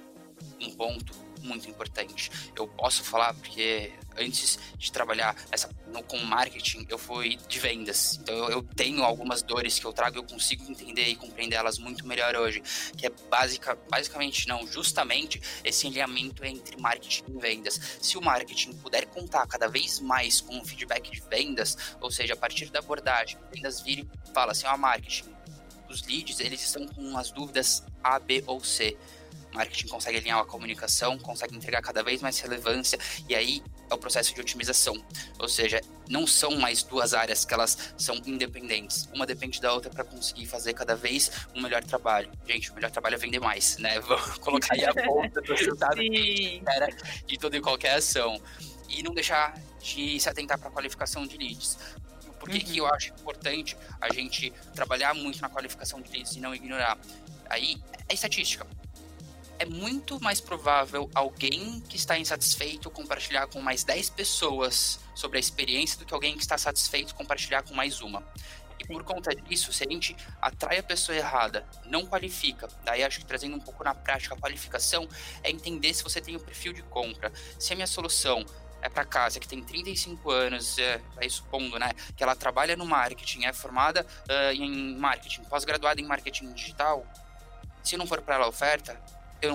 um 0.61 0.71
ponto 0.75 1.27
muito 1.41 1.71
importante. 1.71 2.31
Eu 2.55 2.67
posso 2.67 3.05
falar 3.05 3.33
porque 3.35 3.93
antes 4.19 4.59
de 4.77 4.91
trabalhar 4.91 5.37
essa, 5.51 5.71
no, 5.87 6.03
com 6.03 6.19
marketing, 6.19 6.87
eu 6.89 6.99
fui 6.99 7.37
de 7.49 7.59
vendas. 7.59 8.19
Então 8.21 8.35
eu, 8.35 8.51
eu, 8.51 8.63
tenho 8.63 9.03
algumas 9.05 9.43
dores 9.43 9.79
que 9.79 9.85
eu 9.85 9.93
trago 9.93 10.17
e 10.17 10.19
eu 10.19 10.25
consigo 10.25 10.69
entender 10.71 11.07
e 11.07 11.17
compreender 11.17 11.57
elas 11.57 11.79
muito 11.79 12.07
melhor 12.07 12.35
hoje. 12.35 12.63
Que 12.97 13.07
é 13.07 13.11
básica, 13.31 13.79
basicamente, 13.89 14.49
não, 14.49 14.67
justamente 14.67 15.41
esse 15.63 15.87
alinhamento 15.87 16.45
entre 16.45 16.81
marketing 16.81 17.25
e 17.29 17.41
vendas. 17.41 17.81
Se 18.01 18.17
o 18.19 18.23
marketing 18.23 18.73
puder 18.75 19.07
contar 19.07 19.47
cada 19.47 19.69
vez 19.69 20.01
mais 20.01 20.41
com 20.41 20.57
um 20.57 20.65
feedback 20.65 21.11
de 21.11 21.21
vendas, 21.21 21.77
ou 22.01 22.11
seja, 22.11 22.35
a 22.35 22.37
partir 22.37 22.71
da 22.71 22.79
abordagem, 22.79 23.39
vendas 23.53 23.81
vira 23.81 24.03
e 24.03 24.33
fala 24.33 24.53
assim, 24.53 24.67
ó, 24.67 24.75
oh, 24.75 24.79
marketing, 24.79 25.37
os 25.89 26.03
leads, 26.03 26.41
eles 26.41 26.63
estão 26.63 26.87
com 26.87 27.17
as 27.17 27.31
dúvidas 27.31 27.85
A, 28.03 28.19
B 28.19 28.43
ou 28.47 28.63
C 28.63 28.97
marketing 29.57 29.89
consegue 29.89 30.19
alinhar 30.19 30.39
a 30.39 30.45
comunicação, 30.45 31.19
consegue 31.19 31.57
entregar 31.57 31.81
cada 31.81 32.03
vez 32.03 32.21
mais 32.21 32.39
relevância, 32.41 32.99
e 33.29 33.35
aí 33.35 33.63
é 33.91 33.95
o 33.95 33.99
processo 33.99 34.35
de 34.35 34.41
otimização. 34.41 34.95
Ou 35.39 35.49
seja, 35.49 35.81
não 36.09 36.27
são 36.27 36.57
mais 36.57 36.83
duas 36.83 37.15
áreas 37.15 37.45
que 37.45 37.55
elas 37.55 37.95
são 37.97 38.17
independentes. 38.27 39.09
Uma 39.15 39.25
depende 39.25 39.61
da 39.61 39.73
outra 39.73 39.91
para 39.91 40.05
conseguir 40.05 40.47
fazer 40.47 40.75
cada 40.75 40.95
vez 40.95 41.31
um 41.55 41.63
melhor 41.63 41.83
trabalho. 41.83 42.31
Gente, 42.47 42.71
o 42.71 42.75
melhor 42.75 42.91
trabalho 42.91 43.15
é 43.15 43.19
vender 43.19 43.41
mais, 43.41 43.79
né? 43.79 43.99
Vou 44.03 44.19
colocar 44.41 44.75
aí 44.75 44.85
a 44.85 44.93
ponta 44.93 45.41
do 45.41 45.55
resultado 45.55 46.01
de 46.01 47.39
toda 47.41 47.57
e 47.57 47.61
qualquer 47.61 47.95
ação. 47.95 48.41
E 48.89 49.03
não 49.03 49.15
deixar 49.15 49.59
de 49.81 50.21
se 50.21 50.29
atentar 50.29 50.59
para 50.59 50.69
a 50.69 50.73
qualificação 50.73 51.27
de 51.27 51.37
leads. 51.37 51.79
Por 52.39 52.49
que, 52.49 52.59
uhum. 52.59 52.65
que 52.65 52.79
eu 52.79 52.87
acho 52.87 53.13
importante 53.13 53.77
a 54.01 54.13
gente 54.13 54.53
trabalhar 54.75 55.15
muito 55.15 55.41
na 55.41 55.49
qualificação 55.49 56.01
de 56.01 56.11
leads 56.11 56.37
e 56.37 56.41
não 56.41 56.55
ignorar? 56.55 56.99
Aí 57.49 57.83
é 58.09 58.15
estatística 58.15 58.67
é 59.59 59.65
muito 59.65 60.23
mais 60.23 60.41
provável 60.41 61.11
alguém 61.15 61.81
que 61.89 61.97
está 61.97 62.19
insatisfeito 62.19 62.91
compartilhar 62.91 63.47
com 63.47 63.61
mais 63.61 63.85
10 63.85 64.11
pessoas 64.11 65.01
sobre 65.15 65.39
a 65.39 65.41
experiência 65.41 65.99
do 65.99 66.05
que 66.05 66.13
alguém 66.13 66.35
que 66.35 66.43
está 66.43 66.59
satisfeito 66.59 67.15
compartilhar 67.15 67.63
com 67.63 67.75
mais 67.75 68.01
uma. 68.01 68.23
E 68.79 68.87
por 68.87 69.03
conta 69.05 69.35
disso, 69.35 69.73
se 69.73 69.85
a 69.85 69.91
gente 69.91 70.15
atrai 70.41 70.79
a 70.79 70.83
pessoa 70.83 71.17
errada, 71.17 71.67
não 71.87 72.05
qualifica, 72.05 72.69
daí 72.85 73.03
acho 73.03 73.21
que 73.21 73.25
trazendo 73.25 73.57
um 73.57 73.61
pouco 73.61 73.83
na 73.83 73.95
prática 73.95 74.35
a 74.35 74.39
qualificação, 74.39 75.09
é 75.43 75.51
entender 75.51 75.95
se 75.95 76.03
você 76.03 76.21
tem 76.21 76.37
o 76.37 76.41
perfil 76.41 76.75
de 76.75 76.83
compra. 76.83 77.33
Se 77.59 77.73
a 77.73 77.77
minha 77.77 77.87
solução 77.87 78.45
é 78.87 78.89
para 78.89 79.05
casa 79.05 79.39
que 79.41 79.49
tem 79.49 79.63
35 79.63 80.31
anos, 80.31 80.79
é, 80.79 81.01
aí 81.17 81.29
supondo, 81.29 81.79
né, 81.79 81.91
que 82.17 82.23
ela 82.23 82.35
trabalha 82.35 82.77
no 82.77 82.87
marketing, 82.87 83.45
é 83.45 83.53
formada 83.53 84.07
uh, 84.29 84.53
em 84.53 84.97
marketing, 84.97 85.43
pós-graduada 85.45 86.01
em 86.01 86.05
marketing 86.05 86.53
digital, 86.53 87.07
se 87.83 87.97
não 87.97 88.07
for 88.07 88.23
para 88.23 88.37
ela 88.37 88.47
a 88.47 88.49
oferta, 88.49 89.01
eu, 89.43 89.55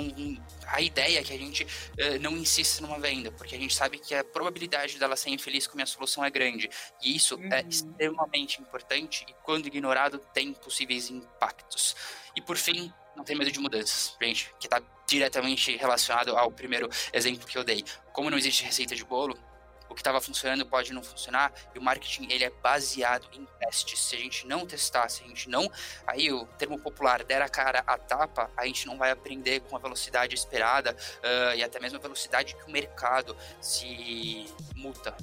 a 0.67 0.81
ideia 0.81 1.19
é 1.19 1.23
que 1.23 1.33
a 1.33 1.37
gente 1.37 1.63
uh, 1.63 2.19
não 2.21 2.37
insista 2.37 2.81
numa 2.81 2.99
venda, 2.99 3.31
porque 3.31 3.55
a 3.55 3.57
gente 3.57 3.73
sabe 3.73 3.97
que 3.97 4.13
a 4.13 4.23
probabilidade 4.23 4.99
dela 4.99 5.15
ser 5.15 5.29
infeliz 5.29 5.65
com 5.65 5.73
a 5.73 5.77
minha 5.77 5.85
solução 5.85 6.23
é 6.23 6.29
grande. 6.29 6.69
E 7.01 7.15
isso 7.15 7.35
é 7.35 7.37
uhum. 7.37 7.53
é 7.53 7.65
extremamente 7.67 8.61
importante 8.61 9.25
e, 9.27 9.33
quando 9.43 9.67
ignorado, 9.67 10.19
tem 10.33 10.53
possíveis 10.53 11.09
impactos. 11.09 11.95
E, 12.35 12.41
por 12.41 12.57
fim, 12.57 12.93
não 13.21 13.25
tem 13.25 13.37
medo 13.37 13.51
de 13.51 13.59
mudanças, 13.59 14.17
gente, 14.19 14.51
que 14.59 14.65
está 14.65 14.81
diretamente 15.07 15.77
relacionado 15.77 16.35
ao 16.35 16.51
primeiro 16.51 16.89
exemplo 17.13 17.47
que 17.47 17.55
eu 17.55 17.63
dei. 17.63 17.85
Como 18.11 18.31
não 18.31 18.37
existe 18.37 18.63
receita 18.63 18.95
de 18.95 19.05
bolo, 19.05 19.37
o 19.87 19.93
que 19.93 20.01
estava 20.01 20.19
funcionando 20.19 20.65
pode 20.65 20.91
não 20.91 21.03
funcionar, 21.03 21.53
e 21.75 21.77
o 21.77 21.81
marketing 21.81 22.27
ele 22.31 22.45
é 22.45 22.49
baseado 22.49 23.27
em 23.33 23.45
testes. 23.59 23.99
Se 23.99 24.15
a 24.15 24.19
gente 24.19 24.47
não 24.47 24.65
testar, 24.65 25.07
se 25.07 25.23
a 25.23 25.27
gente 25.27 25.49
não, 25.49 25.71
aí 26.07 26.31
o 26.31 26.47
termo 26.57 26.79
popular 26.79 27.23
der 27.23 27.43
a 27.43 27.49
cara 27.49 27.83
a 27.85 27.95
tapa, 27.95 28.49
a 28.57 28.65
gente 28.65 28.87
não 28.87 28.97
vai 28.97 29.11
aprender 29.11 29.59
com 29.61 29.75
a 29.75 29.79
velocidade 29.79 30.33
esperada 30.33 30.95
uh, 30.95 31.55
e 31.55 31.63
até 31.63 31.79
mesmo 31.79 31.99
a 31.99 32.01
velocidade 32.01 32.55
que 32.55 32.63
o 32.63 32.71
mercado 32.71 33.37
se 33.61 34.47
muta. 34.75 35.15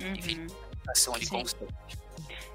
Uhum. 0.00 0.14
Enfim, 0.14 0.46
ação 0.88 1.14
ali 1.14 1.28
constante. 1.28 1.99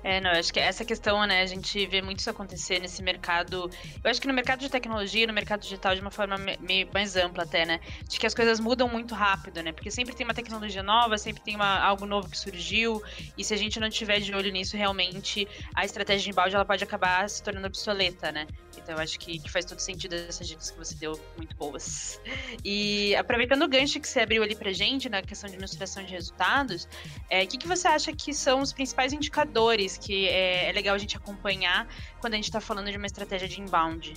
É, 0.06 0.22
não, 0.22 0.32
eu 0.34 0.40
acho 0.40 0.54
que 0.54 0.60
essa 0.60 0.86
questão, 0.86 1.26
né, 1.26 1.42
a 1.42 1.48
gente 1.48 1.84
vê 1.88 2.00
muito 2.00 2.20
isso 2.20 2.30
acontecer 2.30 2.80
nesse 2.80 3.02
mercado. 3.02 3.72
Eu 4.04 4.12
acho 4.12 4.22
que 4.22 4.28
no 4.28 4.36
mercado 4.36 4.60
de 4.60 4.70
tecnologia, 4.70 5.26
no 5.26 5.34
mercado 5.34 5.62
digital, 5.62 5.96
de 5.96 6.02
uma 6.02 6.12
forma 6.12 6.38
meio 6.60 6.88
mais 6.94 7.16
ampla 7.16 7.42
até, 7.42 7.66
né? 7.66 7.80
De 8.08 8.20
que 8.20 8.28
as 8.28 8.36
coisas 8.36 8.60
mudam 8.60 8.88
muito 8.88 9.16
rápido, 9.16 9.64
né? 9.64 9.72
Porque 9.72 9.90
sempre 9.90 10.14
tem 10.14 10.24
uma 10.24 10.36
tecnologia 10.36 10.84
nova, 10.84 11.18
sempre 11.18 11.42
tem 11.42 11.56
uma, 11.56 11.80
algo 11.80 12.06
novo 12.06 12.30
que 12.30 12.38
surgiu, 12.38 13.02
e 13.36 13.44
se 13.44 13.52
a 13.56 13.58
gente 13.58 13.80
não 13.80 13.90
tiver 13.90 14.20
de 14.20 14.32
olho 14.32 14.52
nisso, 14.52 14.78
realmente 14.78 15.48
a 15.74 15.84
estratégia 15.84 16.26
de 16.26 16.30
embalde 16.30 16.54
ela 16.54 16.66
pode 16.66 16.84
acabar 16.84 17.28
se 17.28 17.42
tornando 17.42 17.66
obsoleta, 17.66 18.32
né? 18.32 18.46
Então 18.78 18.94
eu 18.94 19.02
acho 19.02 19.18
que, 19.18 19.40
que 19.40 19.50
faz 19.50 19.66
todo 19.66 19.80
sentido 19.80 20.14
essas 20.14 20.48
dicas 20.48 20.70
que 20.70 20.78
você 20.78 20.94
deu, 20.94 21.20
muito 21.36 21.56
boas. 21.56 22.22
E 22.64 23.16
aproveitando 23.16 23.64
o 23.64 23.68
gancho 23.68 24.00
que 24.00 24.08
você 24.08 24.20
abriu 24.20 24.44
ali 24.44 24.56
pra 24.56 24.72
gente, 24.72 25.10
na 25.10 25.24
questão 25.24 25.50
de 25.50 25.58
mensuração 25.58 26.04
de 26.04 26.12
resultados, 26.12 26.84
o 26.84 26.88
é, 27.28 27.44
que, 27.48 27.58
que 27.58 27.68
você 27.68 27.88
acha 27.88 28.14
que 28.14 28.36
são 28.36 28.62
os 28.62 28.72
principais 28.72 29.12
indicadores 29.12 29.95
que 29.98 30.28
é, 30.28 30.70
é 30.70 30.72
legal 30.72 30.96
a 30.96 30.98
gente 30.98 31.18
acompanhar 31.18 31.88
quando 32.20 32.34
a 32.34 32.36
gente 32.38 32.46
está 32.46 32.62
falando 32.62 32.90
de 32.90 32.98
uma 32.98 33.06
estratégia 33.06 33.48
de 33.48 33.62
inbound? 33.62 34.14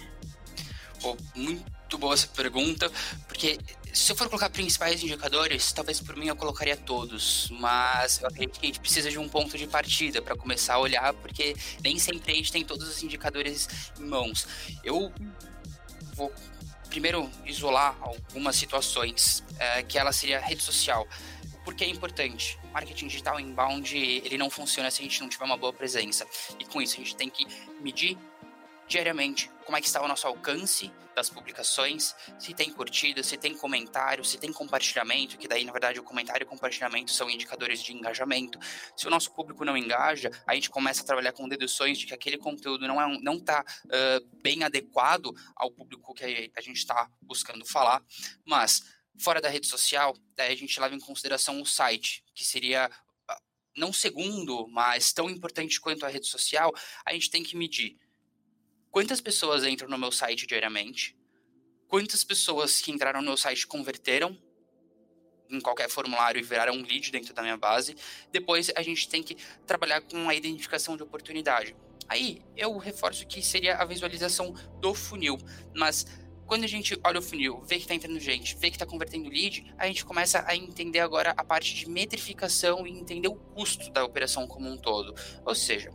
Muito 1.35 1.97
boa 1.97 2.15
essa 2.15 2.27
pergunta, 2.27 2.91
porque 3.27 3.59
se 3.93 4.13
eu 4.13 4.17
for 4.17 4.29
colocar 4.29 4.51
principais 4.51 5.03
indicadores, 5.03 5.73
talvez 5.73 6.01
por 6.01 6.17
mim 6.17 6.27
eu 6.27 6.37
colocaria 6.37 6.77
todos, 6.77 7.49
mas 7.53 8.21
eu 8.21 8.27
acredito 8.27 8.59
que 8.59 8.67
a 8.67 8.69
gente 8.69 8.81
precisa 8.81 9.11
de 9.11 9.19
um 9.19 9.29
ponto 9.29 9.57
de 9.57 9.67
partida 9.67 10.21
para 10.21 10.37
começar 10.37 10.75
a 10.75 10.79
olhar, 10.79 11.15
porque 11.15 11.57
nem 11.83 11.99
sempre 11.99 12.33
a 12.33 12.35
gente 12.35 12.53
tem 12.53 12.65
todos 12.65 12.89
os 12.89 13.03
indicadores 13.03 13.69
em 13.99 14.05
mãos. 14.05 14.47
Eu 14.85 15.13
vou 16.15 16.33
primeiro 16.89 17.31
isolar 17.45 17.97
algumas 18.01 18.57
situações, 18.57 19.45
é, 19.59 19.83
que 19.83 19.99
ela 19.99 20.13
seria 20.13 20.41
rede 20.41 20.63
social. 20.63 21.07
Porque 21.69 21.85
é 21.85 21.87
importante. 21.87 22.59
Marketing 22.73 23.09
digital 23.09 23.39
inbound, 23.39 23.95
ele 23.95 24.39
não 24.39 24.49
funciona 24.49 24.91
se 24.91 25.03
a 25.03 25.05
gente 25.05 25.21
não 25.21 25.29
tiver 25.29 25.45
uma 25.45 25.59
boa 25.59 25.71
presença. 25.71 26.27
E 26.59 26.65
com 26.65 26.81
isso 26.81 26.95
a 26.95 26.99
gente 27.01 27.15
tem 27.15 27.29
que 27.29 27.47
medir 27.83 28.17
diariamente 28.89 29.51
como 29.67 29.77
é 29.77 29.81
que 29.83 29.87
está 29.87 30.01
o 30.01 30.09
nosso 30.09 30.27
alcance 30.27 30.91
das 31.15 31.29
publicações, 31.29 32.15
se 32.39 32.55
tem 32.55 32.73
curtida, 32.73 33.23
se 33.23 33.37
tem 33.37 33.55
comentário, 33.55 34.25
se 34.25 34.39
tem 34.39 34.51
compartilhamento, 34.51 35.37
que 35.37 35.47
daí 35.47 35.63
na 35.63 35.73
verdade 35.73 36.01
o 36.01 36.03
comentário 36.03 36.45
e 36.45 36.47
o 36.47 36.49
compartilhamento 36.49 37.13
são 37.13 37.29
indicadores 37.29 37.83
de 37.83 37.93
engajamento. 37.93 38.59
Se 38.97 39.07
o 39.07 39.11
nosso 39.11 39.31
público 39.33 39.63
não 39.63 39.77
engaja, 39.77 40.31
a 40.47 40.55
gente 40.55 40.71
começa 40.71 41.03
a 41.03 41.05
trabalhar 41.05 41.33
com 41.33 41.47
deduções 41.47 41.99
de 41.99 42.07
que 42.07 42.15
aquele 42.15 42.39
conteúdo 42.39 42.89
não 42.89 42.99
é 42.99 43.19
não 43.21 43.35
está 43.35 43.63
uh, 43.85 44.39
bem 44.43 44.65
adequado 44.65 45.35
ao 45.55 45.71
público 45.71 46.15
que 46.15 46.51
a 46.57 46.61
gente 46.63 46.79
está 46.79 47.11
buscando 47.21 47.67
falar, 47.67 48.03
mas 48.47 48.98
fora 49.19 49.41
da 49.41 49.49
rede 49.49 49.67
social, 49.67 50.17
daí 50.37 50.53
a 50.53 50.57
gente 50.57 50.79
leva 50.81 50.95
em 50.95 51.01
consideração 51.01 51.61
o 51.61 51.67
site, 51.67 52.25
que 52.35 52.45
seria 52.45 52.91
não 53.77 53.93
segundo, 53.93 54.67
mas 54.69 55.13
tão 55.13 55.31
importante 55.31 55.81
quanto 55.81 56.05
a 56.05 56.09
rede 56.09 56.27
social, 56.27 56.75
a 57.05 57.13
gente 57.13 57.31
tem 57.31 57.43
que 57.43 57.57
medir 57.57 57.97
quantas 58.91 59.21
pessoas 59.21 59.65
entram 59.65 59.89
no 59.89 59.97
meu 59.97 60.11
site 60.11 60.47
diariamente, 60.47 61.17
quantas 61.87 62.25
pessoas 62.25 62.81
que 62.81 62.91
entraram 62.91 63.21
no 63.21 63.29
meu 63.29 63.37
site 63.37 63.67
converteram 63.67 64.37
em 65.51 65.61
qualquer 65.61 65.89
formulário 65.89 66.39
e 66.39 66.43
viraram 66.43 66.75
um 66.75 66.83
lead 66.83 67.11
dentro 67.11 67.33
da 67.33 67.43
minha 67.43 67.57
base. 67.57 67.97
Depois 68.31 68.71
a 68.75 68.83
gente 68.83 69.09
tem 69.09 69.23
que 69.23 69.35
trabalhar 69.67 70.03
com 70.03 70.29
a 70.29 70.35
identificação 70.35 70.97
de 70.97 71.03
oportunidade. 71.03 71.75
Aí 72.09 72.43
eu 72.57 72.77
reforço 72.77 73.27
que 73.27 73.43
seria 73.43 73.77
a 73.77 73.85
visualização 73.85 74.53
do 74.81 74.95
funil, 74.95 75.39
mas 75.75 76.07
quando 76.49 76.65
a 76.65 76.67
gente 76.67 76.99
olha 77.05 77.19
o 77.19 77.23
funil, 77.23 77.61
vê 77.61 77.77
que 77.77 77.83
está 77.83 77.95
entrando 77.95 78.19
gente, 78.19 78.57
vê 78.57 78.71
que 78.71 78.77
está 78.77 78.87
convertendo 78.87 79.29
lead, 79.29 79.71
a 79.77 79.87
gente 79.87 80.03
começa 80.03 80.43
a 80.47 80.57
entender 80.57 81.01
agora 81.01 81.35
a 81.37 81.45
parte 81.45 81.75
de 81.75 81.87
metrificação 81.87 82.87
e 82.87 82.91
entender 82.91 83.29
o 83.29 83.35
custo 83.35 83.91
da 83.91 84.03
operação 84.03 84.47
como 84.47 84.67
um 84.67 84.79
todo. 84.79 85.15
Ou 85.45 85.55
seja, 85.55 85.91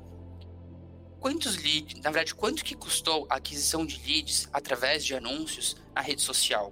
quantos 1.20 1.58
leads, 1.58 1.96
na 1.96 2.12
verdade, 2.12 2.36
quanto 2.36 2.64
que 2.64 2.76
custou 2.76 3.26
a 3.32 3.38
aquisição 3.38 3.84
de 3.84 4.00
leads 4.06 4.48
através 4.54 5.04
de 5.04 5.16
anúncios 5.16 5.76
na 5.96 6.02
rede 6.02 6.22
social? 6.22 6.72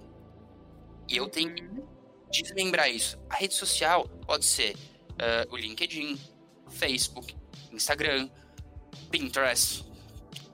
E 1.08 1.16
eu 1.16 1.28
tenho 1.28 1.52
que 1.52 1.64
uhum. 1.64 1.84
desmembrar 2.30 2.88
isso. 2.88 3.18
A 3.28 3.34
rede 3.34 3.54
social 3.54 4.08
pode 4.24 4.44
ser 4.44 4.76
uh, 4.76 5.52
o 5.52 5.56
LinkedIn, 5.56 6.20
Facebook, 6.68 7.34
Instagram, 7.72 8.30
Pinterest, 9.10 9.84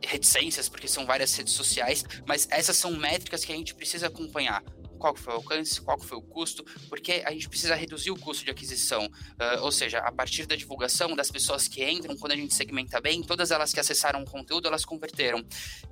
reticências, 0.08 0.68
porque 0.68 0.88
são 0.88 1.06
várias 1.06 1.34
redes 1.34 1.52
sociais, 1.52 2.04
mas 2.26 2.48
essas 2.50 2.76
são 2.76 2.96
métricas 2.96 3.44
que 3.44 3.52
a 3.52 3.56
gente 3.56 3.74
precisa 3.74 4.06
acompanhar 4.06 4.62
qual 4.98 5.14
foi 5.14 5.32
o 5.32 5.36
alcance, 5.36 5.80
qual 5.80 5.98
foi 5.98 6.18
o 6.18 6.22
custo, 6.22 6.64
porque 6.88 7.22
a 7.24 7.30
gente 7.30 7.48
precisa 7.48 7.74
reduzir 7.74 8.10
o 8.10 8.18
custo 8.18 8.44
de 8.44 8.50
aquisição. 8.50 9.06
Uh, 9.06 9.62
ou 9.62 9.70
seja, 9.70 9.98
a 10.00 10.10
partir 10.10 10.44
da 10.44 10.56
divulgação 10.56 11.14
das 11.14 11.30
pessoas 11.30 11.68
que 11.68 11.88
entram, 11.88 12.16
quando 12.16 12.32
a 12.32 12.36
gente 12.36 12.52
segmenta 12.52 13.00
bem, 13.00 13.22
todas 13.22 13.50
elas 13.50 13.72
que 13.72 13.78
acessaram 13.78 14.22
o 14.22 14.24
conteúdo, 14.24 14.66
elas 14.66 14.84
converteram. 14.84 15.44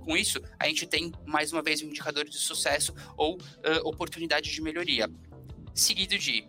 Com 0.04 0.16
isso, 0.16 0.40
a 0.58 0.66
gente 0.66 0.86
tem, 0.86 1.12
mais 1.24 1.52
uma 1.52 1.62
vez, 1.62 1.82
um 1.82 1.86
indicador 1.86 2.24
de 2.24 2.36
sucesso 2.36 2.92
ou 3.16 3.36
uh, 3.36 3.40
oportunidade 3.84 4.50
de 4.50 4.60
melhoria. 4.60 5.08
Seguido 5.72 6.18
de 6.18 6.48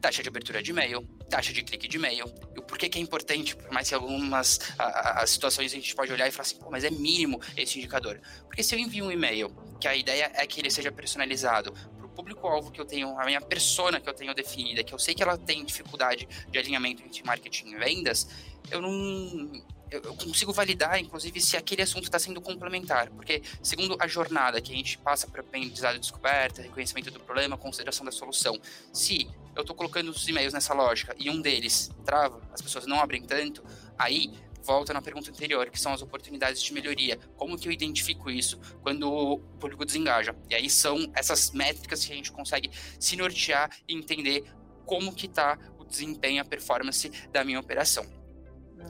taxa 0.00 0.22
de 0.22 0.28
abertura 0.28 0.62
de 0.62 0.70
e-mail, 0.70 1.02
taxa 1.28 1.52
de 1.52 1.62
clique 1.62 1.88
de 1.88 1.96
e-mail. 1.96 2.24
E 2.54 2.58
o 2.58 2.62
porquê 2.62 2.88
que 2.88 2.98
é 2.98 3.02
importante, 3.02 3.56
por 3.56 3.70
mais 3.70 3.88
que 3.88 3.94
algumas 3.94 4.58
a, 4.78 5.22
a, 5.22 5.26
situações 5.26 5.72
a 5.72 5.76
gente 5.76 5.94
pode 5.94 6.12
olhar 6.12 6.28
e 6.28 6.30
falar 6.30 6.42
assim, 6.42 6.56
Pô, 6.56 6.70
mas 6.70 6.84
é 6.84 6.90
mínimo 6.90 7.40
esse 7.56 7.78
indicador. 7.78 8.20
Porque 8.46 8.62
se 8.62 8.74
eu 8.74 8.78
envio 8.78 9.04
um 9.04 9.10
e-mail, 9.10 9.50
que 9.80 9.86
a 9.88 9.94
ideia 9.94 10.30
é 10.34 10.46
que 10.46 10.60
ele 10.60 10.70
seja 10.70 10.90
personalizado 10.90 11.72
para 11.72 12.06
o 12.06 12.08
público-alvo 12.08 12.70
que 12.70 12.80
eu 12.80 12.84
tenho, 12.84 13.18
a 13.18 13.24
minha 13.24 13.40
persona 13.40 14.00
que 14.00 14.08
eu 14.08 14.14
tenho 14.14 14.34
definida, 14.34 14.82
que 14.82 14.92
eu 14.92 14.98
sei 14.98 15.14
que 15.14 15.22
ela 15.22 15.36
tem 15.36 15.64
dificuldade 15.64 16.28
de 16.50 16.58
alinhamento 16.58 17.02
entre 17.02 17.22
marketing 17.24 17.72
e 17.72 17.76
vendas, 17.76 18.28
eu 18.70 18.80
não 18.80 19.52
eu, 19.90 20.14
consigo 20.14 20.52
validar, 20.52 20.98
inclusive, 20.98 21.40
se 21.40 21.56
aquele 21.56 21.82
assunto 21.82 22.04
está 22.04 22.18
sendo 22.18 22.40
complementar, 22.40 23.08
porque 23.10 23.42
segundo 23.62 23.96
a 23.98 24.06
jornada 24.06 24.60
que 24.60 24.72
a 24.72 24.76
gente 24.76 24.98
passa 24.98 25.26
para 25.26 25.40
aprendizado 25.40 25.96
e 25.96 25.98
descoberta, 25.98 26.62
reconhecimento 26.62 27.10
do 27.10 27.20
problema, 27.20 27.56
consideração 27.56 28.04
da 28.04 28.12
solução, 28.12 28.60
se 28.92 29.28
eu 29.58 29.62
estou 29.62 29.74
colocando 29.74 30.08
os 30.10 30.26
e-mails 30.28 30.54
nessa 30.54 30.72
lógica 30.72 31.14
e 31.18 31.28
um 31.28 31.40
deles 31.40 31.90
trava, 32.04 32.40
as 32.52 32.62
pessoas 32.62 32.86
não 32.86 33.00
abrem 33.00 33.20
tanto, 33.20 33.64
aí 33.98 34.32
volta 34.62 34.92
na 34.92 35.02
pergunta 35.02 35.30
anterior, 35.30 35.68
que 35.68 35.80
são 35.80 35.92
as 35.92 36.00
oportunidades 36.00 36.62
de 36.62 36.72
melhoria. 36.72 37.18
Como 37.36 37.58
que 37.58 37.66
eu 37.66 37.72
identifico 37.72 38.30
isso 38.30 38.60
quando 38.82 39.12
o 39.12 39.38
público 39.58 39.84
desengaja? 39.84 40.32
E 40.48 40.54
aí 40.54 40.70
são 40.70 41.10
essas 41.12 41.50
métricas 41.50 42.04
que 42.04 42.12
a 42.12 42.16
gente 42.16 42.30
consegue 42.30 42.70
se 43.00 43.16
nortear 43.16 43.70
e 43.88 43.94
entender 43.94 44.44
como 44.86 45.12
que 45.12 45.26
está 45.26 45.58
o 45.76 45.84
desempenho, 45.84 46.40
a 46.40 46.44
performance 46.44 47.10
da 47.32 47.42
minha 47.42 47.58
operação. 47.58 48.17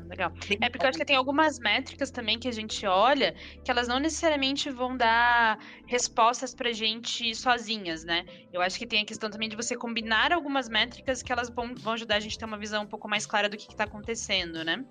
Legal. 0.09 0.33
É 0.61 0.69
porque 0.69 0.85
eu 0.85 0.89
acho 0.89 0.99
que 0.99 1.05
tem 1.05 1.17
algumas 1.17 1.59
métricas 1.59 2.11
também 2.11 2.39
que 2.39 2.49
a 2.49 2.53
gente 2.53 2.87
olha 2.87 3.35
que 3.65 3.71
elas 3.71 3.89
não 3.89 3.99
necessariamente 3.99 4.71
vão 4.71 4.97
dar 4.97 5.59
respostas 5.87 6.55
pra 6.55 6.73
gente 6.73 7.35
sozinhas, 7.35 8.05
né? 8.05 8.25
Eu 8.53 8.61
acho 8.61 8.79
que 8.79 8.87
tem 8.87 9.03
a 9.03 9.05
questão 9.05 9.31
também 9.31 9.49
de 9.49 9.57
você 9.57 9.77
combinar 9.77 10.33
algumas 10.33 10.69
métricas 10.69 11.23
que 11.23 11.33
elas 11.33 11.49
vão, 11.49 11.75
vão 11.75 11.95
ajudar 11.95 12.17
a 12.17 12.21
gente 12.21 12.37
a 12.37 12.39
ter 12.41 12.45
uma 12.45 12.59
visão 12.59 12.85
um 12.85 12.87
pouco 12.87 13.09
mais 13.09 13.27
clara 13.27 13.49
do 13.49 13.57
que, 13.57 13.69
está 13.71 13.85
acontecendo, 13.85 14.65
né? 14.65 14.85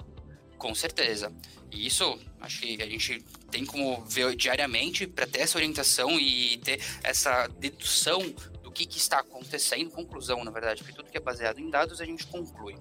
Com 0.58 0.74
certeza. 0.74 1.32
E 1.72 1.86
isso, 1.86 2.20
acho 2.42 2.62
que 2.62 2.82
a 2.82 2.88
gente 2.88 3.24
tem 3.52 3.66
como 3.66 4.02
ver 4.06 4.36
diariamente 4.36 5.06
para 5.06 5.28
ter 5.28 5.42
essa 5.42 5.58
orientação 5.58 6.20
e 6.20 6.58
ter 6.58 6.82
essa 7.04 7.48
dedução 7.48 8.22
do 8.64 8.72
que, 8.72 8.86
que 8.86 8.98
está 8.98 9.20
acontecendo, 9.20 9.92
conclusão, 9.92 10.44
na 10.44 10.52
verdade, 10.52 10.84
porque 10.84 10.96
tudo 10.96 11.12
que 11.12 11.18
é 11.18 11.22
baseado 11.22 11.60
em 11.60 11.70
dados 11.70 12.02
a 12.02 12.06
gente 12.06 12.26
conclui. 12.28 12.76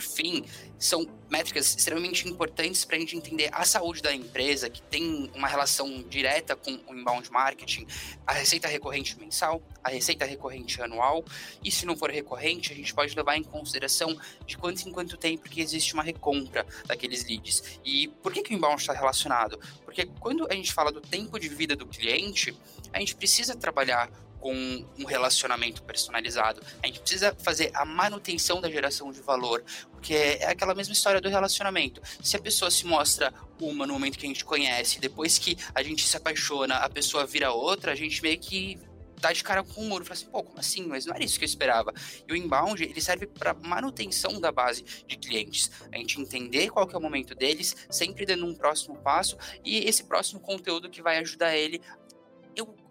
Por 0.00 0.06
fim, 0.06 0.46
são 0.78 1.06
métricas 1.28 1.76
extremamente 1.76 2.26
importantes 2.26 2.86
para 2.86 2.96
a 2.96 2.98
gente 2.98 3.14
entender 3.14 3.50
a 3.52 3.66
saúde 3.66 4.00
da 4.00 4.14
empresa, 4.14 4.70
que 4.70 4.80
tem 4.80 5.30
uma 5.34 5.46
relação 5.46 6.02
direta 6.08 6.56
com 6.56 6.70
o 6.88 6.94
inbound 6.94 7.30
marketing, 7.30 7.86
a 8.26 8.32
receita 8.32 8.66
recorrente 8.66 9.18
mensal, 9.20 9.62
a 9.84 9.90
receita 9.90 10.24
recorrente 10.24 10.80
anual, 10.80 11.22
e 11.62 11.70
se 11.70 11.84
não 11.84 11.94
for 11.98 12.10
recorrente, 12.10 12.72
a 12.72 12.76
gente 12.76 12.94
pode 12.94 13.14
levar 13.14 13.36
em 13.36 13.42
consideração 13.42 14.18
de 14.46 14.56
quanto 14.56 14.88
em 14.88 14.90
quanto 14.90 15.18
tempo 15.18 15.50
que 15.50 15.60
existe 15.60 15.92
uma 15.92 16.02
recompra 16.02 16.66
daqueles 16.86 17.22
leads. 17.26 17.78
E 17.84 18.08
por 18.22 18.32
que, 18.32 18.42
que 18.42 18.54
o 18.54 18.56
inbound 18.56 18.80
está 18.80 18.94
relacionado? 18.94 19.60
Porque 19.84 20.06
quando 20.18 20.50
a 20.50 20.54
gente 20.54 20.72
fala 20.72 20.90
do 20.90 21.02
tempo 21.02 21.38
de 21.38 21.50
vida 21.50 21.76
do 21.76 21.86
cliente, 21.86 22.56
a 22.90 23.00
gente 23.00 23.14
precisa 23.14 23.54
trabalhar 23.54 24.10
com 24.40 24.54
um 24.98 25.04
relacionamento 25.04 25.82
personalizado. 25.82 26.62
A 26.82 26.86
gente 26.86 27.00
precisa 27.00 27.36
fazer 27.38 27.70
a 27.74 27.84
manutenção 27.84 28.60
da 28.60 28.70
geração 28.70 29.12
de 29.12 29.20
valor, 29.20 29.62
porque 29.92 30.14
é 30.14 30.48
aquela 30.48 30.74
mesma 30.74 30.92
história 30.92 31.20
do 31.20 31.28
relacionamento. 31.28 32.00
Se 32.22 32.36
a 32.36 32.40
pessoa 32.40 32.70
se 32.70 32.86
mostra 32.86 33.32
uma 33.60 33.86
no 33.86 33.92
momento 33.92 34.18
que 34.18 34.24
a 34.24 34.28
gente 34.28 34.44
conhece, 34.44 34.98
depois 34.98 35.38
que 35.38 35.56
a 35.74 35.82
gente 35.82 36.06
se 36.06 36.16
apaixona, 36.16 36.76
a 36.76 36.88
pessoa 36.88 37.26
vira 37.26 37.52
outra, 37.52 37.92
a 37.92 37.94
gente 37.94 38.22
meio 38.22 38.38
que 38.38 38.78
dá 39.20 39.32
de 39.32 39.44
cara 39.44 39.62
com 39.62 39.82
o 39.82 39.84
muro. 39.84 40.04
Fala 40.04 40.14
assim, 40.14 40.26
pô, 40.26 40.42
como 40.42 40.58
assim? 40.58 40.86
Mas 40.86 41.06
não 41.06 41.14
era 41.14 41.24
isso 41.24 41.38
que 41.38 41.44
eu 41.44 41.48
esperava. 41.48 41.92
E 42.26 42.32
o 42.32 42.36
inbound, 42.36 42.82
ele 42.82 43.00
serve 43.00 43.26
para 43.26 43.54
manutenção 43.54 44.40
da 44.40 44.50
base 44.50 44.82
de 45.06 45.16
clientes. 45.16 45.70
A 45.92 45.96
gente 45.98 46.20
entender 46.20 46.70
qual 46.70 46.86
que 46.86 46.94
é 46.94 46.98
o 46.98 47.02
momento 47.02 47.34
deles, 47.34 47.76
sempre 47.90 48.24
dando 48.24 48.46
um 48.46 48.54
próximo 48.54 48.96
passo 48.96 49.36
e 49.64 49.78
esse 49.84 50.04
próximo 50.04 50.40
conteúdo 50.40 50.88
que 50.88 51.02
vai 51.02 51.18
ajudar 51.18 51.56
ele, 51.56 51.80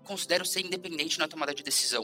considero 0.09 0.43
ser 0.43 0.65
independente 0.65 1.19
na 1.19 1.27
tomada 1.27 1.53
de 1.53 1.61
decisão 1.61 2.03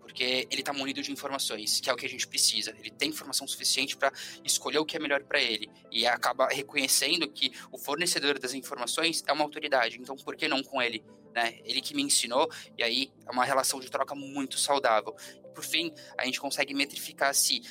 porque 0.00 0.46
ele 0.50 0.60
está 0.60 0.74
munido 0.74 1.00
de 1.00 1.10
informações, 1.10 1.80
que 1.80 1.88
é 1.88 1.92
o 1.92 1.96
que 1.96 2.04
a 2.04 2.08
gente 2.08 2.28
precisa. 2.28 2.74
Ele 2.78 2.90
tem 2.90 3.08
informação 3.08 3.46
suficiente 3.46 3.96
para 3.96 4.12
escolher 4.44 4.78
o 4.78 4.84
que 4.84 4.96
é 4.96 5.00
melhor 5.00 5.22
para 5.22 5.40
ele 5.40 5.70
e 5.90 6.06
acaba 6.06 6.48
reconhecendo 6.48 7.26
que 7.30 7.50
o 7.70 7.78
fornecedor 7.78 8.38
das 8.38 8.52
informações 8.52 9.24
é 9.26 9.32
uma 9.32 9.42
autoridade. 9.42 9.98
Então, 9.98 10.14
por 10.16 10.36
que 10.36 10.48
não 10.48 10.62
com 10.62 10.82
ele? 10.82 11.02
Né? 11.34 11.60
Ele 11.64 11.80
que 11.80 11.94
me 11.94 12.02
ensinou 12.02 12.50
e 12.76 12.82
aí 12.82 13.12
é 13.26 13.30
uma 13.30 13.44
relação 13.44 13.80
de 13.80 13.90
troca 13.90 14.14
muito 14.14 14.58
saudável. 14.58 15.16
E, 15.42 15.48
por 15.54 15.64
fim, 15.64 15.94
a 16.18 16.26
gente 16.26 16.38
consegue 16.38 16.74
metrificar 16.74 17.34
se 17.34 17.62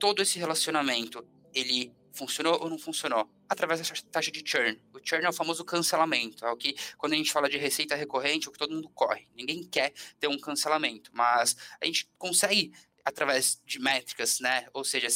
todo 0.00 0.22
esse 0.22 0.38
relacionamento 0.38 1.26
ele 1.52 1.92
funcionou 2.16 2.60
ou 2.60 2.70
não 2.70 2.78
funcionou? 2.78 3.28
Através 3.48 3.80
da 3.80 3.94
taxa 4.10 4.30
de 4.30 4.42
churn. 4.44 4.80
O 4.92 4.98
churn 5.02 5.24
é 5.24 5.28
o 5.28 5.32
famoso 5.32 5.64
cancelamento. 5.64 6.44
É 6.44 6.50
o 6.50 6.56
que, 6.56 6.74
quando 6.96 7.12
a 7.12 7.16
gente 7.16 7.30
fala 7.30 7.48
de 7.48 7.58
receita 7.58 7.94
recorrente, 7.94 8.46
é 8.46 8.50
o 8.50 8.52
que 8.52 8.58
todo 8.58 8.74
mundo 8.74 8.88
corre. 8.90 9.28
Ninguém 9.36 9.62
quer 9.62 9.92
ter 10.18 10.28
um 10.28 10.38
cancelamento, 10.38 11.10
mas 11.12 11.56
a 11.80 11.84
gente 11.84 12.08
consegue, 12.18 12.72
através 13.04 13.60
de 13.64 13.78
métricas, 13.78 14.40
né? 14.40 14.66
Ou 14.72 14.82
seja, 14.82 15.08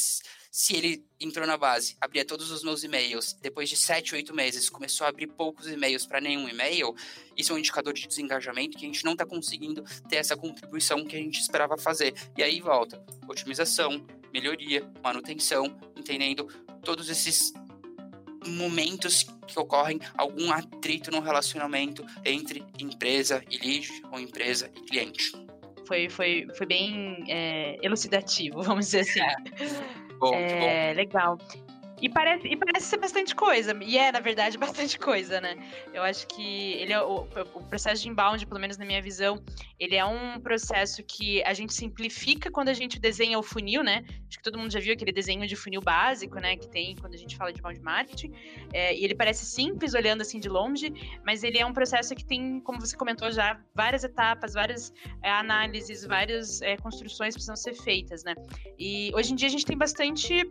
se 0.51 0.75
ele 0.75 1.05
entrou 1.19 1.47
na 1.47 1.57
base, 1.57 1.95
abria 1.99 2.25
todos 2.25 2.51
os 2.51 2.61
meus 2.61 2.83
e-mails, 2.83 3.33
depois 3.41 3.69
de 3.69 3.77
7, 3.77 4.15
8 4.15 4.33
meses 4.35 4.69
começou 4.69 5.05
a 5.05 5.09
abrir 5.09 5.27
poucos 5.27 5.67
e-mails 5.67 6.05
para 6.05 6.19
nenhum 6.19 6.47
e-mail, 6.49 6.93
isso 7.37 7.53
é 7.53 7.55
um 7.55 7.57
indicador 7.57 7.93
de 7.93 8.05
desengajamento 8.05 8.77
que 8.77 8.85
a 8.85 8.87
gente 8.87 9.05
não 9.05 9.13
está 9.13 9.25
conseguindo 9.25 9.81
ter 10.09 10.17
essa 10.17 10.35
contribuição 10.35 11.05
que 11.05 11.15
a 11.15 11.19
gente 11.19 11.39
esperava 11.39 11.77
fazer. 11.77 12.13
E 12.37 12.43
aí 12.43 12.59
volta 12.59 13.01
otimização, 13.29 14.05
melhoria, 14.33 14.85
manutenção, 15.01 15.65
entendendo 15.95 16.47
todos 16.83 17.09
esses 17.09 17.53
momentos 18.47 19.23
que 19.47 19.59
ocorrem 19.59 19.99
algum 20.17 20.51
atrito 20.51 21.11
no 21.11 21.19
relacionamento 21.19 22.05
entre 22.25 22.63
empresa 22.79 23.43
e 23.49 23.57
lead 23.57 23.89
ou 24.11 24.19
empresa 24.19 24.71
e 24.75 24.81
cliente. 24.81 25.31
Foi, 25.85 26.09
foi, 26.09 26.47
foi 26.55 26.65
bem 26.65 27.23
é, 27.27 27.77
elucidativo, 27.85 28.61
vamos 28.63 28.85
dizer 28.85 29.01
assim. 29.01 29.21
É. 29.21 29.35
Bom, 30.17 30.33
é, 30.33 30.93
bom. 30.93 30.97
Legal. 30.97 31.37
E 32.01 32.09
parece, 32.09 32.47
e 32.47 32.57
parece 32.57 32.87
ser 32.87 32.97
bastante 32.97 33.35
coisa. 33.35 33.77
E 33.81 33.97
é, 33.97 34.11
na 34.11 34.19
verdade, 34.19 34.57
bastante 34.59 34.97
coisa, 34.97 35.39
né? 35.39 35.55
Eu 35.93 36.01
acho 36.01 36.27
que 36.27 36.73
ele 36.73 36.91
é 36.91 37.01
o, 37.01 37.27
o, 37.53 37.63
processo 37.65 38.01
de 38.01 38.09
inbound, 38.09 38.45
pelo 38.47 38.59
menos 38.59 38.77
na 38.77 38.85
minha 38.85 39.01
visão, 39.01 39.41
ele 39.79 39.95
é 39.95 40.03
um 40.03 40.39
processo 40.39 41.03
que 41.03 41.43
a 41.43 41.53
gente 41.53 41.73
simplifica 41.73 42.49
quando 42.49 42.69
a 42.69 42.73
gente 42.73 42.99
desenha 42.99 43.37
o 43.37 43.43
funil, 43.43 43.83
né? 43.83 44.03
Acho 44.27 44.37
que 44.37 44.43
todo 44.43 44.57
mundo 44.57 44.71
já 44.71 44.79
viu 44.79 44.93
aquele 44.93 45.11
desenho 45.11 45.45
de 45.45 45.55
funil 45.55 45.81
básico, 45.81 46.35
né? 46.39 46.57
Que 46.57 46.67
tem 46.67 46.95
quando 46.95 47.13
a 47.13 47.17
gente 47.17 47.37
fala 47.37 47.53
de 47.53 47.59
inbound 47.59 47.79
marketing. 47.81 48.33
É, 48.73 48.95
e 48.95 49.03
ele 49.05 49.13
parece 49.13 49.45
simples 49.45 49.93
olhando 49.93 50.21
assim 50.21 50.39
de 50.39 50.49
longe, 50.49 50.91
mas 51.23 51.43
ele 51.43 51.59
é 51.59 51.65
um 51.65 51.73
processo 51.73 52.15
que 52.15 52.25
tem, 52.25 52.59
como 52.61 52.79
você 52.79 52.97
comentou 52.97 53.31
já, 53.31 53.59
várias 53.75 54.03
etapas, 54.03 54.53
várias 54.53 54.91
é, 55.21 55.29
análises, 55.29 56.03
várias 56.05 56.61
é, 56.61 56.77
construções 56.77 57.35
precisam 57.35 57.55
ser 57.55 57.75
feitas, 57.75 58.23
né? 58.23 58.33
E 58.79 59.11
hoje 59.13 59.33
em 59.33 59.35
dia 59.35 59.47
a 59.47 59.51
gente 59.51 59.65
tem 59.65 59.77
bastante 59.77 60.49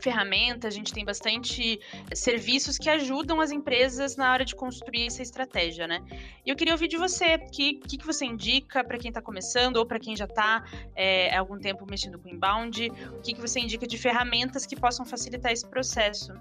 ferramentas, 0.00 0.72
a 0.72 0.76
gente 0.76 0.85
tem 0.92 1.04
bastante 1.04 1.80
serviços 2.14 2.78
que 2.78 2.88
ajudam 2.88 3.40
as 3.40 3.50
empresas 3.50 4.16
na 4.16 4.32
hora 4.32 4.44
de 4.44 4.54
construir 4.54 5.06
essa 5.06 5.22
estratégia, 5.22 5.86
né? 5.86 6.02
E 6.44 6.50
eu 6.50 6.56
queria 6.56 6.74
ouvir 6.74 6.88
de 6.88 6.96
você, 6.96 7.36
o 7.36 7.50
que, 7.50 7.74
que, 7.74 7.98
que, 7.98 8.06
você 8.06 8.24
indica 8.24 8.82
para 8.84 8.98
quem 8.98 9.08
está 9.08 9.20
começando 9.20 9.76
ou 9.76 9.86
para 9.86 9.98
quem 9.98 10.16
já 10.16 10.24
está 10.24 10.64
é, 10.94 11.34
há 11.34 11.38
algum 11.38 11.58
tempo 11.58 11.86
mexendo 11.88 12.18
com 12.18 12.28
inbound? 12.28 12.90
O 13.12 13.20
que, 13.20 13.34
que 13.34 13.40
você 13.40 13.60
indica 13.60 13.86
de 13.86 13.98
ferramentas 13.98 14.66
que 14.66 14.76
possam 14.76 15.04
facilitar 15.04 15.52
esse 15.52 15.66
processo? 15.66 16.32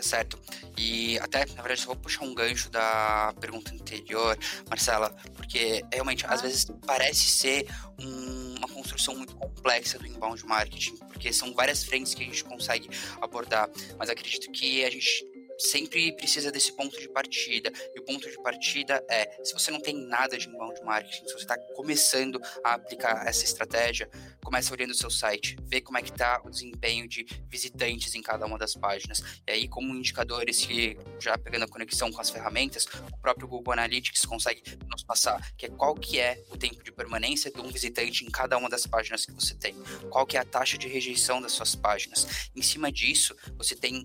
Tá 0.00 0.02
certo. 0.02 0.38
E 0.78 1.18
até, 1.18 1.40
na 1.40 1.62
verdade, 1.62 1.82
eu 1.82 1.88
vou 1.88 1.96
puxar 1.96 2.24
um 2.24 2.34
gancho 2.34 2.70
da 2.70 3.34
pergunta 3.38 3.70
anterior, 3.74 4.34
Marcela, 4.66 5.14
porque 5.34 5.84
realmente, 5.92 6.24
ah. 6.24 6.32
às 6.32 6.40
vezes, 6.40 6.66
parece 6.86 7.26
ser 7.26 7.66
um, 8.00 8.49
uma 8.60 8.68
construção 8.68 9.16
muito 9.16 9.34
complexa 9.34 9.98
do 9.98 10.06
inbound 10.06 10.44
marketing, 10.46 10.96
porque 11.08 11.32
são 11.32 11.52
várias 11.54 11.82
frentes 11.82 12.14
que 12.14 12.22
a 12.22 12.26
gente 12.26 12.44
consegue 12.44 12.88
abordar, 13.20 13.68
mas 13.98 14.10
acredito 14.10 14.50
que 14.52 14.84
a 14.84 14.90
gente 14.90 15.26
sempre 15.60 16.12
precisa 16.12 16.50
desse 16.50 16.72
ponto 16.72 16.98
de 16.98 17.08
partida. 17.08 17.70
E 17.94 18.00
o 18.00 18.04
ponto 18.04 18.28
de 18.28 18.40
partida 18.42 19.04
é, 19.08 19.38
se 19.44 19.52
você 19.52 19.70
não 19.70 19.80
tem 19.80 19.94
nada 19.94 20.36
de 20.36 20.48
inbound 20.48 20.80
marketing, 20.82 21.26
se 21.26 21.32
você 21.32 21.44
está 21.44 21.58
começando 21.74 22.40
a 22.64 22.74
aplicar 22.74 23.26
essa 23.26 23.44
estratégia, 23.44 24.08
comece 24.42 24.72
olhando 24.72 24.90
o 24.90 24.94
seu 24.94 25.10
site, 25.10 25.56
vê 25.62 25.80
como 25.80 25.98
é 25.98 26.02
que 26.02 26.10
está 26.10 26.40
o 26.44 26.50
desempenho 26.50 27.06
de 27.06 27.26
visitantes 27.48 28.14
em 28.14 28.22
cada 28.22 28.46
uma 28.46 28.58
das 28.58 28.74
páginas. 28.74 29.22
E 29.46 29.52
aí, 29.52 29.68
como 29.68 29.94
indicadores 29.94 30.64
que, 30.64 30.96
já 31.20 31.36
pegando 31.36 31.64
a 31.64 31.68
conexão 31.68 32.10
com 32.10 32.20
as 32.20 32.30
ferramentas, 32.30 32.86
o 33.12 33.18
próprio 33.18 33.46
Google 33.46 33.72
Analytics 33.72 34.22
consegue 34.22 34.62
nos 34.88 35.02
passar, 35.02 35.52
que 35.56 35.66
é 35.66 35.68
qual 35.68 35.94
que 35.94 36.18
é 36.18 36.42
o 36.50 36.56
tempo 36.56 36.82
de 36.82 36.92
permanência 36.92 37.50
de 37.50 37.60
um 37.60 37.68
visitante 37.68 38.24
em 38.24 38.30
cada 38.30 38.56
uma 38.56 38.68
das 38.68 38.86
páginas 38.86 39.26
que 39.26 39.32
você 39.32 39.54
tem, 39.54 39.74
qual 40.08 40.26
que 40.26 40.36
é 40.36 40.40
a 40.40 40.44
taxa 40.44 40.78
de 40.78 40.88
rejeição 40.88 41.40
das 41.40 41.52
suas 41.52 41.74
páginas. 41.74 42.50
Em 42.54 42.62
cima 42.62 42.90
disso, 42.90 43.36
você 43.56 43.74
tem 43.74 44.04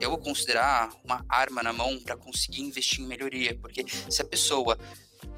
eu 0.00 0.10
vou 0.10 0.18
considerar 0.18 0.90
uma 1.04 1.24
arma 1.28 1.62
na 1.62 1.72
mão 1.72 1.98
para 2.00 2.16
conseguir 2.16 2.62
investir 2.62 3.00
em 3.00 3.06
melhoria, 3.06 3.56
porque 3.56 3.84
se 4.10 4.20
a 4.22 4.24
pessoa 4.24 4.78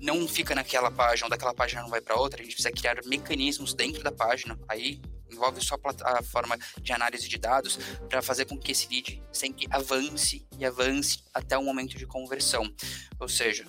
não 0.01 0.27
fica 0.27 0.55
naquela 0.55 0.91
página 0.91 1.27
ou 1.27 1.31
daquela 1.31 1.55
página 1.55 1.83
não 1.83 1.89
vai 1.89 2.01
para 2.01 2.17
outra, 2.17 2.41
a 2.41 2.45
gente 2.45 2.55
precisa 2.55 2.73
criar 2.73 2.97
mecanismos 3.05 3.75
dentro 3.75 4.03
da 4.03 4.13
página, 4.13 4.59
aí 4.69 5.01
envolve 5.31 5.61
só 5.61 5.77
a 6.03 6.23
forma 6.23 6.57
de 6.81 6.93
análise 6.93 7.29
de 7.29 7.39
dados 7.39 7.79
para 8.09 8.23
fazer 8.23 8.45
com 8.45 8.59
que 8.59 8.73
esse 8.73 8.89
lead 8.89 9.23
sempre 9.33 9.67
avance 9.71 10.47
e 10.59 10.65
avance 10.65 11.25
até 11.35 11.59
o 11.59 11.63
momento 11.63 11.97
de 11.97 12.07
conversão. 12.07 12.65
Ou 13.19 13.29
seja, 13.29 13.67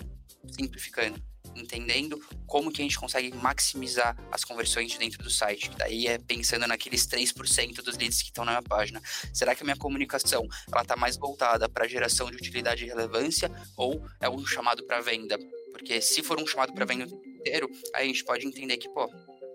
simplificando, 0.52 1.22
entendendo 1.60 2.20
como 2.46 2.72
que 2.72 2.82
a 2.82 2.86
gente 2.86 2.98
consegue 2.98 3.36
maximizar 3.36 4.16
as 4.32 4.44
conversões 4.44 4.92
de 4.92 4.98
dentro 4.98 5.22
do 5.24 5.30
site. 5.30 5.70
Daí 5.78 6.08
é 6.08 6.18
pensando 6.18 6.68
naqueles 6.68 7.06
3% 7.08 7.82
dos 7.82 7.98
leads 7.98 8.22
que 8.22 8.30
estão 8.30 8.46
na 8.46 8.52
minha 8.54 8.64
página. 8.64 9.02
Será 9.34 9.56
que 9.56 9.64
a 9.64 9.66
minha 9.66 9.78
comunicação 9.78 10.48
ela 10.72 10.82
está 10.82 10.96
mais 10.96 11.18
voltada 11.18 11.68
para 11.68 11.88
geração 11.88 12.30
de 12.30 12.38
utilidade 12.38 12.86
e 12.86 12.88
relevância 12.88 13.52
ou 13.76 14.04
é 14.20 14.30
um 14.30 14.46
chamado 14.46 14.84
para 14.86 15.02
venda? 15.02 15.38
Porque 15.72 16.02
se 16.02 16.24
for 16.24 16.40
um 16.40 16.48
chamado 16.48 16.74
para 16.74 16.86
venda 16.86 17.06
inteiro, 17.06 17.70
a 17.94 18.04
gente 18.04 18.24
pode 18.24 18.48
entender 18.48 18.78
que, 18.78 18.90
pô, 18.90 19.10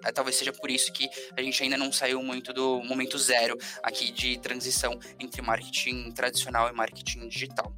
é, 0.04 0.10
talvez 0.10 0.36
seja 0.36 0.52
por 0.52 0.70
isso 0.70 0.92
que 0.92 1.08
a 1.36 1.42
gente 1.42 1.62
ainda 1.62 1.76
não 1.76 1.92
saiu 1.92 2.22
muito 2.22 2.52
do 2.52 2.82
momento 2.82 3.18
zero 3.18 3.56
aqui 3.82 4.10
de 4.10 4.38
transição 4.38 4.98
entre 5.18 5.40
marketing 5.42 6.10
tradicional 6.12 6.68
e 6.68 6.72
marketing 6.72 7.28
digital. 7.28 7.72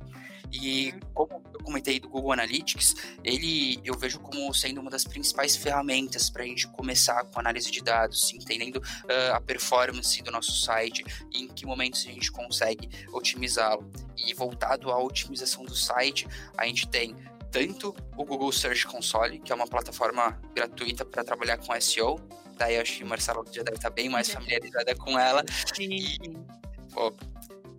E 0.55 0.95
como 1.13 1.43
eu 1.53 1.61
comentei 1.65 1.99
do 1.99 2.09
Google 2.09 2.33
Analytics, 2.33 2.95
ele 3.25 3.81
eu 3.85 3.99
vejo 3.99 4.21
como 4.21 4.55
sendo 4.55 4.81
uma 4.81 4.91
das 4.91 5.05
principais 5.05 5.57
ferramentas 5.57 6.31
para 6.31 6.45
a 6.45 6.47
gente 6.47 6.69
começar 6.69 7.25
com 7.25 7.41
análise 7.41 7.71
de 7.71 7.83
dados, 7.83 8.33
entendendo 8.33 8.77
uh, 8.77 9.35
a 9.35 9.41
performance 9.41 10.23
do 10.23 10.31
nosso 10.31 10.53
site 10.53 11.05
e 11.33 11.43
em 11.43 11.49
que 11.49 11.67
momentos 11.67 12.07
a 12.07 12.11
gente 12.11 12.31
consegue 12.31 12.89
otimizá-lo. 13.13 13.91
E 14.17 14.33
voltado 14.33 14.93
à 14.93 14.99
otimização 14.99 15.65
do 15.65 15.75
site, 15.75 16.27
a 16.57 16.67
gente 16.67 16.87
tem 16.87 17.17
tanto 17.51 17.95
o 18.17 18.25
Google 18.25 18.51
Search 18.53 18.87
Console, 18.87 19.39
que 19.41 19.53
é 19.53 19.55
uma 19.55 19.67
plataforma 19.67 20.41
gratuita 20.55 21.05
para 21.05 21.25
trabalhar 21.25 21.59
com 21.59 21.79
SEO, 21.81 22.21
daí 22.57 22.79
acho 22.79 22.99
que 22.99 23.05
o 23.05 23.07
Marcelo 23.07 23.45
já 23.53 23.63
deve 23.63 23.77
estar 23.77 23.91
bem 23.91 24.09
mais 24.09 24.29
uhum. 24.29 24.35
familiarizada 24.35 24.95
com 24.95 25.19
ela. 25.19 25.45
Sim. 25.75 25.89
E, 25.89 26.19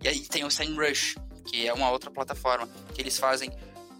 e 0.02 0.08
aí 0.08 0.20
tem 0.20 0.44
o 0.44 0.50
SEMrush, 0.50 1.16
que 1.46 1.66
é 1.66 1.72
uma 1.72 1.90
outra 1.90 2.10
plataforma, 2.10 2.68
que 2.94 3.00
eles 3.00 3.18
fazem 3.18 3.50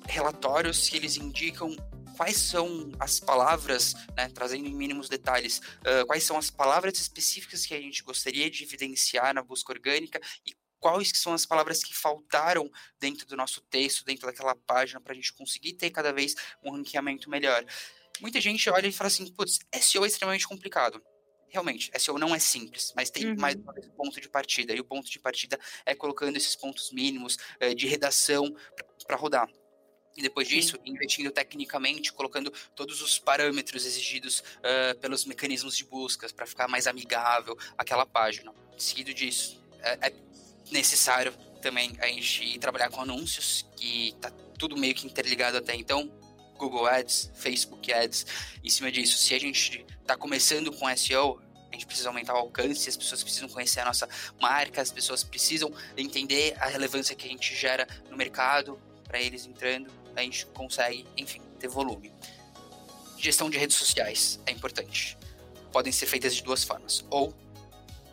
relatórios 0.09 0.89
que 0.89 0.97
eles 0.97 1.17
indicam 1.17 1.75
quais 2.17 2.37
são 2.37 2.93
as 2.99 3.21
palavras, 3.21 3.95
né, 4.17 4.29
trazendo 4.29 4.67
em 4.67 4.75
mínimos 4.75 5.09
detalhes, 5.09 5.59
uh, 5.59 6.07
quais 6.07 6.25
são 6.25 6.39
as 6.39 6.51
palavras 6.51 6.99
específicas 6.99 7.67
que 7.67 7.75
a 7.75 7.81
gente 7.81 8.03
gostaria 8.03 8.51
de 8.51 8.65
evidenciar 8.65 9.35
na 9.35 9.43
busca 9.43 9.73
orgânica 9.73 10.21
e 10.47 10.57
quais 10.79 11.13
são 11.15 11.35
as 11.35 11.45
palavras 11.45 11.83
que 11.83 11.95
faltaram 11.95 12.71
dentro 12.99 13.27
do 13.27 13.37
nosso 13.37 13.61
texto, 13.63 14.05
dentro 14.05 14.27
daquela 14.27 14.55
página, 14.55 15.01
para 15.01 15.13
a 15.13 15.17
gente 15.17 15.33
conseguir 15.33 15.75
ter 15.75 15.91
cada 15.91 16.13
vez 16.13 16.35
um 16.63 16.71
ranqueamento 16.71 17.29
melhor. 17.29 17.65
Muita 18.21 18.41
gente 18.41 18.69
olha 18.71 18.87
e 18.87 18.93
fala 18.93 19.09
assim, 19.09 19.31
putz, 19.33 19.59
SEO 19.75 20.05
é 20.05 20.09
extremamente 20.09 20.47
complicado 20.49 21.03
realmente, 21.49 21.91
SEO 21.99 22.19
não 22.19 22.35
é 22.35 22.39
simples, 22.39 22.93
mas 22.95 23.11
tem 23.11 23.27
uhum. 23.27 23.37
mais 23.37 23.57
um 23.57 23.91
ponto 23.97 24.21
de 24.21 24.29
partida. 24.29 24.75
E 24.75 24.81
o 24.81 24.85
ponto 24.85 25.11
de 25.11 25.19
partida 25.19 25.59
é 25.85 25.95
colocando 25.95 26.37
esses 26.37 26.57
pontos 26.57 26.91
mínimos 26.91 27.37
uh, 27.63 27.75
de 27.75 27.87
redação 27.87 28.55
para 29.07 29.17
rodar. 29.17 29.49
E 30.17 30.23
depois 30.23 30.49
disso, 30.49 30.77
Sim. 30.77 30.93
investindo 30.93 31.31
tecnicamente, 31.31 32.13
colocando 32.13 32.51
todos 32.75 33.03
os 33.03 33.19
parâmetros 33.19 33.85
exigidos 33.85 34.41
uh, 34.41 34.99
pelos 34.99 35.27
mecanismos 35.27 35.77
de 35.77 35.85
busca 35.85 36.27
para 36.33 36.47
ficar 36.47 36.69
mais 36.69 36.87
amigável 36.87 37.57
aquela 37.77 38.07
página. 38.07 38.53
Seguido 38.79 39.13
disso, 39.13 39.63
é, 39.81 40.09
é 40.09 40.13
necessário 40.71 41.33
também 41.61 41.93
a 42.01 42.07
gente 42.07 42.59
trabalhar 42.59 42.91
com 42.91 43.01
anúncios, 43.03 43.67
que 43.77 44.15
tá 44.21 44.31
tudo 44.59 44.77
meio 44.77 44.95
que 44.95 45.07
interligado 45.07 45.59
até 45.59 45.75
então, 45.75 46.11
Google 46.57 46.87
Ads, 46.87 47.31
Facebook 47.35 47.93
Ads. 47.93 48.27
Em 48.63 48.71
cima 48.71 48.91
disso, 48.91 49.17
se 49.19 49.35
a 49.35 49.39
gente 49.39 49.85
está 50.01 50.17
começando 50.17 50.73
com 50.73 50.95
SEO, 50.97 51.41
a 51.71 51.75
gente 51.75 51.87
precisa 51.87 52.09
aumentar 52.09 52.35
o 52.35 52.39
alcance, 52.39 52.89
as 52.89 52.97
pessoas 52.97 53.23
precisam 53.23 53.49
conhecer 53.49 53.81
a 53.81 53.85
nossa 53.85 54.09
marca, 54.41 54.81
as 54.81 54.91
pessoas 54.91 55.23
precisam 55.23 55.73
entender 55.97 56.57
a 56.59 56.67
relevância 56.67 57.15
que 57.15 57.27
a 57.27 57.31
gente 57.31 57.55
gera 57.55 57.87
no 58.11 58.17
mercado, 58.17 58.81
para 59.05 59.21
eles 59.21 59.47
entrando, 59.47 59.91
a 60.15 60.23
gente 60.23 60.47
consegue, 60.47 61.07
enfim, 61.17 61.41
ter 61.59 61.69
volume. 61.69 62.13
Gestão 63.19 63.49
de 63.51 63.59
redes 63.59 63.77
sociais 63.77 64.41
é 64.47 64.53
importante. 64.53 65.17
Podem 65.73 65.93
ser 65.93 66.07
feitas 66.07 66.35
de 66.35 66.43
duas 66.43 66.65
formas, 66.65 67.05
ou 67.11 67.35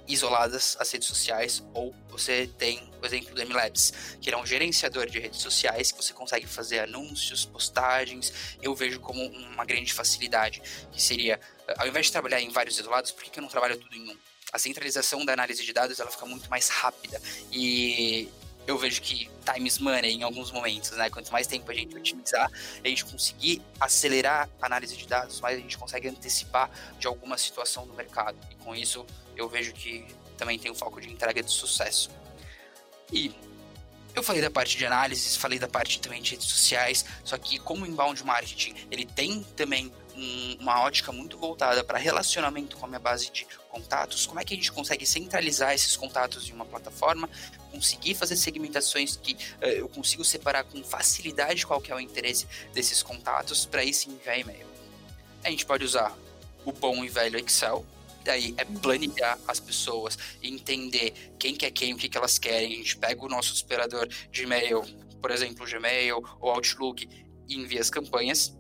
isoladas 0.08 0.76
as 0.80 0.92
redes 0.92 1.08
sociais, 1.08 1.64
ou 1.74 1.94
você 2.10 2.48
tem 2.58 2.92
o 3.02 3.06
exemplo 3.06 3.34
do 3.34 3.46
MLabs, 3.46 4.18
que 4.22 4.30
é 4.30 4.38
um 4.38 4.46
gerenciador 4.46 5.10
de 5.10 5.20
redes 5.20 5.42
sociais 5.42 5.92
que 5.92 6.02
você 6.02 6.14
consegue 6.14 6.48
fazer 6.48 6.80
anúncios, 6.80 7.46
postagens. 7.46 8.34
Eu 8.62 8.76
vejo 8.76 9.00
como 9.00 9.22
uma 9.26 9.66
grande 9.66 9.94
facilidade, 9.94 10.62
que 10.92 11.02
seria, 11.02 11.40
ao 11.78 11.88
invés 11.88 12.08
de 12.08 12.12
trabalhar 12.12 12.42
em 12.42 12.50
vários 12.50 12.80
isolados, 12.80 13.12
por 13.12 13.24
que 13.24 13.40
eu 13.40 13.42
não 13.42 13.50
trabalho 13.50 13.78
tudo 13.78 13.96
em 13.96 14.12
um? 14.12 14.18
A 14.52 14.60
centralização 14.60 15.26
da 15.26 15.34
análise 15.34 15.64
de 15.64 15.74
dados 15.74 16.00
ela 16.00 16.12
fica 16.12 16.26
muito 16.26 16.48
mais 16.50 16.70
rápida 16.70 17.20
e 17.52 18.30
eu 18.66 18.78
vejo 18.78 19.02
que 19.02 19.30
times 19.54 19.78
money 19.80 20.14
em 20.14 20.24
alguns 20.24 20.52
momentos, 20.52 20.92
né? 20.92 21.10
Quanto 21.10 21.32
mais 21.32 21.48
tempo 21.48 21.70
a 21.70 21.74
gente 21.74 21.96
otimizar, 21.96 22.50
a 22.84 22.88
gente 22.88 23.06
conseguir 23.06 23.62
acelerar 23.80 24.50
a 24.62 24.66
análise 24.66 24.96
de 24.96 25.06
dados, 25.08 25.42
mais 25.42 25.58
a 25.58 25.62
gente 25.62 25.78
consegue 25.78 26.08
antecipar 26.08 26.70
de 26.98 27.08
alguma 27.08 27.38
situação 27.38 27.86
do 27.86 27.94
mercado. 27.94 28.38
E 28.50 28.56
com 28.56 28.76
isso, 28.76 29.06
eu 29.36 29.50
vejo 29.50 29.74
que 29.74 30.06
também 30.38 30.58
tem 30.58 30.72
um 30.72 30.76
foco 30.76 31.02
de 31.02 31.12
entrega 31.12 31.44
de 31.44 31.52
sucesso. 31.52 32.10
E 33.12 33.34
eu 34.16 34.24
falei 34.24 34.42
da 34.42 34.50
parte 34.50 34.78
de 34.78 34.86
análise, 34.86 35.38
falei 35.38 35.60
da 35.60 35.68
parte 35.68 36.00
também 36.00 36.22
de 36.22 36.32
redes 36.32 36.48
sociais, 36.48 37.06
só 37.24 37.38
que 37.38 37.60
como 37.60 37.86
inbound 37.86 38.24
marketing, 38.24 38.76
ele 38.92 39.06
tem 39.06 39.44
também 39.56 39.92
um, 40.16 40.58
uma 40.60 40.82
ótica 40.82 41.12
muito 41.12 41.38
voltada 41.38 41.84
para 41.84 41.98
relacionamento 41.98 42.78
com 42.78 42.86
a 42.86 42.88
minha 42.88 43.00
base 43.00 43.32
de 43.32 43.46
contatos, 43.74 44.28
como 44.28 44.40
é 44.40 44.44
que 44.44 44.54
a 44.54 44.58
gente 44.58 44.72
consegue 44.72 45.04
centralizar 45.04 45.74
esses 45.74 45.98
contatos 45.98 46.48
em 46.48 46.54
uma 46.54 46.66
plataforma, 46.66 47.28
conseguir 47.72 48.14
fazer 48.14 48.36
segmentações 48.36 49.18
que 49.18 49.34
uh, 49.34 49.66
eu 49.66 49.90
consigo 49.90 50.24
separar 50.24 50.64
com 50.64 50.84
facilidade 50.84 51.66
qual 51.66 51.82
que 51.82 51.92
é 51.92 51.96
o 51.96 52.00
interesse 52.00 52.46
desses 52.72 53.02
contatos 53.02 53.66
para 53.66 53.84
isso 53.84 54.12
enviar 54.12 54.40
e-mail. 54.40 54.68
A 55.44 55.50
gente 55.50 55.66
pode 55.66 55.84
usar 55.84 56.16
o 56.64 56.72
bom 56.72 57.04
e 57.04 57.10
velho 57.10 57.40
Excel, 57.40 57.84
daí 58.24 58.54
é 58.58 58.64
planilhar 58.64 59.40
as 59.48 59.60
pessoas 59.60 60.18
entender 60.42 61.34
quem 61.40 61.56
quer 61.56 61.72
quem, 61.72 61.94
o 61.94 61.98
que, 61.98 62.08
que 62.08 62.18
elas 62.18 62.38
querem. 62.38 62.74
A 62.74 62.78
gente 62.78 62.96
pega 62.98 63.26
o 63.26 63.28
nosso 63.28 63.60
operador 63.66 64.08
de 64.08 64.44
e-mail, 64.44 64.84
por 65.20 65.32
exemplo, 65.32 65.66
Gmail 65.66 66.24
ou 66.40 66.52
Outlook, 66.52 67.10
e 67.50 67.56
envia 67.56 67.82
as 67.82 67.90
campanhas 67.90 68.54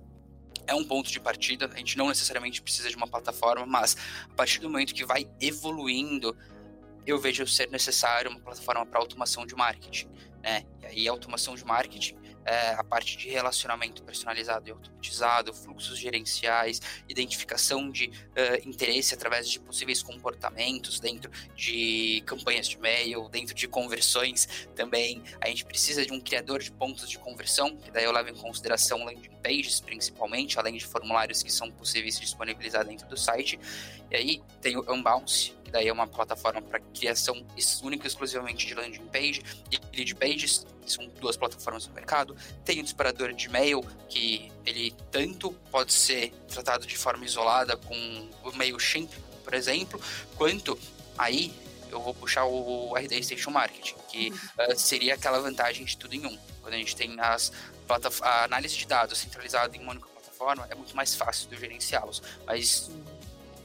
é 0.67 0.73
um 0.76 0.84
ponto 0.84 1.12
de 1.12 1.19
partida. 1.19 1.69
A 1.73 1.78
gente 1.78 1.97
não 1.97 2.08
necessariamente 2.08 2.62
precisa 2.62 2.89
de 2.89 2.95
uma 2.95 3.08
plataforma, 3.08 3.65
mas 3.65 3.97
a 4.30 4.34
partir 4.34 4.60
do 4.60 4.69
momento 4.69 4.93
que 4.93 5.06
vai 5.06 5.28
evoluindo, 5.39 6.36
eu 7.06 7.19
vejo 7.19 7.45
ser 7.47 7.69
necessário 7.69 8.32
uma 8.32 8.39
plataforma 8.39 8.86
para 8.86 8.99
automação 8.99 9.45
de 9.45 9.56
marketing. 9.56 10.08
Né? 10.41 10.65
E 10.82 10.86
aí, 10.86 11.08
automação 11.08 11.56
de 11.56 11.65
marketing 11.65 12.17
é, 12.45 12.73
a 12.73 12.84
parte 12.84 13.17
de 13.17 13.29
relacionamento 13.29 14.03
personalizado 14.03 14.67
e 14.67 14.71
automatizado, 14.71 15.53
fluxos 15.53 15.97
gerenciais, 15.97 16.82
identificação 17.08 17.89
de 17.89 18.08
uh, 18.08 18.67
interesse 18.67 19.13
através 19.13 19.49
de 19.49 19.60
possíveis 19.60 20.01
comportamentos 20.01 20.99
dentro 20.99 21.32
de 21.56 22.23
campanhas 22.25 22.67
de 22.67 22.75
e-mail, 22.75 23.29
dentro 23.29 23.53
de 23.53 23.67
conversões 23.67 24.67
também. 24.75 25.23
A 25.41 25.47
gente 25.47 25.65
precisa 25.65 26.06
de 26.06 26.12
um 26.12 26.19
criador 26.19 26.62
de 26.62 26.71
pontos 26.71 27.10
de 27.10 27.17
conversão, 27.17 27.75
que 27.77 27.91
daí 27.91 28.06
eu 28.06 28.12
levo 28.12 28.29
em 28.29 28.36
consideração 28.36 29.03
landing 29.03 29.34
pages 29.43 29.82
principalmente, 29.82 30.58
além 30.58 30.75
de 30.75 30.86
formulários 30.86 31.43
que 31.43 31.51
são 31.51 31.69
possíveis 31.69 32.15
de 32.15 32.21
disponibilizar 32.21 32.86
dentro 32.86 33.08
do 33.08 33.17
site. 33.17 33.60
E 34.10 34.15
aí 34.15 34.41
tem 34.62 34.77
o 34.77 34.86
Unbounce, 34.91 35.53
daí 35.73 35.88
é 35.88 35.91
uma 35.91 36.05
plataforma 36.05 36.62
para 36.62 36.79
criação 36.79 37.36
única 37.81 38.05
e 38.05 38.07
exclusivamente 38.07 38.67
de 38.67 38.75
landing 38.75 39.07
page 39.07 39.41
e 39.71 39.97
lead 39.97 40.13
pages, 40.15 40.67
são 40.86 41.07
duas 41.19 41.36
plataformas 41.36 41.88
no 41.88 41.93
mercado. 41.95 42.38
Tem 42.63 42.79
o 42.79 42.83
disparador 42.83 43.33
de 43.33 43.47
e-mail, 43.47 43.83
que 44.07 44.51
ele 44.65 44.95
tanto 45.12 45.51
pode 45.71 45.91
ser 45.91 46.31
tratado 46.47 46.86
de 46.86 46.95
forma 46.95 47.25
isolada 47.25 47.75
com 47.75 48.29
o 48.43 48.51
MailChimp, 48.55 49.12
por 49.43 49.55
exemplo, 49.55 49.99
quanto 50.38 50.77
aí 51.17 51.51
eu 51.89 51.99
vou 51.99 52.13
puxar 52.13 52.45
o 52.45 52.95
RD 52.95 53.23
Station 53.23 53.49
Marketing, 53.49 53.95
que 54.09 54.29
uh, 54.29 54.77
seria 54.77 55.15
aquela 55.15 55.39
vantagem 55.39 55.86
de 55.86 55.97
tudo 55.97 56.13
em 56.13 56.25
um. 56.25 56.38
Quando 56.62 56.75
a 56.75 56.77
gente 56.77 56.95
tem 56.95 57.19
as 57.19 57.51
a 58.21 58.43
análise 58.45 58.77
de 58.77 58.88
dados 58.88 59.17
centralizada 59.17 59.75
em 59.75 59.81
uma 59.81 59.91
única 59.91 60.07
plataforma, 60.07 60.67
é 60.69 60.75
muito 60.75 60.95
mais 60.95 61.13
fácil 61.13 61.49
de 61.49 61.57
gerenciá-los. 61.57 62.21
Mas 62.45 62.89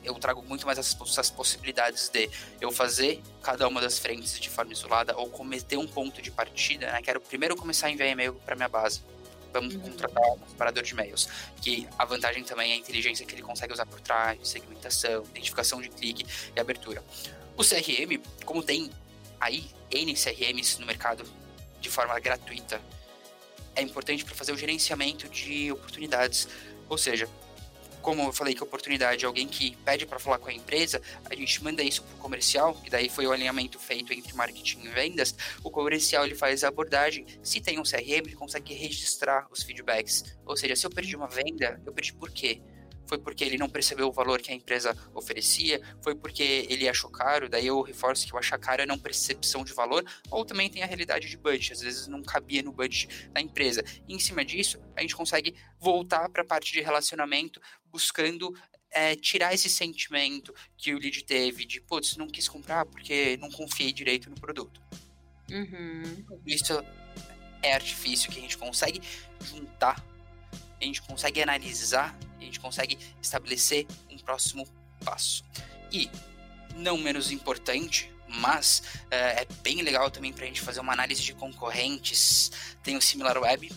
eu 0.05 0.15
trago 0.15 0.43
muito 0.43 0.67
mais 0.67 0.79
essas, 0.79 1.31
possibilidades 1.31 2.09
de 2.09 2.31
eu 2.61 2.71
fazer 2.71 3.21
cada 3.43 3.67
uma 3.69 3.81
das 3.81 3.99
frentes 3.99 4.39
de 4.39 4.49
forma 4.49 4.73
isolada 4.73 5.17
ou 5.17 5.29
cometer 5.29 5.77
um 5.77 5.87
ponto 5.87 6.23
de 6.23 6.31
partida, 6.31 6.91
né? 6.93 7.03
Quero 7.03 7.21
primeiro 7.21 7.57
começar 7.57 7.89
a 7.89 7.91
enviar 7.91 8.09
e-mail 8.09 8.35
para 8.35 8.55
minha 8.55 8.69
base. 8.69 9.03
Vamos 9.53 9.75
uhum. 9.75 9.81
contratar 9.81 10.23
um 10.33 10.49
separador 10.49 10.83
de 10.83 10.93
e-mails. 10.93 11.29
Que 11.61 11.89
a 11.99 12.05
vantagem 12.05 12.45
também 12.45 12.73
é 12.73 12.75
a 12.75 12.77
inteligência 12.77 13.25
que 13.25 13.35
ele 13.35 13.43
consegue 13.43 13.73
usar 13.73 13.87
por 13.87 14.01
trás, 14.01 14.39
segmentação, 14.49 15.25
identificação 15.25 15.81
de 15.81 15.89
clique 15.89 16.27
e 16.55 16.61
abertura. 16.61 17.03
O 17.57 17.65
CRM, 17.65 18.23
como 18.45 18.63
tem 18.63 18.91
aí 19.41 19.71
N 19.91 20.15
CRMs 20.15 20.79
no 20.79 20.87
mercado 20.87 21.25
de 21.81 21.89
forma 21.89 22.19
gratuita, 22.21 22.81
é 23.75 23.83
importante 23.83 24.25
para 24.25 24.35
fazer 24.35 24.53
o 24.53 24.57
gerenciamento 24.57 25.29
de 25.29 25.73
oportunidades. 25.73 26.49
Ou 26.89 26.99
seja, 26.99 27.29
como 28.03 28.23
eu 28.23 28.33
falei 28.33 28.55
que 28.55 28.63
oportunidade 28.63 29.25
é 29.25 29.27
alguém 29.27 29.47
que 29.47 29.77
pede 29.85 30.07
para 30.07 30.19
falar 30.19 30.39
com 30.39 30.49
a 30.49 30.53
empresa, 30.53 31.01
a 31.29 31.35
gente 31.35 31.63
manda 31.63 31.83
isso 31.83 32.03
para 32.03 32.15
o 32.15 32.19
comercial, 32.19 32.75
que 32.75 32.91
daí 32.91 33.09
foi 33.09 33.27
o 33.27 33.33
alinhamento 33.33 33.79
feito 33.79 34.13
entre 34.13 34.35
marketing 34.35 34.81
e 34.85 34.89
vendas. 34.89 35.35
O 35.63 35.71
comercial 35.71 36.25
ele 36.25 36.35
faz 36.35 36.65
a 36.65 36.69
abordagem. 36.69 37.27
Se 37.43 37.61
tem 37.61 37.79
um 37.79 37.83
CRM, 37.83 38.27
ele 38.27 38.37
consegue 38.37 38.75
registrar 38.75 39.47
os 39.51 39.63
feedbacks. 39.63 40.37
Ou 40.45 40.57
seja, 40.57 40.77
se 40.77 40.87
eu 40.87 40.91
perdi 40.91 41.17
uma 41.17 41.29
venda, 41.29 41.81
eu 41.85 41.93
perdi 41.93 42.13
por 42.13 42.31
quê? 42.31 42.61
Foi 43.09 43.19
porque 43.19 43.43
ele 43.43 43.57
não 43.57 43.69
percebeu 43.69 44.09
o 44.09 44.13
valor 44.13 44.41
que 44.41 44.53
a 44.53 44.55
empresa 44.55 44.97
oferecia, 45.15 45.81
foi 46.03 46.15
porque 46.15 46.67
ele 46.69 46.89
achou 46.89 47.11
caro, 47.11 47.49
daí 47.49 47.67
eu 47.67 47.81
reforço 47.81 48.27
que 48.27 48.35
o 48.35 48.39
achar 48.39 48.59
caro 48.59 48.83
é 48.83 48.87
não 48.87 48.99
percepção 48.99 49.65
de 49.65 49.73
valor, 49.73 50.05
ou 50.31 50.45
também 50.45 50.69
tem 50.69 50.83
a 50.83 50.87
realidade 50.87 51.29
de 51.29 51.37
budget, 51.37 51.73
às 51.73 51.81
vezes 51.81 52.07
não 52.07 52.23
cabia 52.23 52.63
no 52.63 52.73
budget 52.73 53.29
da 53.31 53.41
empresa. 53.41 53.83
E 54.07 54.15
em 54.15 54.19
cima 54.19 54.45
disso, 54.45 54.79
a 54.95 55.01
gente 55.01 55.17
consegue 55.17 55.55
voltar 55.81 56.29
para 56.29 56.43
a 56.43 56.47
parte 56.47 56.73
de 56.73 56.81
relacionamento, 56.81 57.61
buscando 57.87 58.55
é, 58.91 59.17
tirar 59.17 59.55
esse 59.55 59.71
sentimento 59.71 60.55
que 60.77 60.95
o 60.95 60.99
lead 60.99 61.25
teve 61.25 61.65
de, 61.65 61.81
putz, 61.81 62.17
não 62.17 62.29
quis 62.29 62.49
comprar 62.49 62.85
porque 62.85 63.37
não 63.39 63.51
confiei 63.51 63.93
direito 63.93 64.29
no 64.29 64.37
produto. 64.37 64.81
Uhum. 65.51 66.43
Isso 66.47 66.85
é 67.63 67.73
artifício 67.73 68.31
que 68.31 68.39
a 68.39 68.43
gente 68.43 68.59
consegue 68.59 69.01
juntar 69.43 70.05
a 70.81 70.85
gente 70.85 71.03
consegue 71.03 71.43
analisar, 71.43 72.17
a 72.41 72.45
gente 72.45 72.61
consegue 72.61 72.99
estabelecer 73.21 73.87
um 74.11 74.19
próximo 74.19 74.67
passo. 75.05 75.45
E, 75.93 76.11
não 76.77 76.99
menos 76.99 77.31
importante, 77.31 78.13
mas 78.29 78.83
é, 79.11 79.43
é 79.43 79.47
bem 79.63 79.83
legal 79.83 80.11
também 80.11 80.33
para 80.33 80.45
a 80.45 80.47
gente 80.47 80.61
fazer 80.61 80.81
uma 80.81 80.93
análise 80.93 81.23
de 81.23 81.35
concorrentes. 81.35 82.51
Tem 82.83 82.97
o 82.97 83.01
SimilarWeb, 83.03 83.73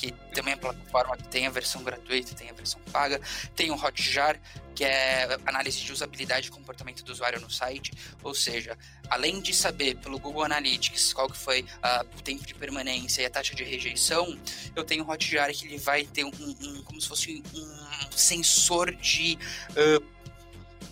que 0.00 0.12
também 0.32 0.54
é 0.54 0.56
plataforma 0.56 1.14
que 1.14 1.28
tem 1.28 1.46
a 1.46 1.50
versão 1.50 1.84
gratuita, 1.84 2.34
tem 2.34 2.48
a 2.48 2.54
versão 2.54 2.80
paga, 2.90 3.20
tem 3.54 3.70
o 3.70 3.74
Hotjar, 3.74 4.40
que 4.74 4.82
é 4.82 5.28
análise 5.44 5.82
de 5.82 5.92
usabilidade 5.92 6.48
e 6.48 6.50
comportamento 6.50 7.04
do 7.04 7.12
usuário 7.12 7.38
no 7.38 7.50
site, 7.50 7.92
ou 8.22 8.34
seja, 8.34 8.78
além 9.10 9.42
de 9.42 9.52
saber 9.52 9.98
pelo 9.98 10.18
Google 10.18 10.42
Analytics 10.44 11.12
qual 11.12 11.28
que 11.28 11.36
foi 11.36 11.60
uh, 11.60 12.18
o 12.18 12.22
tempo 12.22 12.46
de 12.46 12.54
permanência 12.54 13.20
e 13.20 13.26
a 13.26 13.30
taxa 13.30 13.54
de 13.54 13.62
rejeição, 13.62 14.38
eu 14.74 14.84
tenho 14.84 15.04
o 15.04 15.10
Hotjar 15.10 15.52
que 15.52 15.66
ele 15.66 15.76
vai 15.76 16.04
ter 16.04 16.24
um, 16.24 16.30
um 16.30 16.82
como 16.82 16.98
se 16.98 17.06
fosse 17.06 17.42
um 17.54 18.10
sensor 18.10 18.94
de 18.94 19.38
uh, 19.72 20.20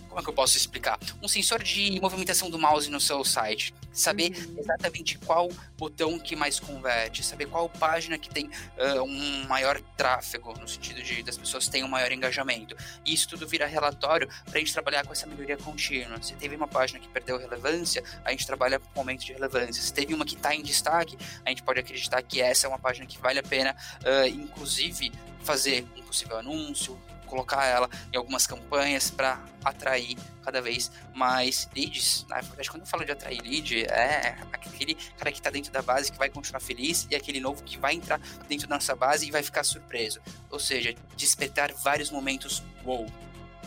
como 0.09 0.21
é 0.21 0.23
que 0.23 0.29
eu 0.29 0.35
posso 0.35 0.57
explicar? 0.57 0.99
Um 1.23 1.29
sensor 1.29 1.63
de 1.63 1.99
movimentação 2.01 2.51
do 2.51 2.59
mouse 2.59 2.91
no 2.91 3.01
seu 3.01 3.25
site. 3.25 3.73
Saber 3.93 4.31
uhum. 4.31 4.57
exatamente 4.59 5.19
qual 5.19 5.49
botão 5.77 6.19
que 6.19 6.37
mais 6.37 6.61
converte, 6.61 7.23
saber 7.23 7.47
qual 7.47 7.69
página 7.69 8.19
que 8.19 8.29
tem 8.29 8.47
uh, 8.47 9.03
um 9.03 9.47
maior 9.47 9.81
tráfego, 9.97 10.53
no 10.59 10.69
sentido 10.69 11.03
de 11.03 11.23
das 11.23 11.37
pessoas 11.37 11.69
terem 11.69 11.85
um 11.85 11.89
maior 11.89 12.13
engajamento. 12.13 12.77
E 13.05 13.13
isso 13.13 13.29
tudo 13.29 13.47
vira 13.47 13.67
relatório 13.67 14.29
para 14.45 14.57
a 14.57 14.59
gente 14.59 14.73
trabalhar 14.73 15.05
com 15.05 15.13
essa 15.13 15.27
melhoria 15.27 15.57
contínua. 15.57 16.21
Se 16.23 16.35
teve 16.35 16.57
uma 16.57 16.69
página 16.69 17.01
que 17.01 17.09
perdeu 17.09 17.39
relevância, 17.39 18.03
a 18.25 18.31
gente 18.31 18.47
trabalha 18.47 18.79
com 18.79 19.01
aumento 19.01 19.25
de 19.25 19.33
relevância. 19.33 19.83
Se 19.83 19.93
teve 19.93 20.15
uma 20.15 20.25
que 20.25 20.35
está 20.35 20.55
em 20.55 20.63
destaque, 20.63 21.19
a 21.45 21.49
gente 21.51 21.63
pode 21.63 21.81
acreditar 21.81 22.23
que 22.23 22.41
essa 22.41 22.67
é 22.67 22.69
uma 22.69 22.79
página 22.79 23.07
que 23.07 23.19
vale 23.19 23.39
a 23.39 23.43
pena, 23.43 23.75
uh, 24.03 24.27
inclusive, 24.27 25.13
fazer 25.43 25.87
um 25.97 26.03
possível 26.03 26.39
anúncio, 26.39 27.01
colocar 27.29 27.65
ela 27.65 27.89
em 28.13 28.17
algumas 28.17 28.47
campanhas 28.47 29.11
para 29.11 29.45
atrair 29.65 30.17
cada 30.43 30.61
vez 30.61 30.91
mais 31.15 31.69
leads. 31.75 32.27
Na 32.29 32.41
verdade, 32.41 32.71
quando 32.71 32.83
eu 32.83 32.87
falo 32.87 33.05
de 33.05 33.13
atrair 33.13 33.41
lead, 33.43 33.85
é 33.85 34.37
aquele 34.53 34.95
cara 34.95 35.31
que 35.31 35.39
está 35.39 35.51
dentro 35.51 35.71
da 35.71 35.83
base 35.83 36.11
que 36.11 36.19
vai 36.19 36.31
continuar 36.31 36.61
feliz 36.61 37.07
e 37.11 37.15
aquele 37.15 37.41
novo 37.41 37.63
que 37.63 37.79
vai 37.79 37.95
entrar 37.95 38.21
dentro 38.49 38.67
da 38.67 38.77
nossa 38.77 38.97
base 38.97 39.27
e 39.27 39.31
vai 39.31 39.43
ficar 39.43 39.63
surpreso. 39.63 40.21
Ou 40.51 40.59
seja, 40.59 40.95
despertar 41.17 41.73
vários 41.73 42.11
momentos 42.11 42.63
wow 42.85 43.07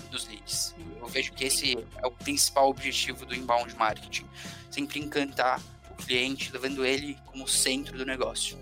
dos 0.09 0.27
leads. 0.27 0.75
Eu 0.99 1.07
vejo 1.07 1.31
que 1.33 1.45
esse 1.45 1.77
é 1.97 2.07
o 2.07 2.11
principal 2.11 2.69
objetivo 2.69 3.25
do 3.25 3.33
inbound 3.33 3.75
marketing. 3.75 4.25
Sempre 4.69 4.99
encantar 4.99 5.61
o 5.89 5.95
cliente, 5.95 6.51
levando 6.51 6.85
ele 6.85 7.17
como 7.25 7.47
centro 7.47 7.97
do 7.97 8.05
negócio. 8.05 8.57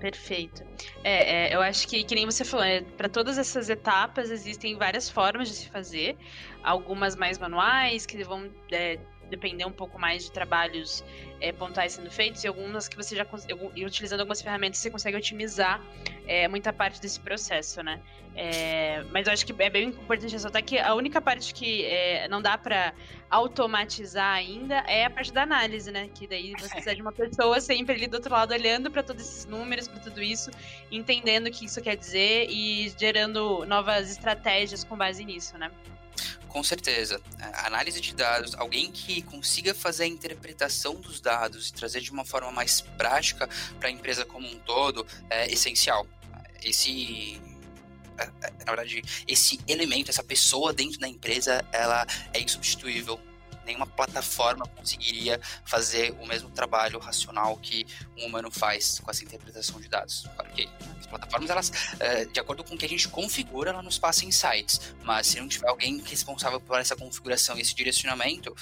Perfeito. 0.00 0.64
É, 1.04 1.50
é, 1.50 1.54
eu 1.54 1.60
acho 1.60 1.86
que, 1.86 2.02
que 2.02 2.14
nem 2.14 2.24
você 2.24 2.42
falou, 2.42 2.64
é, 2.64 2.80
para 2.80 3.08
todas 3.08 3.36
essas 3.36 3.68
etapas 3.68 4.30
existem 4.30 4.74
várias 4.76 5.10
formas 5.10 5.48
de 5.48 5.54
se 5.54 5.68
fazer, 5.68 6.16
algumas 6.62 7.14
mais 7.14 7.38
manuais, 7.38 8.06
que 8.06 8.24
vão 8.24 8.50
é, 8.72 8.98
depender 9.30 9.64
um 9.64 9.72
pouco 9.72 9.98
mais 9.98 10.24
de 10.24 10.32
trabalhos 10.32 11.04
é, 11.40 11.52
pontuais 11.52 11.92
sendo 11.92 12.10
feitos, 12.10 12.44
e 12.44 12.48
algumas 12.48 12.88
que 12.88 12.96
você 12.96 13.16
já, 13.16 13.26
e 13.74 13.84
utilizando 13.86 14.20
algumas 14.20 14.42
ferramentas, 14.42 14.78
você 14.78 14.90
consegue 14.90 15.16
otimizar 15.16 15.80
é, 16.26 16.48
muita 16.48 16.72
parte 16.72 17.00
desse 17.00 17.18
processo, 17.20 17.82
né? 17.82 18.00
É, 18.34 19.02
mas 19.10 19.26
eu 19.26 19.32
acho 19.32 19.44
que 19.44 19.54
é 19.60 19.68
bem 19.68 19.88
importante 19.88 20.32
ressaltar 20.32 20.62
que 20.62 20.78
a 20.78 20.94
única 20.94 21.20
parte 21.20 21.52
que 21.52 21.84
não 22.30 22.40
dá 22.40 22.56
para 22.56 22.94
automatizar 23.28 24.34
ainda 24.34 24.76
é 24.86 25.04
a 25.04 25.10
parte 25.10 25.32
da 25.32 25.42
análise, 25.42 25.90
né? 25.90 26.08
Que 26.14 26.28
daí 26.28 26.52
você 26.52 26.68
precisa 26.68 26.94
de 26.94 27.02
uma 27.02 27.12
pessoa 27.12 27.60
sempre 27.60 27.96
ali 27.96 28.06
do 28.06 28.14
outro 28.14 28.32
lado 28.32 28.54
olhando 28.54 28.90
para 28.90 29.02
todos 29.02 29.22
esses 29.22 29.46
números, 29.46 29.88
para 29.88 29.98
tudo 30.00 30.22
isso, 30.22 30.50
entendendo 30.92 31.48
o 31.48 31.50
que 31.50 31.64
isso 31.64 31.80
quer 31.82 31.96
dizer 31.96 32.46
e 32.48 32.92
gerando 32.96 33.64
novas 33.66 34.10
estratégias 34.10 34.84
com 34.84 34.96
base 34.96 35.24
nisso, 35.24 35.58
né? 35.58 35.70
Com 36.50 36.64
certeza. 36.64 37.22
A 37.38 37.68
análise 37.68 38.00
de 38.00 38.12
dados, 38.12 38.54
alguém 38.56 38.90
que 38.90 39.22
consiga 39.22 39.72
fazer 39.72 40.04
a 40.04 40.06
interpretação 40.08 40.96
dos 40.96 41.20
dados 41.20 41.68
e 41.68 41.72
trazer 41.72 42.00
de 42.00 42.10
uma 42.10 42.24
forma 42.24 42.50
mais 42.50 42.80
prática 42.80 43.48
para 43.78 43.88
a 43.88 43.92
empresa 43.92 44.24
como 44.24 44.48
um 44.48 44.58
todo 44.58 45.06
é 45.30 45.50
essencial. 45.50 46.06
Esse 46.62 47.40
é, 48.18 48.24
é, 48.46 48.52
na 48.66 48.72
verdade, 48.74 49.02
esse 49.26 49.60
elemento, 49.66 50.10
essa 50.10 50.24
pessoa 50.24 50.72
dentro 50.72 50.98
da 50.98 51.08
empresa, 51.08 51.64
ela 51.72 52.04
é 52.34 52.40
insubstituível. 52.40 53.18
Nenhuma 53.70 53.86
plataforma 53.86 54.66
conseguiria 54.66 55.40
fazer 55.64 56.12
o 56.20 56.26
mesmo 56.26 56.50
trabalho 56.50 56.98
racional 56.98 57.56
que 57.56 57.86
um 58.18 58.26
humano 58.26 58.50
faz 58.50 58.98
com 58.98 59.10
essa 59.10 59.24
interpretação 59.24 59.80
de 59.80 59.88
dados. 59.88 60.26
Claro 60.34 60.50
que 60.50 60.68
as 60.98 61.06
plataformas, 61.06 61.50
elas, 61.50 61.72
é, 62.00 62.24
de 62.24 62.40
acordo 62.40 62.64
com 62.64 62.74
o 62.74 62.78
que 62.78 62.84
a 62.84 62.88
gente 62.88 63.08
configura, 63.08 63.70
ela 63.70 63.82
nos 63.82 63.98
passa 63.98 64.24
insights. 64.24 64.94
Mas 65.04 65.28
se 65.28 65.40
não 65.40 65.48
tiver 65.48 65.68
alguém 65.68 66.02
responsável 66.02 66.60
por 66.60 66.78
essa 66.80 66.96
configuração 66.96 67.56
e 67.56 67.60
esse 67.60 67.74
direcionamento, 67.74 68.54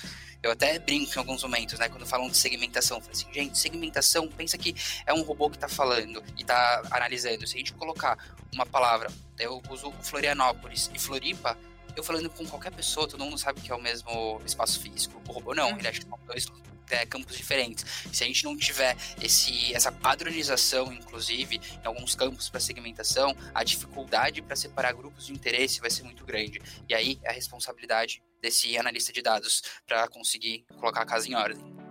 eu 0.42 0.52
até 0.52 0.78
brinco 0.78 1.12
em 1.14 1.18
alguns 1.18 1.42
momentos, 1.42 1.78
né? 1.78 1.88
Quando 1.88 2.06
falam 2.06 2.28
de 2.28 2.36
segmentação. 2.36 2.98
Eu 2.98 3.02
falo 3.02 3.12
assim, 3.12 3.32
gente, 3.32 3.58
segmentação, 3.58 4.28
pensa 4.28 4.56
que 4.58 4.74
é 5.06 5.12
um 5.14 5.22
robô 5.22 5.48
que 5.48 5.56
está 5.56 5.68
falando 5.68 6.22
e 6.36 6.42
está 6.42 6.82
analisando. 6.90 7.46
Se 7.46 7.56
a 7.56 7.58
gente 7.58 7.72
colocar 7.72 8.18
uma 8.52 8.66
palavra 8.66 9.10
eu 9.38 9.62
uso 9.70 9.92
Florianópolis 10.02 10.90
e 10.92 10.98
Floripa, 10.98 11.56
eu 11.98 12.04
falando 12.04 12.30
com 12.30 12.46
qualquer 12.46 12.70
pessoa, 12.70 13.08
todo 13.08 13.24
mundo 13.24 13.38
sabe 13.38 13.60
que 13.60 13.72
é 13.72 13.74
o 13.74 13.82
mesmo 13.82 14.40
espaço 14.46 14.80
físico. 14.80 15.20
O 15.28 15.32
robô 15.32 15.54
não, 15.54 15.70
uhum. 15.70 15.78
ele 15.78 15.88
acha 15.88 16.00
que 16.00 16.06
são 16.06 16.18
dois 16.26 16.46
é, 16.90 17.04
campos 17.04 17.36
diferentes. 17.36 17.84
Se 18.12 18.24
a 18.24 18.26
gente 18.26 18.44
não 18.44 18.56
tiver 18.56 18.96
esse, 19.20 19.74
essa 19.74 19.90
padronização, 19.90 20.92
inclusive, 20.92 21.60
em 21.82 21.86
alguns 21.86 22.14
campos 22.14 22.48
para 22.48 22.60
segmentação, 22.60 23.34
a 23.54 23.64
dificuldade 23.64 24.40
para 24.42 24.56
separar 24.56 24.92
grupos 24.92 25.26
de 25.26 25.32
interesse 25.32 25.80
vai 25.80 25.90
ser 25.90 26.04
muito 26.04 26.24
grande. 26.24 26.60
E 26.88 26.94
aí 26.94 27.18
é 27.24 27.30
a 27.30 27.32
responsabilidade 27.32 28.22
desse 28.40 28.78
analista 28.78 29.12
de 29.12 29.20
dados 29.20 29.62
para 29.86 30.06
conseguir 30.08 30.64
colocar 30.78 31.02
a 31.02 31.06
casa 31.06 31.28
em 31.28 31.34
ordem. 31.34 31.87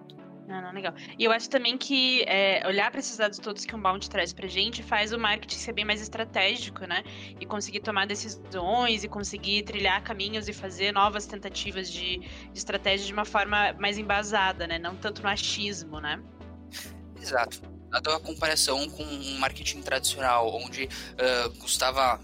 Não, 0.48 0.62
não, 0.62 0.72
legal. 0.72 0.94
E 1.20 1.26
eu 1.26 1.32
acho 1.32 1.50
também 1.50 1.78
que 1.78 2.24
é, 2.24 2.66
olhar 2.66 2.90
para 2.90 3.02
esses 3.02 3.18
dados 3.18 3.38
todos 3.38 3.66
que 3.66 3.76
um 3.76 3.82
bound 3.82 4.10
traz 4.10 4.32
pra 4.32 4.48
gente 4.48 4.82
faz 4.82 5.12
o 5.12 5.20
marketing 5.20 5.58
ser 5.58 5.74
bem 5.74 5.84
mais 5.84 6.02
estratégico, 6.02 6.88
né? 6.88 7.04
E 7.38 7.46
conseguir 7.46 7.82
tomar 7.82 8.08
decisões 8.08 9.04
e 9.04 9.10
conseguir 9.10 9.64
trilhar 9.64 10.02
caminhos 10.02 10.48
e 10.48 10.54
fazer 10.54 10.94
novas 10.94 11.26
tentativas 11.26 11.92
de, 11.92 12.20
de 12.20 12.58
estratégia 12.58 13.06
de 13.06 13.12
uma 13.12 13.26
forma 13.26 13.74
mais 13.74 13.98
embasada, 13.98 14.66
né? 14.66 14.80
Não 14.80 14.96
tanto 14.96 15.22
no 15.22 15.28
achismo, 15.28 16.00
né? 16.00 16.24
Exato. 17.22 17.62
Dado 17.90 18.12
a 18.12 18.20
comparação 18.20 18.90
com 18.90 19.04
um 19.04 19.38
marketing 19.40 19.82
tradicional, 19.82 20.56
onde 20.56 20.86
uh, 20.86 21.50
custava 21.60 22.22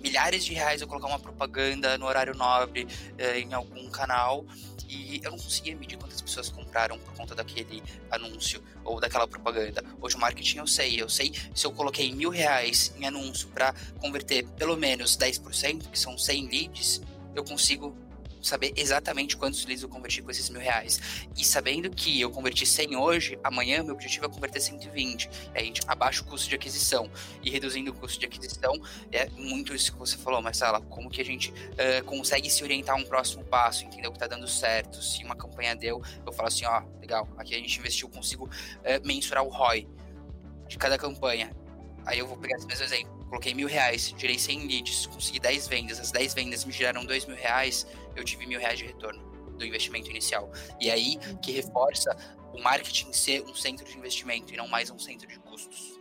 milhares 0.00 0.44
de 0.44 0.52
reais 0.54 0.80
eu 0.80 0.88
colocar 0.88 1.08
uma 1.08 1.18
propaganda 1.18 1.96
no 1.98 2.06
horário 2.06 2.34
nobre 2.34 2.84
uh, 2.84 3.36
em 3.36 3.52
algum 3.52 3.88
canal 3.90 4.44
e 4.88 5.20
eu 5.22 5.30
não 5.30 5.38
conseguia 5.38 5.76
medir 5.76 5.98
quantas 5.98 6.20
pessoas 6.20 6.48
compraram 6.48 6.98
por 6.98 7.12
conta 7.14 7.34
daquele 7.34 7.82
anúncio 8.10 8.62
ou 8.84 8.98
daquela 8.98 9.28
propaganda. 9.28 9.84
Hoje 10.00 10.16
o 10.16 10.18
marketing 10.18 10.58
eu 10.58 10.66
sei, 10.66 11.00
eu 11.00 11.08
sei 11.08 11.32
se 11.54 11.66
eu 11.66 11.72
coloquei 11.72 12.10
mil 12.12 12.30
reais 12.30 12.92
em 12.98 13.06
anúncio 13.06 13.48
para 13.48 13.74
converter 14.00 14.46
pelo 14.56 14.76
menos 14.76 15.16
10%, 15.16 15.90
que 15.90 15.98
são 15.98 16.16
100 16.16 16.48
leads, 16.48 17.02
eu 17.34 17.44
consigo 17.44 17.94
saber 18.42 18.72
exatamente 18.76 19.36
quantos 19.36 19.64
leads 19.64 19.82
eu 19.82 19.88
converti 19.88 20.22
com 20.22 20.30
esses 20.30 20.48
mil 20.50 20.60
reais. 20.60 21.00
E 21.36 21.44
sabendo 21.44 21.90
que 21.90 22.20
eu 22.20 22.30
converti 22.30 22.66
100 22.66 22.96
hoje, 22.96 23.38
amanhã 23.42 23.82
meu 23.82 23.94
objetivo 23.94 24.26
é 24.26 24.28
converter 24.28 24.60
120. 24.60 25.28
É, 25.54 25.60
a 25.60 25.64
gente 25.64 25.80
abaixa 25.86 26.22
o 26.22 26.24
custo 26.24 26.48
de 26.48 26.54
aquisição. 26.54 27.10
E 27.42 27.50
reduzindo 27.50 27.90
o 27.90 27.94
custo 27.94 28.18
de 28.18 28.26
aquisição, 28.26 28.74
é 29.12 29.28
muito 29.30 29.74
isso 29.74 29.92
que 29.92 29.98
você 29.98 30.16
falou, 30.16 30.40
Marcela. 30.42 30.80
Como 30.80 31.10
que 31.10 31.20
a 31.20 31.24
gente 31.24 31.50
uh, 31.50 32.04
consegue 32.04 32.50
se 32.50 32.62
orientar 32.62 32.96
a 32.96 32.98
um 32.98 33.04
próximo 33.04 33.44
passo, 33.44 33.84
entender 33.84 34.08
o 34.08 34.10
que 34.12 34.16
está 34.16 34.26
dando 34.26 34.46
certo. 34.48 35.02
Se 35.02 35.24
uma 35.24 35.36
campanha 35.36 35.74
deu, 35.74 36.02
eu 36.26 36.32
falo 36.32 36.48
assim, 36.48 36.64
ó, 36.64 36.82
legal, 37.00 37.28
aqui 37.36 37.54
a 37.54 37.58
gente 37.58 37.78
investiu, 37.78 38.08
consigo 38.08 38.46
uh, 38.46 39.06
mensurar 39.06 39.44
o 39.44 39.48
ROI 39.48 39.88
de 40.68 40.76
cada 40.78 40.98
campanha. 40.98 41.50
Aí 42.08 42.18
eu 42.18 42.26
vou 42.26 42.38
pegar 42.38 42.56
esse 42.56 42.66
mesmo 42.66 42.84
exemplo. 42.84 43.26
Coloquei 43.28 43.52
mil 43.52 43.68
reais, 43.68 44.14
tirei 44.16 44.38
100 44.38 44.66
leads, 44.66 45.06
consegui 45.06 45.38
10 45.38 45.68
vendas. 45.68 46.00
As 46.00 46.10
10 46.10 46.32
vendas 46.32 46.64
me 46.64 46.72
geraram 46.72 47.04
2 47.04 47.26
mil 47.26 47.36
reais 47.36 47.86
eu 48.16 48.24
tive 48.24 48.46
mil 48.46 48.58
reais 48.58 48.78
de 48.78 48.86
retorno 48.86 49.22
do 49.58 49.64
investimento 49.64 50.08
inicial. 50.08 50.50
E 50.80 50.90
aí 50.90 51.18
que 51.42 51.52
reforça 51.52 52.16
o 52.54 52.62
marketing 52.62 53.12
ser 53.12 53.42
um 53.42 53.54
centro 53.54 53.84
de 53.84 53.96
investimento 53.96 54.54
e 54.54 54.56
não 54.56 54.66
mais 54.66 54.90
um 54.90 54.98
centro 54.98 55.28
de 55.28 55.38
custos. 55.40 56.00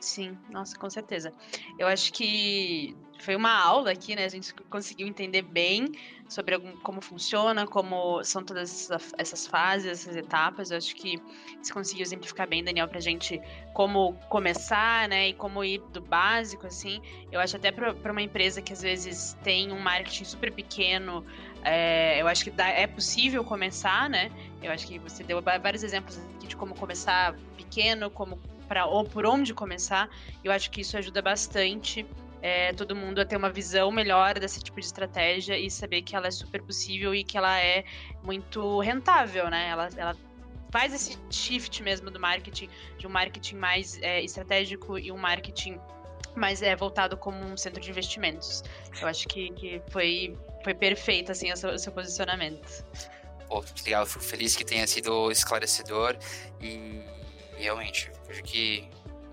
Sim, 0.00 0.36
nossa, 0.50 0.76
com 0.76 0.90
certeza. 0.90 1.32
Eu 1.78 1.86
acho 1.86 2.12
que 2.12 2.96
foi 3.24 3.34
uma 3.34 3.52
aula 3.58 3.90
aqui, 3.90 4.14
né? 4.14 4.24
A 4.24 4.28
gente 4.28 4.52
conseguiu 4.68 5.06
entender 5.06 5.42
bem 5.42 5.92
sobre 6.28 6.58
como 6.82 7.00
funciona, 7.00 7.66
como 7.66 8.22
são 8.22 8.44
todas 8.44 8.90
essas 9.16 9.46
fases, 9.46 9.90
essas 9.90 10.16
etapas. 10.16 10.70
Eu 10.70 10.76
acho 10.76 10.94
que 10.94 11.20
você 11.60 11.72
conseguiu 11.72 12.02
exemplificar 12.02 12.46
bem, 12.46 12.62
Daniel, 12.62 12.86
pra 12.86 13.00
gente 13.00 13.40
como 13.72 14.14
começar, 14.28 15.08
né? 15.08 15.28
E 15.28 15.34
como 15.34 15.64
ir 15.64 15.80
do 15.92 16.00
básico, 16.00 16.66
assim. 16.66 17.00
Eu 17.32 17.40
acho 17.40 17.56
até 17.56 17.72
para 17.72 18.12
uma 18.12 18.22
empresa 18.22 18.60
que 18.60 18.72
às 18.72 18.82
vezes 18.82 19.36
tem 19.42 19.72
um 19.72 19.80
marketing 19.80 20.24
super 20.24 20.52
pequeno, 20.52 21.24
é, 21.62 22.20
eu 22.20 22.28
acho 22.28 22.44
que 22.44 22.50
dá, 22.50 22.68
é 22.68 22.86
possível 22.86 23.42
começar, 23.42 24.10
né? 24.10 24.30
Eu 24.62 24.70
acho 24.70 24.86
que 24.86 24.98
você 24.98 25.24
deu 25.24 25.40
vários 25.40 25.82
exemplos 25.82 26.18
aqui 26.36 26.48
de 26.48 26.56
como 26.56 26.74
começar 26.74 27.34
pequeno, 27.56 28.10
como 28.10 28.38
para 28.68 28.86
ou 28.86 29.04
por 29.04 29.26
onde 29.26 29.54
começar. 29.54 30.10
Eu 30.42 30.52
acho 30.52 30.70
que 30.70 30.82
isso 30.82 30.96
ajuda 30.96 31.22
bastante 31.22 32.06
é, 32.44 32.74
todo 32.74 32.94
mundo 32.94 33.22
a 33.22 33.24
ter 33.24 33.38
uma 33.38 33.48
visão 33.48 33.90
melhor 33.90 34.38
desse 34.38 34.62
tipo 34.62 34.78
de 34.78 34.84
estratégia 34.84 35.58
e 35.58 35.70
saber 35.70 36.02
que 36.02 36.14
ela 36.14 36.26
é 36.26 36.30
super 36.30 36.60
possível 36.60 37.14
e 37.14 37.24
que 37.24 37.38
ela 37.38 37.58
é 37.58 37.86
muito 38.22 38.80
rentável, 38.80 39.48
né? 39.48 39.70
Ela, 39.70 39.88
ela 39.96 40.14
faz 40.70 40.92
esse 40.92 41.18
shift 41.30 41.82
mesmo 41.82 42.10
do 42.10 42.20
marketing, 42.20 42.68
de 42.98 43.06
um 43.06 43.10
marketing 43.10 43.56
mais 43.56 43.98
é, 44.02 44.20
estratégico 44.22 44.98
e 44.98 45.10
um 45.10 45.16
marketing 45.16 45.80
mais 46.36 46.60
é, 46.60 46.76
voltado 46.76 47.16
como 47.16 47.42
um 47.42 47.56
centro 47.56 47.80
de 47.80 47.88
investimentos. 47.88 48.62
Eu 49.00 49.08
acho 49.08 49.26
que, 49.26 49.48
que 49.52 49.82
foi, 49.88 50.36
foi 50.62 50.74
perfeito 50.74 51.32
assim, 51.32 51.50
o 51.50 51.56
seu, 51.56 51.70
o 51.70 51.78
seu 51.78 51.92
posicionamento. 51.92 52.84
Pô, 53.48 53.64
legal, 53.86 54.04
fico 54.04 54.22
feliz 54.22 54.54
que 54.54 54.66
tenha 54.66 54.86
sido 54.86 55.30
esclarecedor 55.30 56.14
e 56.60 57.00
realmente, 57.56 58.12
vejo 58.28 58.42
que 58.42 58.86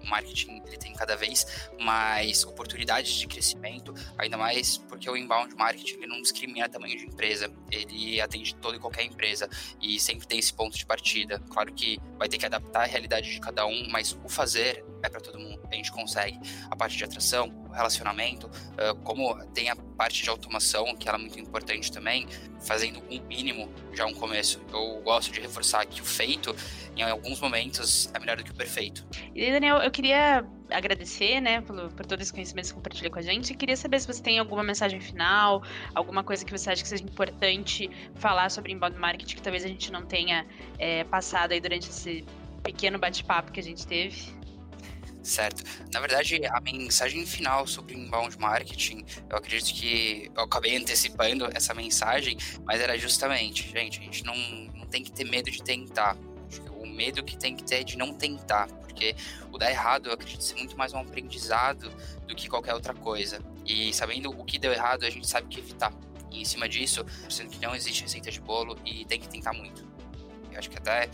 o 0.04 0.08
marketing 0.08 0.62
ele 0.66 0.78
tem 0.78 0.94
cada 0.94 1.16
vez 1.16 1.70
mais 1.80 2.44
oportunidades 2.44 3.14
de 3.14 3.28
crescimento, 3.28 3.94
ainda 4.18 4.38
mais 4.38 4.78
porque 4.78 5.10
o 5.10 5.16
inbound 5.16 5.56
marketing 5.56 5.96
ele 5.96 6.08
não 6.08 6.22
discrimina 6.22 6.70
tamanho 6.70 6.98
de 6.98 7.06
empresa, 7.06 7.52
ele 7.72 8.20
atende 8.20 8.56
toda 8.56 8.78
e 8.78 8.80
qualquer 8.80 9.04
empresa 9.04 9.50
e 9.82 10.00
sempre 10.00 10.28
tem 10.28 10.40
esse 10.40 10.54
ponto 10.54 10.78
de 10.78 10.86
partida. 10.86 11.40
Claro 11.50 11.74
que 11.74 12.00
vai 12.18 12.28
ter 12.28 12.38
que 12.38 12.46
adaptar 12.46 12.84
a 12.84 12.86
realidade 12.86 13.32
de 13.32 13.40
cada 13.40 13.66
um, 13.66 13.88
mas 13.90 14.18
o 14.24 14.30
fazer 14.30 14.84
é 15.04 15.10
para 15.10 15.20
todo 15.20 15.40
mundo. 15.40 15.62
A 15.72 15.76
gente 15.76 15.92
consegue 15.92 16.40
a 16.70 16.76
parte 16.76 16.98
de 16.98 17.04
atração, 17.04 17.50
relacionamento, 17.72 18.48
uh, 18.48 18.96
como 19.04 19.44
tem 19.48 19.70
a 19.70 19.76
parte 19.76 20.24
de 20.24 20.30
automação, 20.30 20.96
que 20.96 21.08
ela 21.08 21.18
é 21.18 21.22
muito 21.22 21.40
importante 21.40 21.92
também, 21.92 22.28
fazendo 22.60 23.00
um 23.10 23.22
mínimo 23.28 23.70
já 23.94 24.06
um 24.06 24.14
começo. 24.14 24.62
Eu 24.72 25.02
gosto 25.02 25.32
de 25.32 25.40
reforçar 25.40 25.86
que 25.86 26.02
o 26.02 26.06
feito, 26.06 26.56
em 26.96 27.02
alguns 27.04 27.40
momentos, 27.40 28.10
é 28.14 28.20
melhor 28.20 28.38
do 28.38 28.44
que 28.44 28.52
o 28.52 28.56
perfeito. 28.56 29.06
E 29.34 29.52
Daniel, 29.52 29.78
eu 29.78 29.92
queria 29.92 30.46
agradecer, 30.70 31.42
né, 31.42 31.62
por, 31.62 31.92
por 31.92 32.06
todo 32.06 32.22
esse 32.22 32.32
conhecimento 32.32 32.70
que 32.70 32.74
compartilhou 32.74 33.12
com 33.12 33.20
a 33.20 33.22
gente. 33.22 33.52
E 33.52 33.56
queria 33.56 33.76
saber 33.76 34.00
se 34.00 34.08
você 34.08 34.22
tem 34.22 34.40
alguma 34.40 34.64
mensagem 34.64 35.00
final, 35.00 35.64
alguma 35.94 36.24
coisa 36.24 36.46
que 36.46 36.52
você 36.52 36.70
acha 36.70 36.82
que 36.82 36.88
seja 36.88 37.04
importante 37.04 37.90
falar 38.16 38.50
sobre 38.50 38.72
inbound 38.72 38.98
marketing 38.98 39.36
que 39.36 39.42
talvez 39.42 39.64
a 39.64 39.68
gente 39.68 39.92
não 39.92 40.06
tenha 40.06 40.46
é, 40.80 41.04
passado 41.04 41.52
aí 41.52 41.60
durante 41.60 41.90
esse 41.90 42.26
pequeno 42.64 42.98
bate-papo 42.98 43.52
que 43.52 43.60
a 43.60 43.64
gente 43.64 43.86
teve. 43.86 44.41
Certo. 45.24 45.64
Na 45.94 46.00
verdade, 46.00 46.42
a 46.46 46.60
mensagem 46.62 47.26
final 47.26 47.68
sobre 47.68 47.96
inbound 47.96 48.40
marketing, 48.40 49.06
eu 49.30 49.38
acredito 49.38 49.74
que 49.74 50.32
eu 50.36 50.44
acabei 50.44 50.76
antecipando 50.76 51.48
essa 51.54 51.74
mensagem, 51.74 52.38
mas 52.66 52.82
era 52.82 52.98
justamente, 52.98 53.70
gente, 53.70 54.00
a 54.00 54.04
gente 54.04 54.24
não, 54.24 54.36
não 54.76 54.88
tem 54.88 55.04
que 55.04 55.12
ter 55.12 55.24
medo 55.26 55.52
de 55.52 55.64
tentar. 55.64 56.18
O 56.72 56.88
medo 56.88 57.24
que 57.24 57.38
tem 57.38 57.56
que 57.56 57.64
ter 57.64 57.76
é 57.76 57.84
de 57.84 57.98
não 57.98 58.14
tentar, 58.14 58.68
porque 58.68 59.16
o 59.52 59.58
dar 59.58 59.70
errado 59.70 60.08
eu 60.08 60.14
acredito 60.14 60.44
ser 60.44 60.56
muito 60.56 60.76
mais 60.76 60.92
um 60.92 60.98
aprendizado 60.98 61.92
do 62.28 62.36
que 62.36 62.50
qualquer 62.50 62.74
outra 62.74 62.94
coisa. 62.94 63.40
E 63.64 63.94
sabendo 63.94 64.32
o 64.32 64.44
que 64.44 64.58
deu 64.58 64.74
errado, 64.74 65.06
a 65.06 65.10
gente 65.10 65.28
sabe 65.28 65.46
o 65.46 65.50
que 65.50 65.60
evitar. 65.60 65.94
E 66.32 66.42
em 66.42 66.46
cima 66.46 66.68
disso, 66.68 67.06
sendo 67.30 67.52
que 67.52 67.62
não 67.62 67.76
existe 67.76 68.02
receita 68.02 68.32
de 68.32 68.42
bolo 68.42 68.78
e 68.84 69.06
tem 69.06 69.20
que 69.20 69.30
tentar 69.30 69.54
muito. 69.54 69.88
Eu 70.52 70.58
acho 70.58 70.70
que 70.70 70.78
até 70.78 71.10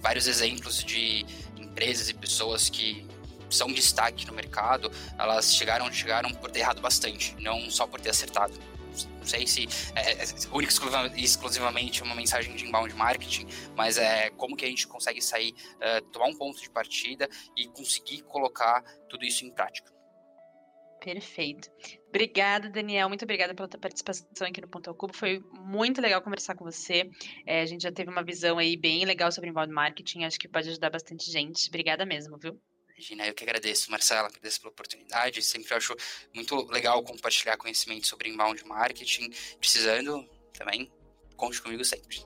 vários 0.00 0.28
exemplos 0.28 0.84
de 0.84 1.26
empresas 1.56 2.08
e 2.08 2.14
pessoas 2.14 2.68
que 2.68 3.06
são 3.50 3.72
destaque 3.72 4.26
no 4.26 4.32
mercado, 4.32 4.90
elas 5.18 5.54
chegaram 5.54 5.92
chegaram 5.92 6.32
por 6.34 6.50
ter 6.50 6.60
errado 6.60 6.80
bastante, 6.80 7.34
não 7.40 7.70
só 7.70 7.86
por 7.86 8.00
ter 8.00 8.10
acertado. 8.10 8.52
Não 9.18 9.26
sei 9.26 9.46
se 9.46 9.66
é, 9.94 10.22
é 10.22 10.24
única 10.52 10.72
exclusivamente 11.16 12.02
uma 12.02 12.14
mensagem 12.14 12.54
de 12.54 12.64
inbound 12.64 12.94
marketing, 12.94 13.46
mas 13.74 13.98
é 13.98 14.30
como 14.30 14.56
que 14.56 14.64
a 14.64 14.68
gente 14.68 14.86
consegue 14.86 15.20
sair, 15.20 15.54
é, 15.80 16.00
tomar 16.00 16.26
um 16.26 16.36
ponto 16.36 16.60
de 16.60 16.70
partida 16.70 17.28
e 17.56 17.66
conseguir 17.68 18.22
colocar 18.22 18.82
tudo 19.08 19.24
isso 19.24 19.44
em 19.44 19.50
prática. 19.50 19.92
Perfeito. 21.00 21.70
Obrigada, 22.08 22.70
Daniel. 22.70 23.08
Muito 23.08 23.24
obrigada 23.24 23.54
pela 23.54 23.68
tua 23.68 23.78
participação 23.78 24.46
aqui 24.46 24.62
no 24.62 24.68
Ponto 24.68 24.88
ao 24.88 24.94
Cubo. 24.94 25.12
Foi 25.12 25.38
muito 25.52 26.00
legal 26.00 26.22
conversar 26.22 26.54
com 26.54 26.64
você. 26.64 27.10
É, 27.44 27.60
a 27.60 27.66
gente 27.66 27.82
já 27.82 27.92
teve 27.92 28.10
uma 28.10 28.24
visão 28.24 28.56
aí 28.56 28.74
bem 28.74 29.04
legal 29.04 29.30
sobre 29.30 29.50
inbound 29.50 29.70
marketing. 29.70 30.24
Acho 30.24 30.38
que 30.38 30.48
pode 30.48 30.70
ajudar 30.70 30.88
bastante 30.88 31.30
gente. 31.30 31.68
Obrigada 31.68 32.06
mesmo, 32.06 32.38
viu? 32.38 32.58
Imagina, 32.94 33.26
eu 33.26 33.34
que 33.34 33.42
agradeço, 33.42 33.90
Marcela, 33.90 34.28
agradeço 34.28 34.60
pela 34.60 34.72
oportunidade. 34.72 35.42
Sempre 35.42 35.74
acho 35.74 35.96
muito 36.32 36.54
legal 36.70 37.02
compartilhar 37.02 37.56
conhecimento 37.56 38.06
sobre 38.06 38.28
inbound 38.28 38.64
marketing. 38.64 39.30
Precisando 39.58 40.24
também, 40.52 40.90
conte 41.36 41.60
comigo 41.60 41.84
sempre. 41.84 42.24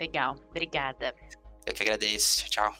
Legal, 0.00 0.34
obrigada. 0.48 1.14
Eu 1.66 1.74
que 1.74 1.82
agradeço. 1.82 2.48
Tchau. 2.48 2.74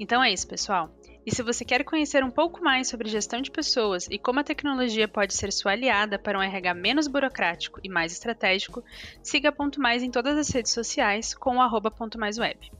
Então 0.00 0.22
é 0.22 0.32
isso, 0.32 0.48
pessoal. 0.48 0.92
E 1.24 1.32
se 1.32 1.42
você 1.42 1.64
quer 1.64 1.84
conhecer 1.84 2.24
um 2.24 2.30
pouco 2.30 2.60
mais 2.60 2.88
sobre 2.88 3.08
gestão 3.08 3.40
de 3.40 3.50
pessoas 3.50 4.08
e 4.10 4.18
como 4.18 4.40
a 4.40 4.44
tecnologia 4.44 5.06
pode 5.06 5.32
ser 5.32 5.52
sua 5.52 5.70
aliada 5.70 6.18
para 6.18 6.36
um 6.36 6.42
RH 6.42 6.74
menos 6.74 7.06
burocrático 7.06 7.80
e 7.84 7.88
mais 7.88 8.12
estratégico, 8.12 8.82
siga 9.22 9.52
Ponto 9.52 9.80
Mais 9.80 10.02
em 10.02 10.10
todas 10.10 10.36
as 10.36 10.48
redes 10.50 10.72
sociais 10.72 11.32
com 11.32 11.58
o 11.58 11.60
arroba 11.60 11.92
Ponto 11.92 12.18
Mais 12.18 12.38
Web. 12.38 12.72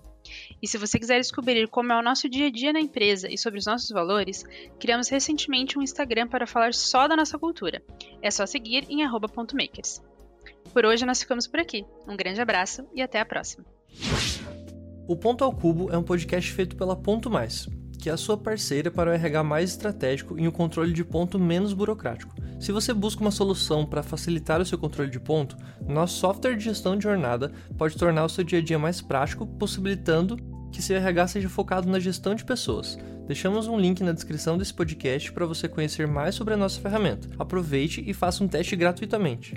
E 0.61 0.69
se 0.69 0.79
você 0.79 0.99
quiser 0.99 1.19
descobrir 1.19 1.69
como 1.69 1.93
é 1.93 1.99
o 1.99 2.03
nosso 2.03 2.29
dia 2.29 2.47
a 2.47 2.51
dia 2.51 2.73
na 2.73 2.81
empresa 2.81 3.29
e 3.31 3.37
sobre 3.37 3.59
os 3.59 3.67
nossos 3.67 3.91
valores, 3.91 4.45
criamos 4.79 5.09
recentemente 5.09 5.79
um 5.79 5.83
Instagram 5.83 6.29
para 6.29 6.47
falar 6.47 6.73
só 6.75 7.09
da 7.09 7.17
nossa 7.17 7.39
cultura. 7.39 7.83
É 8.21 8.31
só 8.31 8.47
seguir 8.47 8.87
em 8.89 9.03
@makers. 9.55 10.03
Por 10.73 10.85
hoje 10.85 11.05
nós 11.05 11.21
ficamos 11.21 11.47
por 11.47 11.61
aqui. 11.61 11.85
Um 12.07 12.17
grande 12.17 12.41
abraço 12.41 12.87
e 12.95 13.03
até 13.03 13.21
a 13.21 13.27
próxima. 13.27 13.65
O 15.07 15.17
Ponto 15.17 15.45
ao 15.45 15.53
Cubo 15.53 15.91
é 15.91 15.99
um 15.99 16.03
podcast 16.03 16.51
feito 16.53 16.77
pela 16.77 16.97
Ponto 16.97 17.29
Mais, 17.29 17.69
que 18.03 18.11
é 18.11 18.13
a 18.13 18.17
sua 18.17 18.37
parceira 18.37 18.91
para 18.91 19.11
o 19.11 19.13
RH 19.13 19.45
mais 19.45 19.71
estratégico 19.71 20.37
e 20.37 20.49
um 20.49 20.51
controle 20.51 20.93
de 20.93 21.05
ponto 21.05 21.39
menos 21.39 21.73
burocrático. 21.73 22.35
Se 22.59 22.73
você 22.73 22.93
busca 22.93 23.21
uma 23.21 23.31
solução 23.31 23.87
para 23.87 24.03
facilitar 24.03 24.61
o 24.61 24.67
seu 24.67 24.77
controle 24.77 25.09
de 25.09 25.21
ponto, 25.21 25.57
nosso 25.87 26.19
software 26.19 26.57
de 26.57 26.65
gestão 26.65 26.97
de 26.97 27.05
jornada 27.05 27.53
pode 27.79 27.97
tornar 27.97 28.25
o 28.25 28.29
seu 28.29 28.43
dia 28.43 28.59
a 28.59 28.63
dia 28.63 28.77
mais 28.77 29.01
prático, 29.01 29.47
possibilitando 29.47 30.37
que 30.73 30.83
seu 30.83 30.97
RH 30.97 31.29
seja 31.29 31.49
focado 31.49 31.89
na 31.89 32.01
gestão 32.01 32.35
de 32.35 32.45
pessoas. 32.45 32.99
Deixamos 33.29 33.69
um 33.69 33.79
link 33.79 34.03
na 34.03 34.11
descrição 34.11 34.59
desse 34.59 34.75
podcast 34.75 35.33
para 35.33 35.47
você 35.47 35.69
conhecer 35.69 36.09
mais 36.09 36.35
sobre 36.35 36.55
a 36.55 36.57
nossa 36.57 36.81
ferramenta. 36.81 37.29
Aproveite 37.39 38.03
e 38.05 38.13
faça 38.13 38.43
um 38.43 38.49
teste 38.49 38.75
gratuitamente. 38.75 39.55